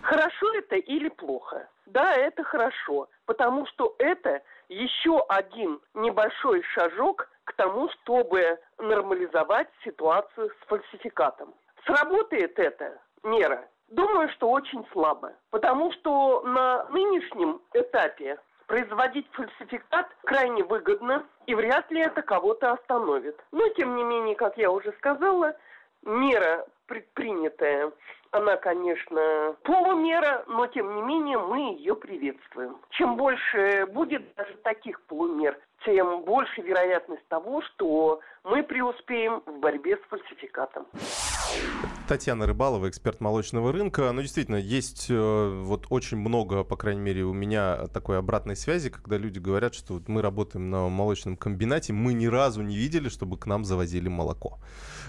Хорошо 0.00 0.54
это 0.54 0.74
или 0.74 1.08
плохо? 1.08 1.68
Да, 1.86 2.16
это 2.16 2.42
хорошо, 2.42 3.08
потому 3.26 3.64
что 3.66 3.94
это 4.00 4.42
еще 4.68 5.24
один 5.28 5.78
небольшой 5.94 6.64
шажок 6.74 7.28
к 7.44 7.52
тому, 7.52 7.90
чтобы 7.90 8.58
нормализовать 8.78 9.68
ситуацию 9.84 10.50
с 10.50 10.66
фальсификатом. 10.66 11.54
Сработает 11.86 12.58
эта 12.58 12.98
мера 13.22 13.68
Думаю, 13.92 14.30
что 14.30 14.48
очень 14.48 14.86
слабо, 14.90 15.34
потому 15.50 15.92
что 15.92 16.40
на 16.42 16.84
нынешнем 16.88 17.60
этапе 17.74 18.38
производить 18.66 19.28
фальсификат 19.32 20.08
крайне 20.24 20.64
выгодно, 20.64 21.26
и 21.44 21.54
вряд 21.54 21.90
ли 21.90 22.00
это 22.00 22.22
кого-то 22.22 22.72
остановит. 22.72 23.38
Но, 23.52 23.68
тем 23.68 23.94
не 23.96 24.02
менее, 24.02 24.34
как 24.34 24.56
я 24.56 24.70
уже 24.70 24.92
сказала, 24.92 25.54
мера 26.00 26.66
предпринятая, 26.86 27.92
она, 28.30 28.56
конечно, 28.56 29.56
полумера, 29.62 30.42
но, 30.46 30.66
тем 30.68 30.94
не 30.94 31.02
менее, 31.02 31.36
мы 31.36 31.74
ее 31.74 31.94
приветствуем. 31.94 32.78
Чем 32.92 33.16
больше 33.16 33.84
будет 33.90 34.34
даже 34.36 34.54
таких 34.62 35.02
полумер, 35.02 35.58
тем 35.84 36.22
больше 36.22 36.62
вероятность 36.62 37.28
того, 37.28 37.60
что 37.60 38.20
мы 38.42 38.62
преуспеем 38.62 39.42
в 39.44 39.58
борьбе 39.58 39.98
с 39.98 40.08
фальсификатом. 40.08 40.86
Татьяна 42.08 42.46
Рыбалова, 42.46 42.88
эксперт 42.88 43.20
молочного 43.20 43.72
рынка. 43.72 44.10
Ну, 44.12 44.22
действительно, 44.22 44.56
есть 44.56 45.06
э, 45.08 45.62
вот 45.64 45.86
очень 45.88 46.18
много, 46.18 46.64
по 46.64 46.76
крайней 46.76 47.00
мере, 47.00 47.24
у 47.24 47.32
меня 47.32 47.86
такой 47.86 48.18
обратной 48.18 48.56
связи, 48.56 48.90
когда 48.90 49.16
люди 49.16 49.38
говорят, 49.38 49.74
что 49.74 49.94
вот 49.94 50.08
мы 50.08 50.20
работаем 50.20 50.68
на 50.68 50.88
молочном 50.88 51.36
комбинате, 51.36 51.92
мы 51.92 52.12
ни 52.12 52.26
разу 52.26 52.62
не 52.62 52.76
видели, 52.76 53.08
чтобы 53.08 53.38
к 53.38 53.46
нам 53.46 53.64
завозили 53.64 54.08
молоко. 54.08 54.58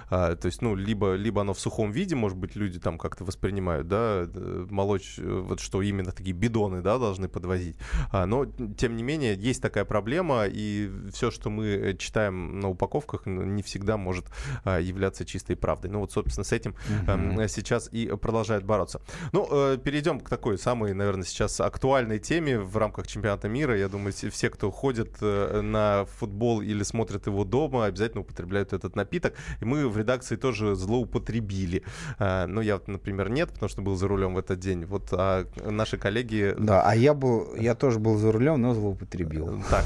А, 0.09 0.35
то 0.35 0.45
есть, 0.45 0.61
ну, 0.61 0.75
либо, 0.75 1.15
либо 1.15 1.41
оно 1.41 1.53
в 1.53 1.59
сухом 1.59 1.91
виде, 1.91 2.15
может 2.15 2.37
быть, 2.37 2.55
люди 2.55 2.79
там 2.79 2.97
как-то 2.97 3.23
воспринимают, 3.23 3.87
да, 3.87 4.27
э, 4.27 4.67
молочь, 4.69 5.15
э, 5.17 5.23
вот 5.23 5.59
что 5.59 5.81
именно 5.81 6.11
такие 6.11 6.35
бидоны, 6.35 6.81
да, 6.81 6.97
должны 6.97 7.27
подвозить. 7.27 7.77
А, 8.11 8.25
но, 8.25 8.45
тем 8.77 8.95
не 8.95 9.03
менее, 9.03 9.35
есть 9.35 9.61
такая 9.61 9.85
проблема, 9.85 10.45
и 10.45 10.91
все, 11.11 11.31
что 11.31 11.49
мы 11.49 11.95
читаем 11.97 12.59
на 12.59 12.69
упаковках, 12.69 13.25
не 13.25 13.63
всегда 13.63 13.97
может 13.97 14.25
а, 14.63 14.79
являться 14.79 15.25
чистой 15.25 15.55
правдой. 15.55 15.91
Ну, 15.91 15.99
вот, 15.99 16.11
собственно, 16.11 16.32
с 16.41 16.51
этим 16.51 16.75
mm-hmm. 17.05 17.47
сейчас 17.47 17.89
и 17.91 18.07
продолжают 18.07 18.65
бороться. 18.65 19.01
Ну, 19.31 19.47
э, 19.51 19.77
перейдем 19.77 20.19
к 20.19 20.29
такой 20.29 20.57
самой, 20.57 20.93
наверное, 20.93 21.25
сейчас 21.25 21.59
актуальной 21.59 22.19
теме 22.19 22.59
в 22.59 22.75
рамках 22.77 23.07
чемпионата 23.07 23.47
мира. 23.49 23.77
Я 23.77 23.89
думаю, 23.89 24.13
все, 24.13 24.49
кто 24.49 24.71
ходит 24.71 25.17
э, 25.21 25.61
на 25.61 26.05
футбол 26.05 26.61
или 26.61 26.83
смотрит 26.83 27.27
его 27.27 27.43
дома, 27.43 27.85
обязательно 27.85 28.21
употребляют 28.21 28.73
этот 28.73 28.95
напиток. 28.95 29.35
И 29.61 29.65
мы 29.65 29.87
в 29.87 29.97
редакции 29.97 30.35
тоже 30.35 30.75
злоупотребили. 30.75 31.83
Ну, 32.19 32.61
я, 32.61 32.79
например, 32.87 33.29
нет, 33.29 33.49
потому 33.51 33.69
что 33.69 33.81
был 33.81 33.95
за 33.95 34.07
рулем 34.07 34.35
в 34.35 34.37
этот 34.37 34.59
день. 34.59 34.85
Вот 34.85 35.09
а 35.11 35.45
наши 35.63 35.97
коллеги... 35.97 36.55
Да, 36.57 36.81
а 36.81 36.95
я 36.95 37.13
был, 37.13 37.55
я 37.55 37.75
тоже 37.75 37.99
был 37.99 38.17
за 38.17 38.31
рулем, 38.31 38.61
но 38.61 38.73
злоупотребил. 38.73 39.63
Так. 39.69 39.83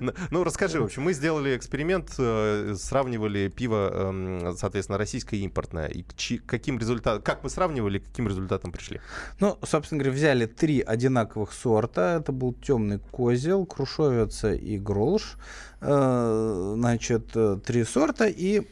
Ну, 0.30 0.44
расскажи, 0.44 0.80
в 0.80 0.84
общем, 0.84 1.02
мы 1.02 1.12
сделали 1.12 1.56
эксперимент, 1.56 2.10
сравнивали 2.10 3.48
пиво, 3.48 3.90
эм, 3.92 4.56
соответственно, 4.56 4.98
российское 4.98 5.36
и 5.36 5.44
импортное. 5.54 5.86
И 5.86 6.04
каким 6.46 6.78
результатом, 6.78 7.22
как 7.22 7.44
мы 7.44 7.50
сравнивали, 7.50 7.98
каким 7.98 8.28
результатам 8.28 8.72
пришли? 8.72 9.00
Ну, 9.40 9.56
собственно 9.62 10.02
говоря, 10.02 10.16
взяли 10.16 10.46
три 10.46 10.80
одинаковых 10.80 11.52
сорта. 11.52 12.18
Это 12.20 12.32
был 12.32 12.52
темный 12.54 12.98
козел, 12.98 13.64
крушовица 13.66 14.52
и 14.52 14.78
гролш. 14.78 15.36
Э, 15.80 16.74
значит, 16.76 17.30
э, 17.36 17.58
три 17.64 17.84
сорта. 17.84 18.26
И 18.26 18.66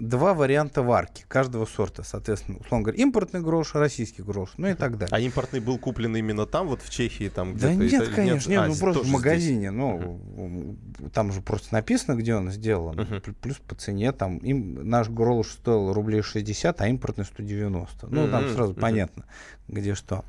два 0.00 0.34
варианта 0.34 0.82
варки 0.82 1.24
каждого 1.28 1.66
сорта. 1.66 2.02
Соответственно, 2.02 2.58
условно 2.58 2.84
говоря, 2.84 3.02
импортный 3.02 3.40
грош, 3.40 3.74
российский 3.74 4.22
грош, 4.22 4.50
ну 4.56 4.68
и 4.68 4.74
так 4.74 4.98
далее. 4.98 5.14
А 5.14 5.20
импортный 5.20 5.60
был 5.60 5.78
куплен 5.78 6.16
именно 6.16 6.46
там, 6.46 6.68
вот 6.68 6.82
в 6.82 6.90
Чехии? 6.90 7.28
Там 7.28 7.56
да 7.56 7.74
нет, 7.74 8.02
это, 8.02 8.12
конечно, 8.12 8.50
нет, 8.50 8.58
нет 8.58 8.60
а, 8.60 8.66
ну 8.68 8.76
просто 8.76 9.04
в 9.04 9.10
магазине. 9.10 9.68
Здесь. 9.68 9.72
Ну, 9.72 10.20
uh-huh. 10.36 11.10
там 11.10 11.32
же 11.32 11.40
просто 11.40 11.74
написано, 11.74 12.16
где 12.16 12.34
он 12.34 12.50
сделан. 12.50 12.98
Uh-huh. 12.98 13.34
Плюс 13.40 13.56
по 13.58 13.74
цене 13.74 14.12
там 14.12 14.38
им, 14.38 14.88
наш 14.88 15.08
грош 15.08 15.48
стоил 15.48 15.92
рублей 15.92 16.22
60, 16.22 16.80
а 16.80 16.88
импортный 16.88 17.24
190. 17.24 18.06
Ну, 18.08 18.26
uh-huh. 18.26 18.30
там 18.30 18.48
сразу 18.50 18.72
uh-huh. 18.72 18.80
понятно, 18.80 19.24
где 19.68 19.94
что. 19.94 20.24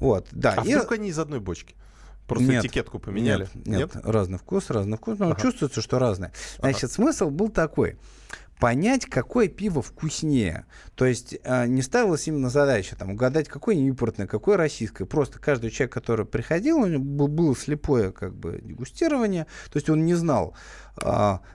Вот, 0.00 0.28
да. 0.32 0.54
А 0.56 0.64
и... 0.64 0.74
вдруг 0.74 0.92
они 0.92 1.08
из 1.08 1.18
одной 1.18 1.40
бочки? 1.40 1.74
Просто 2.26 2.46
нет, 2.46 2.64
этикетку 2.64 2.98
поменяли? 2.98 3.48
Нет, 3.54 3.66
нет, 3.66 3.94
нет, 3.94 4.04
разный 4.04 4.38
вкус, 4.38 4.70
разный 4.70 4.96
вкус. 4.96 5.18
Но 5.18 5.30
ага. 5.30 5.40
чувствуется, 5.40 5.80
что 5.80 5.98
разное. 5.98 6.32
Значит, 6.58 6.84
ага. 6.84 6.92
смысл 6.92 7.30
был 7.30 7.50
такой 7.50 7.96
понять, 8.58 9.06
какое 9.06 9.48
пиво 9.48 9.82
вкуснее. 9.82 10.64
То 10.94 11.04
есть 11.04 11.36
э, 11.42 11.66
не 11.66 11.82
ставилась 11.82 12.26
именно 12.26 12.48
задача 12.48 12.96
там, 12.96 13.10
угадать, 13.10 13.48
какое 13.48 13.76
импортное, 13.76 14.26
какое 14.26 14.56
российское. 14.56 15.04
Просто 15.04 15.38
каждый 15.38 15.70
человек, 15.70 15.92
который 15.92 16.26
приходил, 16.26 16.78
у 16.78 16.86
него 16.86 17.28
было 17.28 17.54
слепое 17.54 18.12
как 18.12 18.34
бы, 18.34 18.60
дегустирование. 18.62 19.46
То 19.70 19.76
есть 19.76 19.90
он 19.90 20.04
не 20.06 20.14
знал, 20.14 20.56
э, 21.00 21.06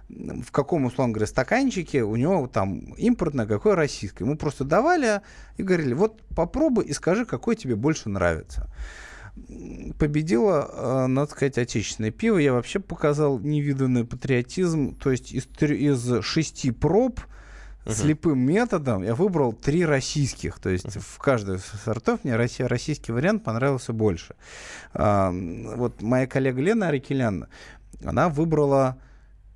в 0.10 0.52
каком, 0.52 0.86
условно 0.86 1.14
говоря, 1.14 1.28
стаканчике 1.28 2.04
у 2.04 2.16
него 2.16 2.48
там 2.48 2.94
импортное, 2.94 3.48
какое 3.48 3.76
российское. 3.76 4.24
Ему 4.24 4.38
просто 4.38 4.64
давали 4.64 5.22
и 5.58 5.64
говорили, 5.64 5.94
вот 5.94 6.22
попробуй 6.36 6.86
и 6.86 6.94
скажи, 6.94 7.26
какое 7.26 7.56
тебе 7.56 7.76
больше 7.76 8.10
нравится 8.10 8.70
победило, 9.98 10.70
э, 10.72 11.08
надо 11.08 11.32
сказать, 11.32 11.58
отечественное 11.58 12.12
пиво. 12.12 12.38
Я 12.38 12.54
вообще 12.54 12.80
показал 12.80 13.40
невиданный 13.40 14.06
патриотизм. 14.06 14.96
То 14.96 15.12
есть 15.12 15.32
из, 15.32 15.48
из 15.62 16.24
шести 16.24 16.72
проб 16.72 17.20
uh-huh. 17.86 17.94
слепым 17.94 18.40
методом 18.40 19.04
я 19.04 19.16
выбрал 19.16 19.54
три 19.54 19.86
российских. 19.86 20.60
То 20.60 20.70
есть 20.70 20.86
uh-huh. 20.86 21.00
в 21.00 21.18
каждой 21.20 21.58
из 21.58 21.64
сортов 21.64 22.24
мне 22.24 22.36
Россия, 22.36 22.68
российский 22.68 23.12
вариант 23.12 23.44
понравился 23.44 23.94
больше. 23.94 24.36
А, 24.94 25.32
вот 25.32 26.02
моя 26.02 26.28
коллега 26.28 26.62
Лена 26.62 26.90
Арикелян, 26.90 27.48
она 28.04 28.30
выбрала 28.30 28.98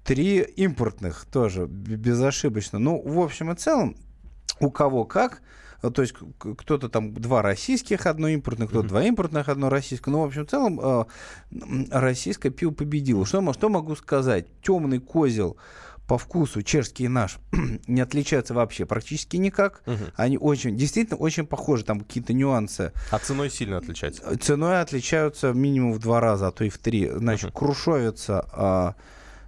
три 0.03 0.39
импортных 0.39 1.26
тоже 1.26 1.65
безошибочно. 1.67 2.80
Ну, 2.80 3.01
в 3.01 3.19
общем 3.19 3.51
и 3.51 3.55
целом, 3.55 3.95
у 4.59 4.71
кого 4.71 5.03
как– 5.05 5.41
то 5.91 6.01
есть 6.01 6.13
кто-то 6.39 6.89
там 6.89 7.13
два 7.13 7.41
российских, 7.41 8.05
одно 8.05 8.27
импортное, 8.27 8.67
кто-то 8.67 8.86
mm-hmm. 8.86 8.89
два 8.89 9.03
импортных, 9.03 9.49
одно 9.49 9.69
российское. 9.69 10.11
Ну, 10.11 10.21
в 10.21 10.25
общем, 10.25 10.45
в 10.45 10.49
целом 10.49 10.79
э, 10.81 11.05
российское 11.91 12.49
пиво 12.49 12.71
победило. 12.71 13.25
Что, 13.25 13.53
что 13.53 13.69
могу 13.69 13.95
сказать? 13.95 14.47
Темный 14.61 14.99
козел 14.99 15.57
по 16.07 16.17
вкусу 16.17 16.61
чешский 16.61 17.05
и 17.05 17.07
наш 17.07 17.38
не 17.88 18.01
отличаются 18.01 18.53
вообще 18.53 18.86
практически 18.86 19.38
никак. 19.38 19.81
Угу. 19.86 20.03
Они 20.15 20.38
очень, 20.38 20.77
действительно 20.77 21.17
очень 21.17 21.45
похожи, 21.45 21.83
там 21.83 22.01
какие-то 22.01 22.33
нюансы. 22.33 22.91
А 23.11 23.19
ценой 23.19 23.49
сильно 23.49 23.77
отличаются? 23.77 24.38
Ценой 24.38 24.81
отличаются 24.81 25.53
минимум 25.53 25.93
в 25.93 25.99
два 25.99 26.19
раза, 26.19 26.47
а 26.47 26.51
то 26.51 26.63
и 26.63 26.69
в 26.69 26.77
три. 26.77 27.09
Значит, 27.09 27.49
угу. 27.49 27.59
крушовица, 27.59 28.47
а, 28.51 28.95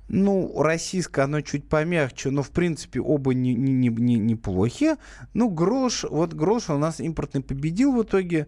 Ну, 0.09 0.61
российское, 0.61 1.23
оно 1.23 1.41
чуть 1.41 1.67
помягче, 1.67 2.29
но, 2.29 2.41
в 2.41 2.51
принципе, 2.51 3.01
оба 3.01 3.33
не, 3.33 3.53
не, 3.55 3.73
не, 3.73 3.89
не, 3.89 4.15
неплохие. 4.15 4.95
Ну, 5.33 5.49
Грош, 5.49 6.05
вот 6.09 6.33
Грош 6.33 6.69
у 6.69 6.77
нас 6.77 6.99
импортный 6.99 7.41
победил 7.41 7.91
в 7.91 8.03
итоге. 8.03 8.47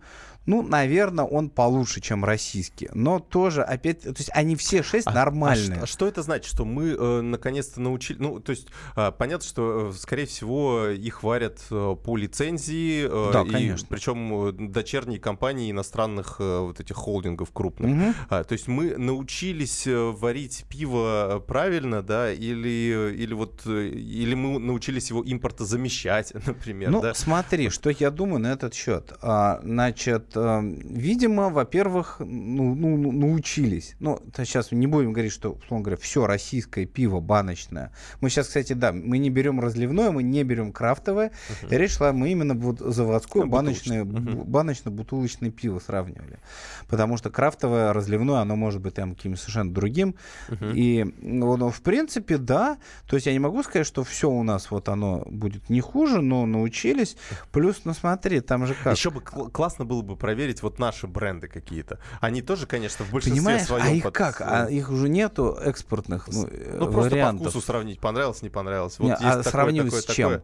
Ну, 0.50 0.64
наверное, 0.64 1.26
он 1.26 1.52
получше, 1.52 2.02
чем 2.02 2.26
российский. 2.26 2.89
Но 2.95 3.20
тоже, 3.20 3.62
опять, 3.62 4.02
то 4.02 4.16
есть 4.18 4.32
они 4.34 4.56
все 4.56 4.82
шесть 4.82 5.06
а, 5.06 5.12
нормальные. 5.12 5.82
А, 5.82 5.84
а 5.84 5.86
что 5.86 6.08
это 6.08 6.24
значит? 6.24 6.52
Что 6.52 6.66
мы 6.66 6.89
э, 6.89 7.22
наконец-то 7.22 7.80
научили... 7.80 8.18
Ну, 8.20 8.39
то 8.39 8.50
есть 8.50 8.68
э, 8.95 9.12
понятно, 9.16 9.47
что, 9.47 9.91
э, 9.91 9.93
скорее 9.95 10.26
всего, 10.26 10.88
их 10.88 11.22
варят 11.22 11.60
э, 11.70 11.95
по 12.04 12.18
лицензии. 12.18 13.06
Э, 13.06 13.32
да, 13.32 13.43
и, 13.43 13.50
конечно. 13.52 13.88
Причем 13.91 14.47
э, 14.47 14.52
дочерние 14.54 15.20
компании 15.20 15.70
иностранных 15.70 16.38
э, 16.39 16.60
вот 16.62 16.80
этих 16.80 16.95
холдингов 16.95 17.52
крупных. 17.52 17.91
Угу. 17.91 18.14
А, 18.30 18.43
то 18.43 18.54
есть 18.54 18.68
мы 18.68 18.97
научились 18.97 19.86
э, 19.86 19.95
варить 19.95 20.66
пиво 20.68 21.43
правильно, 21.47 22.02
да, 22.02 22.34
или, 22.34 23.14
или 23.16 23.34
вот... 23.36 23.68
Или 23.68 24.34
мы 24.34 24.58
научились 24.58 25.12
его 25.12 25.22
импорта 25.22 25.64
замещать, 25.64 26.34
например, 26.47 26.89
Ну, 26.89 27.02
да? 27.02 27.14
смотри, 27.14 27.70
что 27.70 27.91
я 27.91 28.10
думаю 28.10 28.39
на 28.39 28.52
этот 28.52 28.74
счет. 28.74 29.14
А, 29.22 29.60
значит, 29.64 30.38
видимо, 30.61 31.49
во-первых, 31.49 32.17
ну, 32.19 32.75
ну, 32.75 32.97
ну, 32.97 33.11
научились. 33.11 33.95
Ну, 33.99 34.19
сейчас 34.37 34.71
не 34.71 34.87
будем 34.87 35.13
говорить, 35.13 35.31
что, 35.31 35.51
условно 35.51 35.83
говоря, 35.83 35.97
все 35.97 36.25
российское 36.25 36.85
пиво 36.85 37.19
баночное. 37.19 37.91
Мы 38.21 38.29
сейчас, 38.29 38.47
кстати, 38.47 38.73
да, 38.73 38.91
мы 38.91 39.17
не 39.17 39.29
берем 39.29 39.59
разливное, 39.59 40.11
мы 40.11 40.23
не 40.23 40.43
берем 40.43 40.71
крафтовое. 40.71 41.31
Uh-huh. 41.49 41.77
Речь 41.77 41.97
шла, 41.97 42.13
мы 42.13 42.31
именно 42.31 42.53
вот 42.53 42.79
заводское 42.79 43.43
ну, 43.43 43.49
баночное, 43.49 44.03
uh-huh. 44.03 44.43
баночно-бутылочное 44.45 45.51
пиво 45.51 45.79
сравнивали. 45.79 46.39
Потому 46.87 47.17
что 47.17 47.29
крафтовое, 47.29 47.93
разливное, 47.93 48.39
оно 48.39 48.55
может 48.55 48.81
быть 48.81 48.95
там 48.95 49.15
каким-то 49.15 49.39
совершенно 49.39 49.73
другим. 49.73 50.15
Uh-huh. 50.49 50.73
И, 50.75 51.13
ну, 51.21 51.69
в 51.69 51.81
принципе, 51.81 52.37
да. 52.37 52.77
То 53.07 53.15
есть 53.15 53.27
я 53.27 53.33
не 53.33 53.39
могу 53.39 53.63
сказать, 53.63 53.87
что 53.87 54.03
все 54.03 54.29
у 54.29 54.43
нас 54.43 54.71
вот 54.71 54.89
оно 54.89 55.23
будет 55.27 55.69
не 55.69 55.81
хуже, 55.81 56.21
но 56.21 56.45
научились. 56.45 57.17
Плюс, 57.51 57.81
ну 57.83 57.93
смотри, 57.93 58.39
там 58.41 58.65
же 58.65 58.75
как. 58.75 58.95
Еще 58.95 59.11
бы 59.11 59.21
классно 59.21 59.85
было 59.85 60.01
бы 60.01 60.15
проверить 60.20 60.61
вот 60.61 60.78
наши 60.78 61.07
бренды 61.07 61.47
какие-то. 61.47 61.99
Они 62.22 62.41
тоже, 62.41 62.67
конечно, 62.67 63.05
в 63.05 63.11
большинстве 63.11 63.41
Понимаешь, 63.41 63.65
своем... 63.65 63.86
а 63.86 63.89
их 63.89 64.03
под... 64.03 64.13
как? 64.13 64.41
А 64.41 64.65
их 64.65 64.91
уже 64.91 65.09
нету 65.09 65.57
экспортных 65.61 66.28
ну, 66.28 66.47
ну 66.74 66.91
просто 66.91 67.15
по 67.15 67.34
вкусу 67.34 67.61
сравнить, 67.61 67.99
понравилось, 67.99 68.41
не 68.41 68.49
понравилось. 68.49 68.99
Вот 68.99 69.07
не, 69.07 69.13
а 69.13 69.41
сравнивать 69.43 69.93
с 69.93 70.05
чем? 70.05 70.32
Такое. 70.32 70.43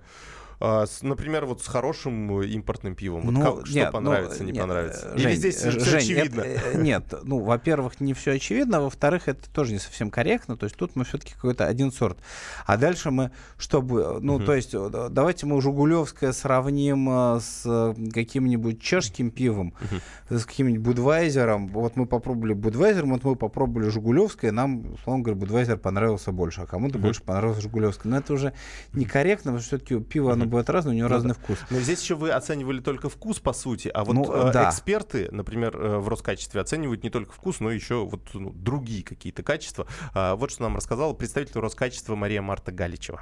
А, 0.59 0.85
с, 0.85 1.01
например, 1.01 1.45
вот 1.45 1.61
с 1.61 1.67
хорошим 1.67 2.41
э, 2.41 2.47
импортным 2.47 2.95
пивом. 2.95 3.21
Вот 3.23 3.31
ну, 3.31 3.41
как, 3.41 3.69
нет, 3.69 3.83
что 3.83 3.91
понравится, 3.91 4.39
ну, 4.39 4.45
не 4.45 4.51
нет, 4.53 4.61
понравится? 4.61 5.17
Жень, 5.17 5.29
Или 5.29 5.35
здесь 5.35 5.61
Жень, 5.61 5.79
все 5.81 5.97
очевидно? 5.97 6.41
Это, 6.41 6.77
нет, 6.77 7.13
ну, 7.23 7.39
во-первых, 7.39 7.99
не 7.99 8.13
все 8.13 8.33
очевидно, 8.33 8.81
во-вторых, 8.81 9.27
это 9.27 9.49
тоже 9.49 9.73
не 9.73 9.79
совсем 9.79 10.09
корректно. 10.09 10.57
То 10.57 10.65
есть 10.65 10.75
тут 10.75 10.95
мы 10.95 11.03
все-таки 11.03 11.33
какой-то 11.33 11.67
один 11.67 11.91
сорт. 11.91 12.17
А 12.65 12.77
дальше 12.77 13.11
мы, 13.11 13.31
чтобы, 13.57 14.19
ну, 14.21 14.35
угу. 14.35 14.45
то 14.45 14.55
есть 14.55 14.73
давайте 15.11 15.45
мы 15.45 15.61
Жигулевское 15.61 16.31
сравним 16.31 17.09
э, 17.09 17.39
с 17.41 17.95
каким-нибудь 18.13 18.81
чешским 18.81 19.31
пивом, 19.31 19.73
угу. 19.81 20.37
с 20.37 20.45
каким-нибудь 20.45 20.81
Будвайзером. 20.81 21.67
Вот 21.67 21.95
мы 21.95 22.05
попробовали 22.05 22.53
Будвайзер, 22.53 23.05
вот 23.05 23.23
мы 23.23 23.35
попробовали 23.35 23.89
Жигулевское, 23.89 24.51
нам, 24.51 24.93
условно 24.93 25.23
говоря, 25.23 25.39
Будвайзер 25.39 25.77
понравился 25.77 26.31
больше, 26.31 26.61
а 26.61 26.65
кому-то 26.65 26.97
угу. 26.97 27.07
больше 27.07 27.23
понравился 27.23 27.61
Жигулевское. 27.61 28.11
Но 28.11 28.19
это 28.19 28.33
уже 28.33 28.53
некорректно, 28.93 29.51
потому 29.51 29.59
что 29.59 29.77
все-таки 29.77 29.99
пиво, 29.99 30.33
оно 30.33 30.45
бывает 30.55 30.69
разное, 30.69 30.93
у 30.93 30.95
него 30.95 31.09
ну, 31.09 31.13
разный 31.15 31.33
вкус. 31.33 31.59
Но 31.69 31.79
здесь 31.79 32.01
еще 32.01 32.15
вы 32.15 32.31
оценивали 32.31 32.79
только 32.79 33.09
вкус, 33.09 33.39
по 33.39 33.53
сути, 33.53 33.89
а 33.93 34.03
вот 34.03 34.13
ну, 34.13 34.33
э, 34.33 34.53
да. 34.53 34.69
эксперты, 34.69 35.27
например, 35.31 35.75
э, 35.75 35.97
в 35.97 36.07
Роскачестве 36.07 36.61
оценивают 36.61 37.03
не 37.03 37.09
только 37.09 37.33
вкус, 37.33 37.59
но 37.59 37.69
еще 37.71 38.05
вот 38.05 38.21
ну, 38.33 38.51
другие 38.51 39.03
какие-то 39.03 39.43
качества. 39.43 39.87
А, 40.13 40.35
вот 40.35 40.51
что 40.51 40.63
нам 40.63 40.75
рассказала 40.75 41.13
представитель 41.13 41.59
Роскачества 41.59 42.15
Мария 42.15 42.41
Марта 42.41 42.71
Галичева. 42.71 43.21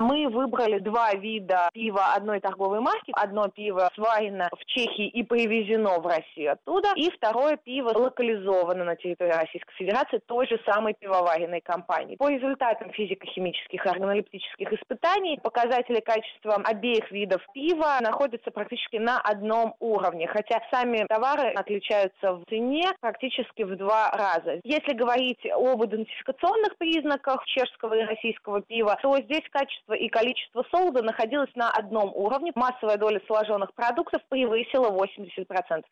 Мы 0.00 0.28
выбрали 0.30 0.78
два 0.78 1.12
вида 1.12 1.68
пива 1.74 2.14
одной 2.16 2.40
торговой 2.40 2.80
марки. 2.80 3.12
Одно 3.12 3.48
пиво 3.48 3.90
сварено 3.94 4.48
в 4.50 4.64
Чехии 4.64 5.06
и 5.06 5.22
привезено 5.22 6.00
в 6.00 6.06
Россию 6.06 6.52
оттуда. 6.52 6.92
И 6.96 7.10
второе 7.10 7.58
пиво 7.58 7.90
локализовано 7.90 8.84
на 8.84 8.96
территории 8.96 9.32
Российской 9.32 9.74
Федерации 9.74 10.22
той 10.24 10.46
же 10.46 10.58
самой 10.64 10.94
пивоваренной 10.94 11.60
компании. 11.60 12.16
По 12.16 12.30
результатам 12.30 12.90
физико-химических 12.92 13.84
и 13.84 13.88
органолептических 13.90 14.72
испытаний 14.72 15.38
показатели 15.42 16.00
качества 16.00 16.54
обеих 16.64 17.10
видов 17.12 17.42
пива 17.52 17.98
находятся 18.00 18.50
практически 18.50 18.96
на 18.96 19.20
одном 19.20 19.74
уровне. 19.80 20.26
Хотя 20.28 20.62
сами 20.70 21.04
товары 21.08 21.50
отличаются 21.50 22.36
в 22.36 22.44
цене 22.48 22.90
практически 23.02 23.64
в 23.64 23.76
два 23.76 24.10
раза. 24.12 24.60
Если 24.64 24.94
говорить 24.94 25.44
об 25.52 25.84
идентификационных 25.84 26.78
признаках 26.78 27.44
чешского 27.44 27.92
и 27.92 28.04
российского 28.04 28.62
пива, 28.62 28.98
то 29.02 29.14
здесь 29.18 29.44
качество 29.50 29.89
количество 29.90 29.94
и 29.94 30.08
количество 30.08 30.64
солода 30.70 31.02
находилось 31.02 31.50
на 31.54 31.70
одном 31.70 32.12
уровне. 32.14 32.52
Массовая 32.54 32.96
доля 32.96 33.20
сложенных 33.26 33.72
продуктов 33.74 34.22
превысила 34.28 34.90
80%. 34.90 35.84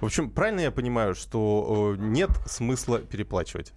В 0.00 0.04
общем, 0.04 0.30
правильно 0.30 0.60
я 0.60 0.70
понимаю, 0.70 1.14
что 1.14 1.94
нет 1.98 2.30
смысла 2.46 3.00
переплачивать? 3.00 3.72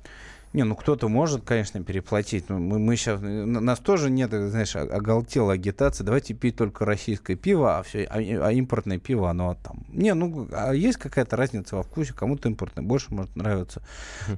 Не, 0.54 0.64
ну 0.64 0.76
кто-то 0.76 1.08
может, 1.08 1.46
конечно, 1.46 1.82
переплатить. 1.82 2.50
Но 2.50 2.60
мы, 2.60 2.78
мы 2.78 2.98
сейчас, 2.98 3.22
нас 3.22 3.80
тоже 3.80 4.10
нет, 4.10 4.32
знаешь, 4.32 4.76
оголтела 4.76 5.54
агитация. 5.54 6.04
Давайте 6.04 6.34
пить 6.34 6.58
только 6.58 6.84
российское 6.84 7.36
пиво, 7.36 7.80
а 7.80 7.84
все, 7.84 8.04
а, 8.04 8.18
а 8.18 8.52
импортное 8.52 9.00
пиво, 9.00 9.30
оно 9.30 9.56
там. 9.64 9.86
Не, 9.88 10.14
ну 10.14 10.50
а 10.52 10.74
есть 10.74 10.98
какая-то 10.98 11.38
разница 11.38 11.78
во 11.78 11.84
вкусе, 11.84 12.14
кому-то 12.14 12.50
импортное 12.50 12.84
больше 12.84 13.14
может 13.14 13.34
нравиться. 13.38 13.82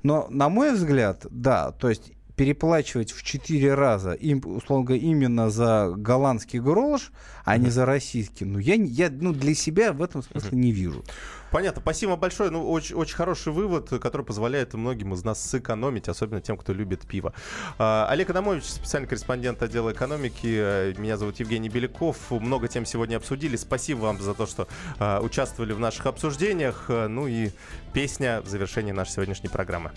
Но 0.04 0.28
на 0.30 0.50
мой 0.50 0.74
взгляд, 0.74 1.26
да, 1.32 1.72
то 1.72 1.90
есть 1.90 2.14
переплачивать 2.36 3.12
в 3.12 3.24
4 3.24 3.74
раза, 3.74 4.14
им, 4.14 4.42
условно 4.46 4.86
говоря, 4.86 5.04
именно 5.04 5.50
за 5.50 5.94
голландский 5.96 6.60
грош, 6.60 7.12
а 7.46 7.58
не 7.58 7.70
за 7.70 7.86
российский, 7.86 8.46
ну, 8.46 8.60
я, 8.60 8.76
я 8.76 9.10
ну, 9.12 9.34
для 9.34 9.54
себя 9.54 9.94
в 9.94 10.02
этом 10.02 10.24
смысле 10.24 10.58
не 10.58 10.72
вижу. 10.72 11.04
Понятно, 11.52 11.82
спасибо 11.82 12.16
большое. 12.16 12.50
Ну, 12.50 12.68
очень, 12.72 12.96
очень 12.96 13.16
хороший 13.16 13.54
вывод, 13.54 13.90
который 14.02 14.26
позволяет 14.26 14.74
многим 14.74 15.14
из 15.14 15.24
нас 15.24 15.40
сэкономить, 15.40 16.10
особенно 16.10 16.42
тем, 16.42 16.58
кто 16.58 16.74
любит 16.74 17.02
пиво. 17.02 17.32
А, 17.78 18.08
Олег 18.10 18.32
Адамович, 18.32 18.64
специальный 18.64 19.08
корреспондент 19.08 19.62
отдела 19.62 19.92
экономики. 19.92 20.98
Меня 21.00 21.16
зовут 21.16 21.40
Евгений 21.40 21.70
Беляков. 21.70 22.32
Много 22.32 22.68
тем 22.68 22.88
сегодня 22.88 23.18
обсудили. 23.18 23.56
Спасибо 23.56 24.00
вам 24.00 24.20
за 24.20 24.34
то, 24.34 24.48
что 24.48 24.68
а, 24.98 25.22
участвовали 25.22 25.74
в 25.74 25.80
наших 25.80 26.08
обсуждениях. 26.08 26.86
Ну 26.90 27.28
и 27.28 27.52
песня 27.94 28.42
в 28.42 28.48
завершении 28.48 28.92
нашей 28.92 29.12
сегодняшней 29.12 29.50
программы. 29.50 29.92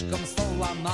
слишком 0.00 0.20
солона 0.24 0.90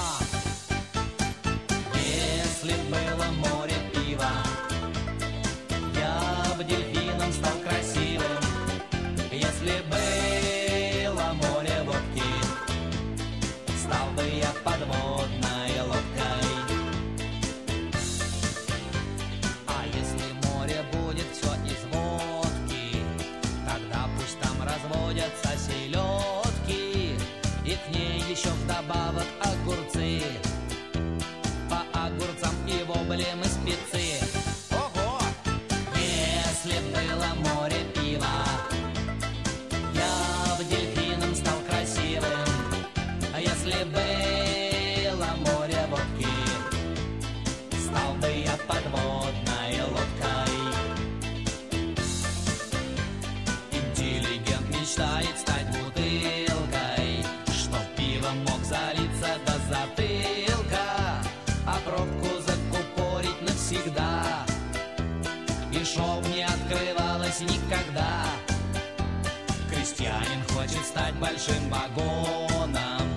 стать 70.97 71.13
большим 71.15 71.69
вагоном, 71.69 73.07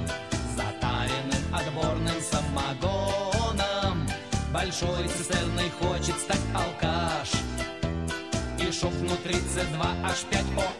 затаренным 0.54 1.54
отборным 1.54 2.20
самогоном. 2.20 4.06
Большой 4.52 5.08
цистерной 5.08 5.70
хочет 5.80 6.18
стать 6.18 6.40
алкаш, 6.54 7.32
и 8.58 8.70
шов 8.70 8.92
внутри 8.92 9.34
С2H5OH. 9.34 10.79